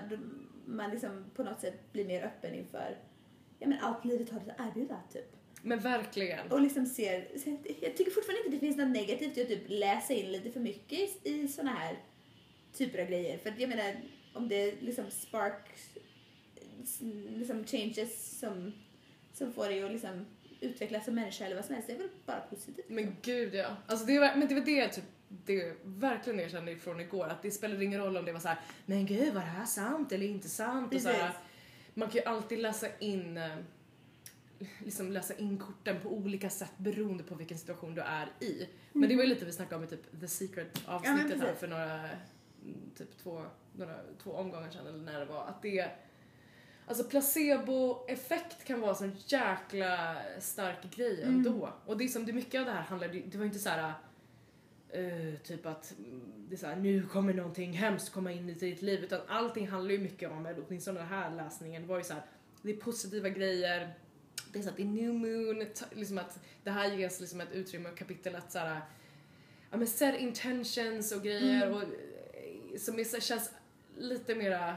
man 0.66 0.92
liksom 0.92 1.26
på 1.36 1.44
något 1.44 1.62
sätt 1.62 1.92
blir 1.92 2.06
mer 2.06 2.24
öppen 2.24 2.54
inför 2.54 2.98
ja, 3.60 3.68
men 3.68 3.78
allt 3.82 4.06
livet 4.06 4.30
har 4.30 4.40
att 4.40 4.68
erbjuda. 4.70 5.00
Typ. 5.14 5.36
Men 5.62 5.80
verkligen. 5.80 6.52
Och 6.52 6.62
liksom 6.62 6.86
ser, 6.86 7.38
ser, 7.40 7.58
jag 7.82 7.98
tycker 7.98 8.12
fortfarande 8.12 8.46
inte 8.46 8.50
det 8.50 8.60
finns 8.60 8.78
något 8.78 8.88
negativt 8.88 9.38
i 9.38 9.42
att 9.42 9.48
typ 9.48 9.64
läsa 9.68 10.14
in 10.14 10.32
lite 10.32 10.52
för 10.52 10.60
mycket 10.60 11.00
i, 11.00 11.30
i 11.30 11.48
såna 11.48 11.72
här 11.72 11.98
typer 12.74 13.00
av 13.00 13.08
grejer. 13.08 13.38
För 13.38 13.54
jag 13.58 13.70
menar, 13.70 13.96
om 14.34 14.50
det 14.50 14.82
liksom 14.82 15.12
sparks, 15.12 15.90
liksom 17.30 17.66
changes 17.66 18.40
som, 18.40 18.74
som 19.34 19.54
får 19.54 19.68
dig 19.70 19.84
att 19.84 19.92
liksom 19.92 20.26
utvecklas 20.60 21.06
som 21.06 21.16
människa 21.16 21.46
eller 21.46 21.56
vad 21.56 21.66
som 21.66 21.76
helst, 21.76 21.88
det 21.88 21.94
är 21.94 21.98
väl 21.98 22.10
bara 22.26 22.40
positivt. 22.40 22.90
Men 22.90 23.16
gud 23.22 23.56
ja. 23.56 23.76
Alltså 23.88 24.06
det 24.06 24.20
var, 24.20 24.36
men 24.36 24.48
det 24.48 24.56
var 24.56 24.66
det 24.66 24.88
typ 24.88 25.06
det 25.30 25.62
är 25.62 25.76
verkligen 25.84 26.40
jag 26.40 26.52
kände 26.52 26.72
ifrån 26.72 27.00
igår 27.00 27.28
att 27.28 27.42
det 27.42 27.52
spelar 27.52 27.82
ingen 27.82 28.02
roll 28.02 28.18
om 28.18 28.26
det 28.26 28.32
var 28.32 28.40
så 28.40 28.48
här, 28.48 28.60
men 28.86 29.06
gud 29.06 29.34
var 29.34 29.42
det 29.42 29.48
här 29.48 29.66
sant 29.66 30.12
eller 30.12 30.26
inte 30.26 30.50
sant? 30.50 30.94
Och 30.94 31.02
så 31.02 31.10
här, 31.10 31.32
man 31.94 32.10
kan 32.10 32.16
ju 32.16 32.24
alltid 32.24 32.60
läsa 32.60 32.88
in 33.00 33.38
eh, 33.38 33.58
liksom 34.80 35.12
läsa 35.12 35.34
in 35.34 35.58
korten 35.58 36.00
på 36.02 36.10
olika 36.10 36.50
sätt 36.50 36.74
beroende 36.78 37.24
på 37.24 37.36
vilken 37.36 37.58
situation 37.58 37.96
du 37.96 38.02
är 38.02 38.30
i. 38.40 38.70
Men 38.94 39.10
det 39.10 39.16
var 39.16 39.24
ju 39.24 39.30
lite 39.30 39.46
vi 39.46 39.52
snackade 39.52 39.76
om 39.76 39.84
i 39.84 39.88
typ 39.88 40.20
The 40.20 40.28
Secret 40.28 40.82
Ja, 40.86 40.94
avsnittet 40.94 41.30
men 41.30 41.42
här 41.42 41.54
för 41.54 41.68
några, 41.68 42.00
mm, 42.00 42.18
typ 42.98 43.18
två, 43.24 43.44
några, 43.76 43.96
två 44.24 44.32
omgångar 44.32 44.70
sedan 44.70 44.88
eller 44.88 44.98
när 45.04 45.20
det 45.20 45.26
var 45.26 45.46
att 45.46 45.62
det 45.62 45.92
Alltså 46.90 47.04
placeboeffekt 47.04 48.64
kan 48.64 48.82
vara 48.82 48.90
en 48.92 48.96
sån 48.96 49.16
jäkla 49.28 50.18
stark 50.40 50.96
grej 50.96 51.24
Mm. 51.24 51.36
ändå. 51.36 51.74
Och 51.86 51.98
det 51.98 52.04
är 52.04 52.08
som 52.08 52.26
det 52.26 52.34
mycket 52.34 52.60
av 52.60 52.66
det 52.66 52.72
här 52.72 52.82
handlade 52.82 53.20
det 53.20 53.38
var 53.38 53.46
inte 53.46 53.60
så 53.60 53.70
här 53.70 53.94
eh, 54.90 55.40
typ 55.44 55.66
att 55.66 55.94
mm, 56.00 56.22
det 56.50 56.56
är 56.56 56.58
så 56.58 56.68
här, 56.68 56.76
nu 56.76 57.04
kommer 57.06 57.34
någonting 57.34 57.74
hemskt 57.74 58.14
komma 58.14 58.32
in 58.32 58.50
i 58.50 58.54
ditt 58.54 58.82
liv 58.82 59.04
utan 59.04 59.22
allting 59.28 59.68
handlar 59.68 59.92
ju 59.92 60.00
mycket 60.00 60.32
om, 60.32 60.46
eller 60.46 60.64
åtminstone 60.68 61.00
den 61.00 61.08
här 61.08 61.36
läsningen 61.36 61.88
var 61.88 61.98
ju 61.98 62.04
så 62.04 62.14
här, 62.14 62.24
det 62.62 62.72
är 62.72 62.78
positiva 62.78 63.30
grejer, 63.30 63.94
det 64.54 64.60
är 64.60 64.64
så 64.64 64.70
att 64.70 64.78
det 64.78 64.84
är 64.84 64.88
new 64.88 65.14
moon, 65.14 65.66
liksom 65.92 66.18
att 66.18 66.40
det 66.64 66.72
här 66.72 66.92
ges 66.92 67.20
liksom 67.20 67.42
ett 67.42 67.52
utrymme 67.52 67.90
och 67.90 67.98
kapitel 67.98 68.36
att 68.36 68.52
så 68.52 68.60
här, 68.60 68.82
ja 69.72 69.78
men 69.78 69.88
set 69.88 70.20
intentions 70.20 71.12
och 71.12 71.24
grejer 71.24 71.68
Mm. 71.68 71.78
och 71.78 71.84
som 72.78 73.00
är, 73.00 73.04
så, 73.04 73.20
känns 73.20 73.52
lite 73.98 74.36
mera 74.36 74.76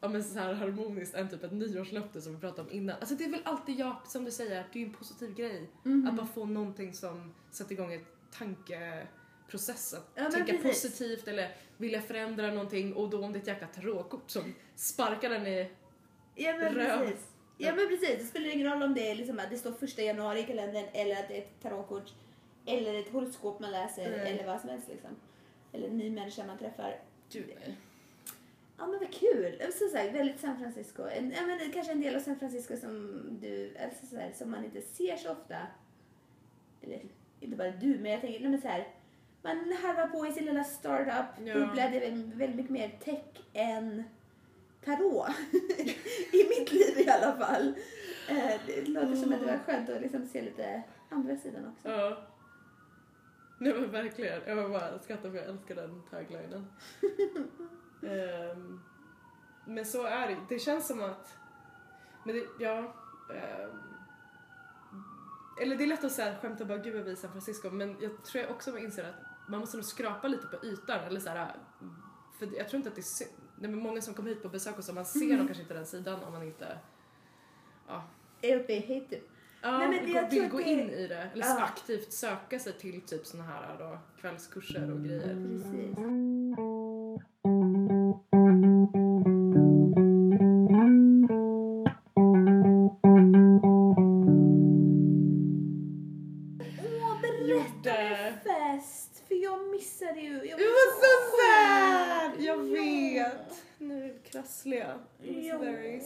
ja, 0.00 0.08
men 0.08 0.24
så 0.24 0.38
här 0.38 0.52
harmoniskt 0.54 1.14
än 1.14 1.28
typ 1.28 1.44
ett 1.44 1.52
nyårslöfte 1.52 2.20
som 2.20 2.34
vi 2.34 2.40
pratade 2.40 2.62
om 2.68 2.76
innan. 2.76 2.96
Alltså 3.00 3.14
det 3.14 3.24
är 3.24 3.30
väl 3.30 3.40
alltid 3.44 3.78
jag, 3.78 3.96
som 4.06 4.24
du 4.24 4.30
säger, 4.30 4.50
det 4.72 4.78
är 4.78 4.80
ju 4.80 4.86
en 4.86 4.92
positiv 4.94 5.34
grej. 5.34 5.70
Mhm. 5.82 6.08
Att 6.08 6.14
bara 6.16 6.26
få 6.26 6.44
någonting 6.44 6.94
som 6.94 7.34
sätter 7.50 7.72
igång 7.72 7.92
ett 7.92 8.06
tankeprocess. 8.38 9.94
Att 9.94 10.10
Ja, 10.14 10.30
tänka 10.30 10.52
precis. 10.52 10.82
positivt 10.82 11.28
eller 11.28 11.56
vilja 11.76 12.00
förändra 12.02 12.50
någonting 12.50 12.94
och 12.94 13.10
då 13.10 13.24
om 13.24 13.32
det 13.32 13.38
är 13.38 13.40
ett 13.40 13.46
jäkla 13.46 13.66
tarotkort 13.66 14.30
som 14.30 14.54
sparkar 14.76 15.30
den 15.30 15.46
i... 15.46 15.70
Ja 16.34 16.52
men 16.56 16.74
Röv. 16.74 16.98
precis. 16.98 17.26
Ja 17.58 17.74
men 17.74 17.88
precis, 17.88 18.18
det 18.18 18.24
spelar 18.24 18.48
ingen 18.54 18.72
roll 18.72 18.82
om 18.82 18.94
det 18.94 19.10
är 19.10 19.14
liksom 19.14 19.38
att 19.38 19.50
det 19.50 19.58
står 19.58 19.72
första 19.72 20.02
januari 20.02 20.40
i 20.40 20.44
kalendern 20.44 20.84
eller 20.92 21.16
att 21.20 21.28
det 21.28 21.34
är 21.38 21.42
ett 21.42 21.62
tarotkort 21.62 22.12
eller 22.66 22.94
ett 23.00 23.12
horoskop 23.12 23.60
man 23.60 23.70
läser 23.70 24.06
Mm. 24.06 24.20
eller 24.26 24.46
vad 24.46 24.60
som 24.60 24.70
helst 24.70 24.88
liksom. 24.88 25.10
Eller 25.72 25.88
en 25.88 25.96
ny 25.98 26.10
människa 26.10 26.46
man 26.46 26.58
träffar. 26.58 27.00
Nej. 27.40 27.76
Ja 28.78 28.86
men 28.86 28.98
vad 28.98 29.12
kul! 29.12 29.72
Som 29.78 29.88
sagt, 29.88 30.14
väldigt 30.14 30.40
San 30.40 30.58
Francisco. 30.58 31.02
En, 31.02 31.30
ja, 31.30 31.46
men 31.46 31.72
kanske 31.72 31.92
en 31.92 32.00
del 32.00 32.16
av 32.16 32.20
San 32.20 32.38
Francisco 32.38 32.76
som 32.76 33.20
du, 33.42 33.76
alltså 33.84 34.06
så 34.06 34.16
här, 34.16 34.32
som 34.32 34.50
man 34.50 34.64
inte 34.64 34.80
ser 34.82 35.16
så 35.16 35.32
ofta. 35.32 35.56
Eller 36.82 37.00
inte 37.40 37.56
bara 37.56 37.70
du, 37.70 37.98
men 37.98 38.12
jag 38.12 38.20
tänker, 38.20 38.40
nej 38.40 38.50
men 38.50 38.60
så 38.60 38.68
här. 38.68 38.88
Man 39.42 39.56
harvar 39.82 40.06
på 40.06 40.26
i 40.26 40.32
sin 40.32 40.44
lilla 40.44 40.64
startup, 40.64 41.46
Ja. 41.46 41.54
det 41.74 41.80
är 41.80 42.00
väl 42.00 42.32
väldigt 42.34 42.56
mycket 42.56 42.70
mer 42.72 42.98
tech 43.04 43.24
än 43.52 44.04
tarot. 44.84 45.26
I 46.32 46.48
mitt 46.48 46.72
liv 46.72 46.98
i 47.06 47.08
alla 47.08 47.36
fall. 47.46 47.74
Eh, 48.28 48.60
Det 48.66 48.88
låter 48.88 49.14
som 49.16 49.32
att 49.32 49.40
det 49.40 49.46
var 49.46 49.58
skönt 49.58 49.88
att 49.90 50.02
liksom 50.02 50.26
se 50.26 50.42
lite 50.42 50.82
andra 51.08 51.36
sidan 51.36 51.66
också. 51.68 51.88
Ja. 51.90 52.26
Nej 53.58 53.74
men 53.80 53.90
verkligen. 53.90 54.42
Jag 54.46 54.56
var 54.56 54.68
bara 54.68 54.98
skrattar 54.98 55.30
för 55.30 55.36
jag 55.36 55.46
älskar 55.46 55.74
den 55.74 56.02
taglinen. 56.10 56.66
Ehm, 58.02 58.80
men 59.66 59.84
så 59.86 60.04
är 60.06 60.28
det 60.28 60.36
Det 60.48 60.58
känns 60.58 60.86
som 60.86 61.02
att... 61.02 61.36
Men 62.24 62.34
det, 62.34 62.46
ja... 62.58 62.78
ehm, 63.34 63.78
eller 65.62 65.76
det 65.76 65.84
är 65.84 65.88
lätt 65.88 66.04
att 66.04 66.12
säga 66.12 66.36
skämta 66.38 66.64
bara 66.64 66.78
gud 66.78 66.94
vad 66.94 67.04
vi 67.04 67.10
i 67.10 67.16
San 67.16 67.30
Francisco 67.32 67.70
men 67.70 67.96
jag 68.00 68.24
tror 68.24 68.42
jag 68.44 68.50
också 68.50 68.70
man 68.70 68.80
inser 68.80 69.04
att 69.04 69.14
man 69.48 69.60
måste 69.60 69.76
nog 69.76 69.84
skrapa 69.84 70.28
lite 70.28 70.46
på 70.46 70.66
ytan 70.66 71.00
eller 71.00 71.20
så 71.20 71.28
här, 71.30 71.56
för 72.38 72.48
jag 72.56 72.68
tror 72.68 72.76
inte 72.76 72.88
att 72.88 72.94
det 72.94 73.00
är 73.00 73.02
sy- 73.02 73.24
nej, 73.58 73.70
men 73.70 73.78
många 73.78 74.00
som 74.00 74.14
kommer 74.14 74.28
hit 74.28 74.42
på 74.42 74.48
besök 74.48 74.78
och 74.78 74.84
så 74.84 74.92
man 74.92 75.04
ser 75.04 75.36
nog 75.36 75.46
kanske 75.46 75.62
inte 75.62 75.74
den 75.74 75.86
sidan 75.86 76.24
om 76.24 76.32
man 76.32 76.42
inte 76.42 76.78
ja, 77.88 78.04
Är 78.42 78.60
uppe 78.60 78.72
i 78.72 78.80
hate 78.80 79.10
typ. 79.16 79.30
Ja, 79.64 79.78
Nej, 79.78 79.88
men 79.88 80.06
gå- 80.12 80.18
jag 80.18 80.30
vill 80.30 80.48
gå 80.48 80.56
det- 80.58 80.64
in 80.64 80.90
i 80.90 81.06
det. 81.06 81.28
Eller 81.32 81.44
Ja. 81.46 81.62
aktivt 81.64 82.12
söka 82.12 82.58
sig 82.58 82.72
till 82.72 83.00
typ 83.00 83.26
såna 83.26 83.42
här 83.44 83.76
då, 83.78 83.98
kvällskurser 84.20 84.92
och 84.92 85.04
grejer. 85.04 85.36
Precis. 85.48 85.98
Åh, 96.84 97.20
berätta 97.20 97.48
Gjorde- 97.48 98.34
fest! 98.44 99.22
För 99.28 99.34
jag 99.34 99.70
missade 99.70 100.20
ju. 100.20 100.32
Jag 100.34 100.58
Det 100.58 100.64
var 100.64 100.90
så 101.00 101.14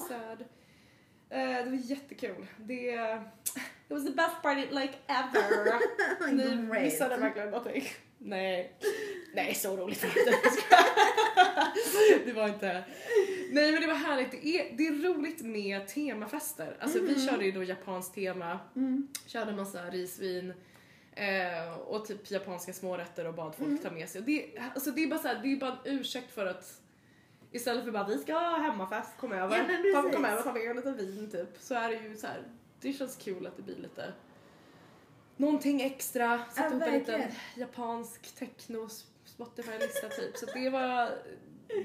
sad! 0.08 0.44
Eh, 1.30 1.64
det 1.64 1.70
var 1.70 1.76
jättekul. 1.90 2.46
Det... 2.56 2.92
It 3.88 3.94
was 3.94 4.04
the 4.04 4.10
best 4.12 4.42
party 4.42 4.60
like 4.70 4.94
ever. 5.06 6.32
Ni 6.32 6.56
missade 6.80 7.16
verkligen 7.16 7.50
någonting. 7.50 7.84
Nej. 8.18 8.72
Nej, 9.34 9.54
så 9.54 9.76
roligt 9.76 10.02
var 10.04 10.10
det 10.10 10.20
inte. 10.20 10.38
Det 12.24 12.32
var 12.32 12.48
inte... 12.48 12.84
Nej 13.50 13.72
men 13.72 13.80
det 13.80 13.86
var 13.86 13.94
härligt. 13.94 14.30
Det 14.30 14.46
är, 14.46 14.76
det 14.76 14.86
är 14.86 14.92
roligt 14.92 15.42
med 15.42 15.88
temafester. 15.88 16.76
Alltså 16.80 17.00
vi 17.00 17.26
körde 17.26 17.44
ju 17.44 17.52
då 17.52 17.62
japanskt 17.64 18.14
tema, 18.14 18.58
Mm. 18.76 19.08
körde 19.26 19.52
massa 19.52 19.82
risvin 19.90 20.52
eh, 21.12 21.72
och 21.78 22.06
typ 22.06 22.30
japanska 22.30 22.72
smårätter 22.72 23.26
och 23.26 23.34
bad 23.34 23.54
folk 23.54 23.68
Mm. 23.68 23.78
ta 23.82 23.90
med 23.90 24.08
sig. 24.08 24.18
Och 24.20 24.26
det, 24.26 24.46
alltså 24.74 24.90
det 24.90 25.02
är 25.02 25.06
bara 25.08 25.18
så 25.18 25.28
här, 25.28 25.40
det 25.42 25.52
är 25.52 25.56
bara 25.56 25.70
en 25.84 25.98
ursäkt 25.98 26.30
för 26.34 26.46
att 26.46 26.80
Istället 27.52 27.84
för 27.84 27.92
bara 27.92 28.06
vi 28.06 28.18
ska 28.18 28.32
ha 28.34 28.56
hemmafest, 28.58 29.16
kom 29.16 29.32
över. 29.32 29.56
Ja, 29.56 29.64
men 29.66 29.92
ta, 29.92 30.10
kom 30.16 30.24
över, 30.24 30.42
ta 30.42 30.52
med 30.52 30.62
en 30.70 30.76
liten 30.76 30.96
vin 30.96 31.30
typ. 31.30 31.48
Så 31.58 31.74
är 31.74 31.88
det 31.88 31.94
ju 31.94 32.16
så 32.16 32.26
här. 32.26 32.42
det 32.80 32.92
känns 32.92 33.16
kul 33.16 33.46
att 33.46 33.56
det 33.56 33.62
blir 33.62 33.76
lite 33.76 34.12
någonting 35.36 35.80
extra. 35.82 36.40
Sätta 36.50 36.68
Ja, 36.70 36.76
upp 36.76 36.82
en 36.82 36.98
liten 36.98 37.22
japansk 37.56 38.34
techno 38.34 38.88
Spotify-lista 39.24 40.08
typ. 40.08 40.36
Så 40.36 40.46
det 40.46 40.70
var, 40.70 41.10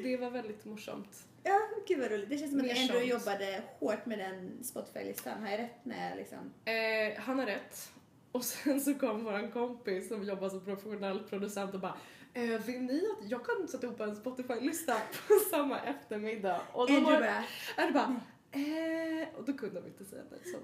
det 0.03 0.17
var 0.17 0.29
väldigt 0.29 0.65
morsamt. 0.65 1.27
Ja, 1.43 1.59
gud 1.87 1.99
vad 1.99 2.11
roligt. 2.11 2.29
Det 2.29 2.37
känns 2.37 2.51
som 2.51 2.59
att 2.59 2.65
Andrew 2.69 2.99
sånt. 2.99 3.25
jobbade 3.25 3.63
hårt 3.79 4.05
med 4.05 4.19
den 4.19 4.63
Spotify-listan. 4.63 5.41
Har 5.43 5.49
jag 5.49 5.59
rätt 5.59 5.85
med 5.85 6.17
liksom? 6.17 6.53
Eh, 6.65 7.21
han 7.23 7.39
har 7.39 7.45
rätt. 7.45 7.91
Och 8.31 8.43
sen 8.45 8.81
så 8.81 8.93
kom 8.93 9.23
våran 9.23 9.51
kompis 9.51 10.07
som 10.07 10.23
jobbar 10.23 10.49
som 10.49 10.65
professionell 10.65 11.19
producent 11.19 11.73
och 11.73 11.79
bara 11.79 11.97
eh, 12.33 12.65
vill 12.65 12.81
ni 12.81 13.03
att 13.11 13.29
jag 13.29 13.45
kan 13.45 13.67
sätta 13.67 13.87
ihop 13.87 13.99
en 13.99 14.15
Spotify-lista 14.15 14.93
på 15.27 15.33
samma 15.49 15.79
eftermiddag? 15.79 16.61
Och 16.73 16.87
då 16.87 16.93
Andrew 16.93 17.11
var 17.11 17.19
bara, 17.19 17.43
är 17.77 17.87
det 17.87 17.93
bara 17.93 18.21
eh, 18.51 19.27
och 19.37 19.45
då 19.45 19.53
kunde 19.53 19.81
de 19.81 19.87
inte 19.87 20.05
säga 20.05 20.23
nej 20.31 20.39
så 20.51 20.57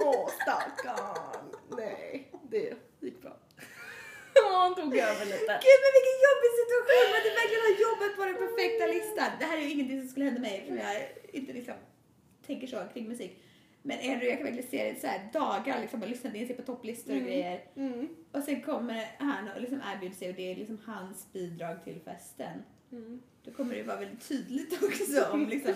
åh 0.04 0.28
stackarn, 0.42 1.54
nej 1.76 2.32
det 2.50 2.74
gick 3.00 3.22
bra. 3.22 3.36
Han 4.52 4.74
tog 4.74 4.96
över 4.96 5.24
lite. 5.24 5.52
Gud 5.66 5.78
men 5.84 5.92
vilken 5.98 6.18
jobbig 6.28 6.50
situation 6.60 7.10
att 7.16 7.24
du 7.28 7.32
verkligen 7.40 7.64
har 7.68 7.76
jobbat 7.86 8.12
på 8.16 8.24
den 8.24 8.36
perfekta 8.44 8.86
listan. 8.86 9.30
Det 9.38 9.44
här 9.44 9.56
är 9.56 9.62
ju 9.62 9.70
ingenting 9.70 10.00
som 10.00 10.08
skulle 10.08 10.24
hända 10.24 10.40
mig 10.40 10.54
eftersom 10.58 10.78
jag 10.78 10.96
inte 11.32 11.52
liksom 11.52 11.74
tänker 12.46 12.66
så 12.66 12.78
kring 12.92 13.08
musik. 13.08 13.32
Men 13.82 13.98
Andrew, 13.98 14.26
jag 14.26 14.36
kan 14.38 14.44
verkligen 14.44 14.70
se 14.70 14.92
det 14.92 15.00
så 15.00 15.06
här 15.06 15.28
dagar 15.32 15.80
liksom 15.80 16.02
och 16.02 16.08
lyssnat 16.08 16.34
in 16.34 16.46
sig 16.46 16.56
på 16.56 16.62
topplistor 16.62 17.10
och 17.12 17.16
Mm. 17.16 17.28
grejer. 17.30 17.64
Mm. 17.76 18.08
Och 18.32 18.42
sen 18.42 18.62
kommer 18.62 19.04
han 19.18 19.48
och 19.54 19.60
liksom 19.60 19.82
erbjuder 19.94 20.16
sig 20.16 20.28
och 20.28 20.34
det 20.34 20.52
är 20.52 20.56
liksom 20.56 20.78
hans 20.86 21.32
bidrag 21.32 21.84
till 21.84 22.00
festen. 22.04 22.62
Mm. 22.92 23.22
Då 23.44 23.50
kommer 23.50 23.74
det 23.74 23.82
vara 23.82 23.96
väldigt 24.00 24.28
tydligt 24.28 24.72
också 24.82 25.32
om 25.32 25.48
liksom, 25.48 25.74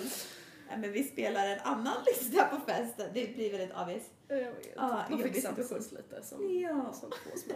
ja, 0.70 0.76
men 0.76 0.92
vi 0.92 1.05
spelar 1.05 1.46
en 1.48 1.61
annan 1.61 1.96
lista 2.07 2.44
på 2.44 2.57
festen. 2.70 3.11
Det 3.14 3.34
blir 3.34 3.50
väldigt 3.53 3.76
obvious. 3.76 4.11
Jag 4.28 4.36
vet. 4.36 4.72
Ja, 4.76 5.05
De 5.11 5.22
fick 5.22 5.42
samsas 5.42 5.92
lite 5.92 6.22
som, 6.22 6.59
Ja. 6.61 6.92
som 6.92 7.11
två 7.11 7.36
små. 7.38 7.55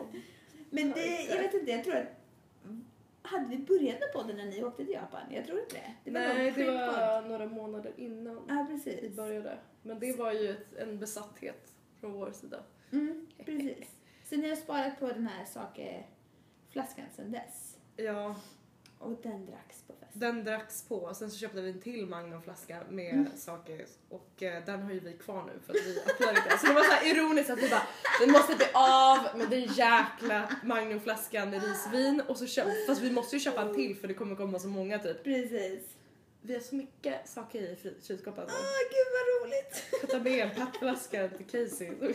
Men 0.70 0.90
det, 0.90 1.22
jag 1.30 1.38
vet 1.42 1.54
inte, 1.54 1.70
jag 1.70 1.84
tror 1.84 1.96
att 1.96 2.06
hade 3.26 3.46
vi 3.46 3.58
börjat 3.58 4.00
med 4.00 4.12
podden 4.12 4.36
när 4.36 4.44
ni 4.46 4.64
åkte 4.64 4.84
till 4.84 4.94
Japan? 4.94 5.20
Jag 5.30 5.46
tror 5.46 5.60
inte 5.60 5.74
det. 5.74 5.94
det 6.04 6.10
var 6.10 6.20
Nej, 6.20 6.50
det 6.56 6.64
var 6.64 7.28
några 7.28 7.46
månader 7.46 7.92
innan 7.96 8.66
vi 8.68 8.74
precis. 8.74 9.16
började. 9.16 9.58
Men 9.82 9.98
det 9.98 10.18
var 10.18 10.32
ju 10.32 10.50
ett, 10.50 10.74
en 10.74 10.98
besatthet 10.98 11.72
från 12.00 12.12
vår 12.12 12.32
sida. 12.32 12.62
Mm, 12.92 13.26
precis. 13.44 13.94
Så 14.24 14.36
ni 14.36 14.48
har 14.48 14.56
sparat 14.56 15.00
på 15.00 15.06
den 15.08 15.26
här 15.26 15.44
sakeflaskan 15.44 17.04
sedan 17.16 17.32
dess? 17.32 17.78
Ja, 17.96 18.36
Och 18.98 19.16
den 19.22 19.46
dracks 19.46 19.82
på? 19.82 19.92
Den 20.16 20.44
dracks 20.44 20.82
på. 20.88 21.14
Sen 21.14 21.30
så 21.30 21.36
köpte 21.38 21.60
vi 21.60 21.70
en 21.70 21.80
till 21.80 22.06
Magnumflaska 22.06 22.80
med 22.90 23.14
Mm. 23.14 23.36
saker 23.36 23.86
och 24.08 24.42
eh, 24.42 24.64
den 24.64 24.82
har 24.82 24.92
ju 24.92 25.00
vi 25.00 25.12
kvar 25.12 25.44
nu 25.44 25.52
för 25.66 25.72
att 25.74 25.86
vi 25.86 26.00
öppnar 26.00 26.28
inte. 26.28 26.58
Så 26.58 26.66
det 26.66 26.72
var 26.72 26.82
så 26.82 26.90
här 26.92 27.06
ironiskt 27.16 27.50
att 27.50 27.58
vi 27.62 27.68
bara, 27.68 27.82
den 28.20 28.30
måste 28.32 28.56
bli 28.56 28.66
av 28.74 29.38
med 29.38 29.50
den 29.50 29.60
jäkla 29.62 30.50
Magnumflaskan 30.64 31.50
med 31.50 31.62
risvin 31.62 32.22
och 32.28 32.36
så 32.36 32.46
köp, 32.46 32.86
fast 32.86 33.00
vi 33.00 33.10
måste 33.10 33.36
ju 33.36 33.40
köpa 33.40 33.62
en 33.62 33.74
till 33.74 33.96
för 33.96 34.08
det 34.08 34.14
kommer 34.14 34.36
komma 34.36 34.58
så 34.58 34.68
många 34.68 34.98
typ. 34.98 35.24
Precis. 35.24 35.82
Vi 36.42 36.54
har 36.54 36.60
så 36.60 36.74
mycket 36.74 37.28
saker 37.28 37.58
i 37.62 37.76
kylskåpet. 38.02 38.44
Åh, 38.48 38.78
gud 38.90 39.06
vad 39.12 39.48
roligt! 39.48 39.84
Jag 40.00 40.10
tar 40.10 40.20
med 40.20 40.32
en 40.48 40.50
petflaska 40.66 41.28
till 41.28 41.46
Casey. 41.46 41.92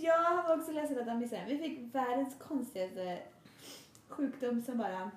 Jag 0.00 0.18
har 0.18 0.58
också 0.58 0.72
läst 0.72 0.96
att 0.98 1.06
de 1.06 1.18
missade. 1.18 1.44
Vi 1.48 1.58
fick 1.58 1.94
världens 1.94 2.34
konstigaste 2.48 3.18
sjukdom 4.08 4.62
som 4.62 4.78
bara, 4.78 5.10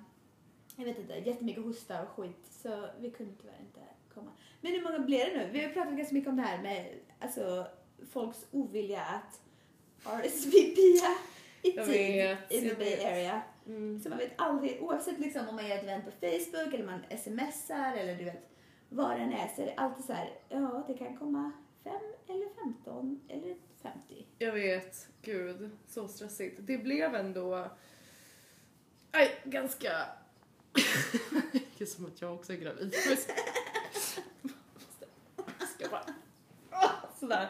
jag 0.75 0.85
vet 0.85 0.99
inte, 0.99 1.13
jättemycket 1.13 1.63
hosta 1.63 2.01
och 2.01 2.09
skit. 2.09 2.47
Så 2.49 2.87
vi 2.99 3.11
kunde 3.11 3.33
tyvärr 3.41 3.59
inte 3.59 3.79
komma. 4.13 4.31
Men 4.61 4.71
hur 4.71 4.81
många 4.81 4.99
blir 4.99 5.25
det 5.25 5.37
nu? 5.37 5.49
Vi 5.51 5.63
har 5.63 5.69
pratat 5.69 5.93
ganska 5.93 6.15
mycket 6.15 6.29
om 6.29 6.35
det 6.35 6.41
här 6.41 6.61
med 6.61 6.85
alltså, 7.19 7.67
folks 8.11 8.45
ovilja 8.51 9.01
att 9.01 9.41
RSVPa 10.03 11.15
i 11.61 11.75
Jag 11.75 11.85
tid 11.85 12.15
vet, 12.15 12.51
i 12.51 12.69
the 12.69 12.75
Bay 12.75 12.95
vet. 12.95 13.05
Area. 13.05 13.41
Mm. 13.67 13.99
Så 13.99 14.09
man 14.09 14.17
vet 14.17 14.31
aldrig, 14.35 14.83
oavsett 14.83 15.19
liksom 15.19 15.47
om 15.49 15.55
man 15.55 15.67
gör 15.67 15.75
ett 15.75 15.83
event 15.83 16.05
på 16.05 16.11
Facebook 16.11 16.73
eller 16.73 16.85
man 16.85 17.17
smsar 17.17 17.93
eller 17.93 18.15
du 18.15 18.23
vet 18.23 18.49
vad 18.89 19.19
den 19.19 19.33
är 19.33 19.47
så 19.55 19.61
är 19.61 19.65
det 19.65 19.73
alltid 19.73 20.05
så 20.05 20.13
här, 20.13 20.29
ja 20.49 20.83
det 20.87 20.93
kan 20.93 21.17
komma 21.17 21.51
fem 21.83 22.01
eller 22.27 22.49
15 22.63 23.21
eller 23.27 23.55
50. 23.81 24.25
Jag 24.37 24.51
vet, 24.51 25.07
gud, 25.21 25.69
så 25.87 26.07
stressigt. 26.07 26.57
Det 26.59 26.77
blev 26.77 27.15
ändå 27.15 27.67
aj, 29.11 29.41
ganska... 29.43 29.91
det 31.77 31.81
är 31.81 31.85
som 31.85 32.05
att 32.05 32.21
jag 32.21 32.33
också 32.33 32.53
är 32.53 32.57
gravid. 32.57 32.95
Ska 35.75 35.87
bara... 35.91 36.05
Sådär. 37.19 37.49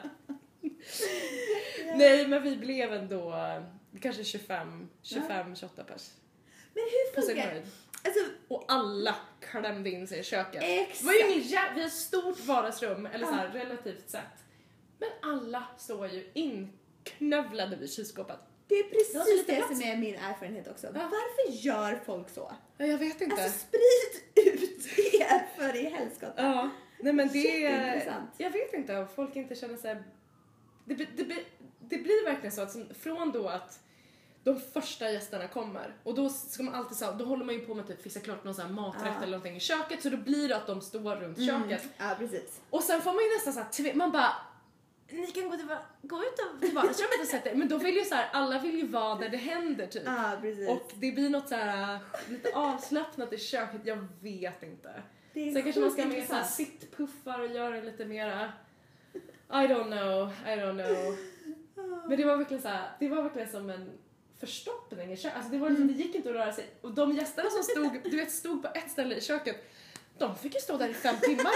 Nej, 1.95 2.27
men 2.27 2.43
vi 2.43 2.57
blev 2.57 2.93
ändå 2.93 3.33
kanske 4.01 4.23
25, 4.23 4.89
25, 5.01 5.55
28 5.55 5.83
pers. 5.83 6.09
Men 6.73 6.83
hur 6.83 7.21
funkar 7.21 7.51
höjd. 7.51 7.63
Alltså, 8.03 8.19
Och 8.47 8.65
alla 8.67 9.15
klämde 9.39 9.89
in 9.89 10.07
sig 10.07 10.19
i 10.19 10.23
köket. 10.23 10.61
exakt. 10.63 10.99
Det 10.99 11.05
var 11.05 11.13
ju 11.13 11.19
ingen 11.31 11.41
jä- 11.43 11.73
vi 11.75 11.79
har 11.81 11.87
ett 11.87 11.93
stort 11.93 12.39
vardagsrum, 12.39 13.05
eller 13.05 13.25
så 13.27 13.33
här, 13.33 13.49
relativt 13.49 14.09
sett. 14.09 14.43
Men 14.99 15.09
alla 15.21 15.63
står 15.77 16.07
ju 16.07 16.29
inknövlade 16.33 17.75
vid 17.75 17.93
kylskåpet. 17.93 18.39
Det 18.71 18.75
är 18.79 18.83
Det 18.83 18.89
precis 18.89 19.45
det 19.47 19.55
plats. 19.55 19.79
som 19.79 19.89
är 19.89 19.97
min 19.97 20.15
erfarenhet 20.15 20.67
också. 20.67 20.87
Ja. 20.87 20.91
Varför 20.93 21.51
gör 21.65 21.99
folk 22.05 22.29
så? 22.29 22.51
Ja, 22.77 22.85
jag 22.85 22.97
vet 22.97 23.21
inte. 23.21 23.43
Alltså 23.43 23.59
sprid 23.59 24.45
ut 24.55 24.97
er 25.13 25.47
för 25.57 25.75
i 25.75 25.89
helskotta. 25.89 26.33
ja, 26.43 26.69
nej 26.99 27.13
men 27.13 27.27
det 27.27 27.65
är... 27.65 28.21
Jag 28.37 28.51
vet 28.51 28.73
inte 28.73 28.97
om 28.97 29.07
folk 29.07 29.35
inte 29.35 29.55
känner 29.55 29.77
sig... 29.77 30.03
Det, 30.85 30.95
blir- 30.95 31.09
det, 31.15 31.43
det 31.79 31.97
blir 31.97 32.25
verkligen 32.25 32.51
så 32.51 32.61
att 32.61 32.71
som, 32.71 32.87
från 32.99 33.31
då 33.31 33.47
att 33.47 33.79
de 34.43 34.59
första 34.73 35.11
gästerna 35.11 35.47
kommer 35.47 35.95
och 36.03 36.15
då 36.15 36.29
ska 36.29 36.63
man 36.63 36.75
alltid 36.75 36.97
så 36.97 37.11
då 37.11 37.25
håller 37.25 37.45
man 37.45 37.55
ju 37.55 37.65
på 37.65 37.73
med 37.73 37.87
typ 37.87 38.01
fixa 38.01 38.19
klart 38.19 38.43
någon 38.43 38.55
sån 38.55 38.65
här 38.65 38.71
maträtt 38.73 39.03
Ja. 39.05 39.17
eller 39.17 39.31
någonting 39.31 39.55
i 39.55 39.59
köket 39.59 40.01
så 40.03 40.09
då 40.09 40.17
blir 40.17 40.49
det 40.49 40.55
att 40.55 40.67
de 40.67 40.81
står 40.81 41.15
runt 41.15 41.37
köket 41.37 41.83
Mm. 41.83 42.09
Ja, 42.09 42.15
precis. 42.19 42.61
och 42.69 42.83
sen 42.83 43.01
får 43.01 43.13
man 43.13 43.23
ju 43.23 43.29
nästan 43.35 43.53
såhär, 43.73 43.93
man 43.93 44.11
bara 44.11 44.31
ni 45.11 45.27
kan 45.27 45.49
gå, 45.49 45.57
gå 46.01 46.23
ut 46.23 46.39
och 46.39 46.73
vardagsrummet 46.73 47.21
och 47.21 47.27
sätta 47.27 47.49
er. 47.49 47.55
Men 47.55 47.67
då 47.67 47.77
vill 47.77 47.95
ju 47.95 48.03
så 48.03 48.15
här, 48.15 48.29
alla 48.33 48.59
vill 48.59 48.75
ju 48.75 48.87
vara 48.87 49.15
där 49.15 49.29
det 49.29 49.37
händer 49.37 49.87
typ. 49.87 50.03
Precis. 50.41 50.69
Och 50.69 50.91
det 50.95 51.11
blir 51.11 51.29
något 51.29 51.49
så 51.49 51.55
här 51.55 51.99
lite 52.29 52.51
avslappnat 52.53 53.33
i 53.33 53.37
köket, 53.37 53.81
jag 53.83 54.07
vet 54.21 54.63
inte. 54.63 55.03
det 55.33 55.53
Sen 55.53 55.63
kanske 55.63 55.81
man 55.81 55.91
ska 55.91 56.05
med 56.05 56.27
så 56.27 56.33
här 56.33 56.43
sittpuffar 56.43 57.39
och 57.39 57.51
göra 57.51 57.81
lite 57.81 58.05
mera 58.05 58.51
I 59.49 59.67
don't 59.67 59.91
know, 59.91 60.31
I 60.45 60.59
don't 60.59 60.83
know. 60.83 61.17
Men 62.07 62.17
det 62.17 62.25
var 62.25 62.37
verkligen 62.37 62.61
så 62.61 62.69
här, 62.69 62.89
det 62.99 63.09
var 63.09 63.23
verkligen 63.23 63.49
som 63.49 63.69
en 63.69 63.89
förstoppning 64.39 65.13
i 65.13 65.17
köket. 65.17 65.37
Alltså 65.37 65.51
det, 65.51 65.57
var 65.57 65.69
liksom, 65.69 65.87
det 65.87 65.93
gick 65.93 66.15
inte 66.15 66.29
att 66.29 66.35
röra 66.35 66.53
sig. 66.53 66.65
Och 66.81 66.91
de 66.91 67.11
gästerna 67.11 67.49
som 67.49 67.63
stod, 67.63 68.11
du 68.11 68.17
vet, 68.17 68.31
stod 68.31 68.61
på 68.61 68.67
ett 68.75 68.91
ställe 68.91 69.15
i 69.15 69.21
köket, 69.21 69.71
de 70.21 70.35
fick 70.35 70.53
ju 70.53 70.59
stå 70.59 70.77
där 70.77 70.89
i 70.89 70.93
fem 70.93 71.15
timmar. 71.21 71.53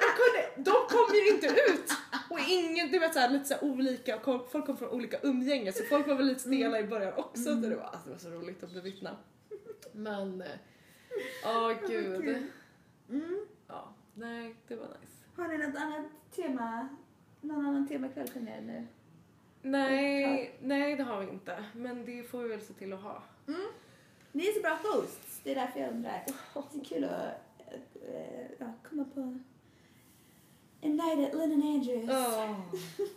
De, 0.00 0.08
kunde, 0.18 0.70
de 0.70 0.74
kom 0.88 1.14
ju 1.14 1.28
inte 1.34 1.46
ut! 1.46 1.92
Och 2.30 2.38
ingen, 2.48 2.90
du 2.90 2.98
vet 2.98 3.14
så 3.14 3.20
här, 3.20 3.30
lite 3.30 3.44
så 3.44 3.54
här 3.54 3.64
olika, 3.64 4.20
folk 4.50 4.66
kom 4.66 4.76
från 4.76 4.88
olika 4.88 5.18
umgänge 5.22 5.72
så 5.72 5.84
folk 5.84 6.06
var 6.06 6.14
väl 6.14 6.26
lite 6.26 6.40
stela 6.40 6.80
i 6.80 6.84
början 6.84 7.12
också. 7.16 7.42
Så 7.42 7.54
det, 7.54 7.76
var, 7.76 7.84
alltså, 7.84 8.04
det 8.04 8.10
var 8.10 8.18
så 8.18 8.30
roligt 8.30 8.62
att 8.62 8.72
bevittna. 8.72 9.16
Men, 9.92 10.42
eh, 10.42 10.48
åh 11.44 11.72
gud. 11.88 12.22
kul. 12.22 12.42
Mm. 13.10 13.46
Ja, 13.68 13.94
nej, 14.14 14.54
det 14.68 14.76
var 14.76 14.86
nice. 14.86 15.24
Har 15.36 15.48
ni 15.48 15.58
något 15.58 15.76
annat 15.76 16.06
tema, 16.36 16.88
någon 17.40 17.66
annan 17.66 17.88
temakväll 17.88 18.28
planerad 18.28 18.64
nu? 18.64 18.86
Nej, 19.62 20.58
nej 20.60 20.96
det 20.96 21.02
har 21.02 21.20
vi 21.20 21.32
inte. 21.32 21.64
Men 21.74 22.04
det 22.04 22.22
får 22.22 22.42
vi 22.42 22.48
väl 22.48 22.60
se 22.60 22.72
till 22.72 22.92
att 22.92 23.02
ha. 23.02 23.22
Ni 24.32 24.46
är 24.46 24.52
så 24.52 24.60
bra 24.60 24.78
hosts, 24.82 25.40
det 25.44 25.50
är 25.50 25.54
därför 25.54 25.80
jag 25.80 25.90
undrar. 25.90 26.24
Det 26.54 26.78
är 26.80 26.84
kul 26.84 27.04
att 27.04 27.47
ja, 28.58 28.72
komma 28.88 29.04
på 29.14 29.38
en 30.80 30.96
night 30.96 31.18
at 31.18 31.34
Lynn 31.34 31.52
and 31.52 31.64
Andrews. 31.64 32.08
Oh, 32.10 32.60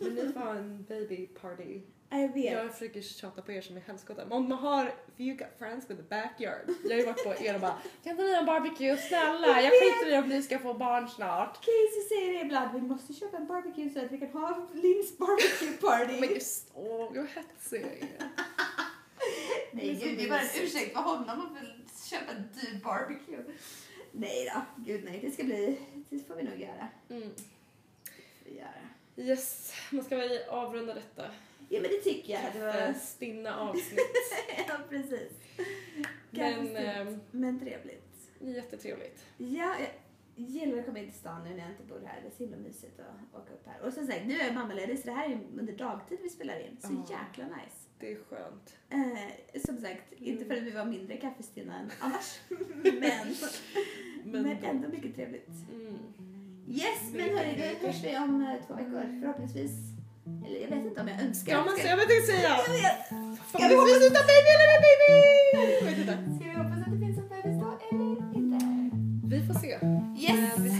men 0.00 0.14
ni 0.14 0.32
får 0.32 0.40
ha 0.40 0.54
en 0.54 0.84
baby 0.88 1.26
party. 1.26 1.80
Jag 2.10 2.34
vet. 2.34 2.52
Jag 2.52 2.72
försöker 2.72 3.02
tjata 3.02 3.42
på 3.42 3.52
er 3.52 3.60
som 3.60 3.76
är 3.76 3.80
helskotta. 3.80 4.24
Men 4.24 4.32
om 4.32 4.48
man 4.48 4.58
har, 4.58 4.94
you 5.18 5.36
got 5.36 5.48
friends 5.58 5.90
with 5.90 6.00
a 6.00 6.04
backyard. 6.08 6.70
Jag 6.84 6.90
har 6.90 6.96
ju 6.96 7.06
varit 7.06 7.24
på 7.24 7.44
er 7.44 7.54
och 7.54 7.60
bara, 7.60 7.76
kan 8.02 8.10
inte 8.10 8.22
ni 8.22 8.32
ha 8.32 8.40
en 8.40 8.46
barbecue? 8.46 8.96
Snälla, 8.96 9.60
jag 9.60 9.70
vet. 9.70 9.80
skiter 9.80 10.14
i 10.14 10.18
om 10.18 10.28
ni 10.28 10.42
ska 10.42 10.58
få 10.58 10.74
barn 10.74 11.08
snart. 11.08 11.54
Casey 11.54 12.02
säger 12.08 12.32
det 12.32 12.40
ibland, 12.40 12.74
vi 12.74 12.80
måste 12.80 13.12
köpa 13.12 13.36
en 13.36 13.46
barbecue 13.46 13.90
så 13.90 14.04
att 14.04 14.12
vi 14.12 14.18
kan 14.18 14.28
ha 14.28 14.68
Lynns 14.72 15.18
barbecue 15.18 15.72
party. 15.80 16.20
Men 16.20 16.28
just, 16.28 16.70
åh, 16.74 17.12
vad 17.14 17.26
hetsig 17.26 17.80
jag 17.80 17.92
är. 17.92 18.28
Nej, 19.72 19.86
det 19.86 19.90
är 19.90 19.94
så 19.94 20.04
gud, 20.06 20.18
det 20.18 20.24
är 20.24 20.28
bara 20.28 20.40
en 20.40 20.62
ursäkt 20.62 20.92
för 20.92 21.02
honom 21.02 21.56
att 21.56 22.10
köpa 22.10 22.32
en 22.32 22.42
dyr 22.54 22.80
barbecue. 22.84 23.44
Nej 24.12 24.50
då, 24.54 24.84
gud 24.84 25.04
nej, 25.04 25.20
det 25.22 25.30
ska 25.30 25.44
bli, 25.44 25.78
det 26.10 26.18
får 26.18 26.34
vi 26.34 26.42
nog 26.42 26.60
göra. 26.60 26.88
Mm. 27.10 27.30
Vi 28.44 28.58
göra. 28.58 29.28
Yes, 29.28 29.74
man 29.92 30.04
ska 30.04 30.16
väl 30.16 30.38
avrunda 30.48 30.94
detta 30.94 31.30
Ja 31.72 31.80
men 31.80 31.90
det 31.90 31.96
tycker 31.96 32.32
jag. 32.32 32.42
Det 32.52 32.58
var... 32.60 32.92
stinna 32.92 33.56
avsnitt. 33.60 34.00
ja 34.68 34.74
precis. 34.88 35.32
Men, 36.30 36.76
ehm, 36.76 37.20
men 37.30 37.60
trevligt. 37.60 38.30
Jättetrevligt. 38.40 39.26
Ja, 39.36 39.76
jag 39.78 39.88
gillar 40.34 40.78
att 40.78 40.86
komma 40.86 40.98
in 40.98 41.10
till 41.10 41.18
stan 41.18 41.44
nu 41.44 41.50
när 41.50 41.58
jag 41.58 41.70
inte 41.70 41.82
bor 41.82 42.00
här. 42.06 42.20
Det 42.20 42.26
är 42.26 42.30
så 42.30 42.42
himla 42.42 42.56
mysigt 42.56 43.00
att 43.00 43.40
åka 43.40 43.52
upp 43.52 43.66
här. 43.66 43.80
Och 43.80 43.92
som 43.92 44.06
sagt, 44.06 44.26
nu 44.26 44.34
är 44.34 44.44
jag 44.44 44.54
mammaledig 44.54 44.98
så 44.98 45.06
det 45.06 45.12
här 45.12 45.28
är 45.30 45.40
under 45.58 45.72
dagtid 45.72 46.18
vi 46.22 46.28
spelar 46.28 46.60
in. 46.60 46.76
Så 46.80 47.04
Ja. 47.08 47.18
jäkla 47.18 47.44
nice. 47.44 47.81
Det 48.02 48.12
är 48.12 48.18
skönt. 48.30 48.66
Eh, 48.90 49.60
som 49.66 49.76
sagt, 49.78 50.12
mm. 50.12 50.32
inte 50.32 50.44
för 50.44 50.56
att 50.56 50.62
vi 50.62 50.70
var 50.70 50.84
mindre 50.84 51.16
kaffestinna 51.16 51.78
än 51.78 51.90
annars. 51.98 52.38
men, 52.48 53.00
men, 54.24 54.42
men 54.42 54.64
ändå 54.64 54.88
mycket 54.88 55.14
trevligt. 55.14 55.48
Mm. 55.72 55.98
Yes, 56.68 57.00
men 57.12 57.38
hörni, 57.38 57.76
då 57.80 57.86
hörs 57.86 58.04
vi 58.04 58.16
om 58.16 58.42
eh, 58.42 58.66
två 58.66 58.74
veckor 58.74 59.20
förhoppningsvis. 59.20 59.72
Eller 60.46 60.60
jag 60.60 60.68
vet 60.68 60.84
inte 60.84 61.00
om 61.00 61.08
jag 61.08 61.20
önskar. 61.20 61.52
Kan 61.52 61.64
man 61.64 61.76
säga 61.76 61.96
vad 61.96 62.10
jag 62.10 62.24
säga? 62.24 62.48
Jag 62.48 62.72
vet. 62.72 62.98
Ska 63.48 63.68
vi 63.68 63.74
hoppas 63.74 63.96
att 63.96 64.10
utan 64.10 64.24
eller 64.52 64.68
med 64.72 64.80
baby? 64.86 65.10
Ska 66.36 66.44
vi 66.50 66.56
hoppas 66.62 66.78
att 66.86 66.92
det 66.94 67.00
finns 67.06 67.18
en 67.18 67.28
bebis 67.28 67.56
då 67.62 67.70
eller 67.90 68.10
inte? 68.38 68.58
Vi 69.32 69.46
får 69.46 69.54
se. 69.54 69.70
Yes. 70.24 70.58
Eh, 70.58 70.71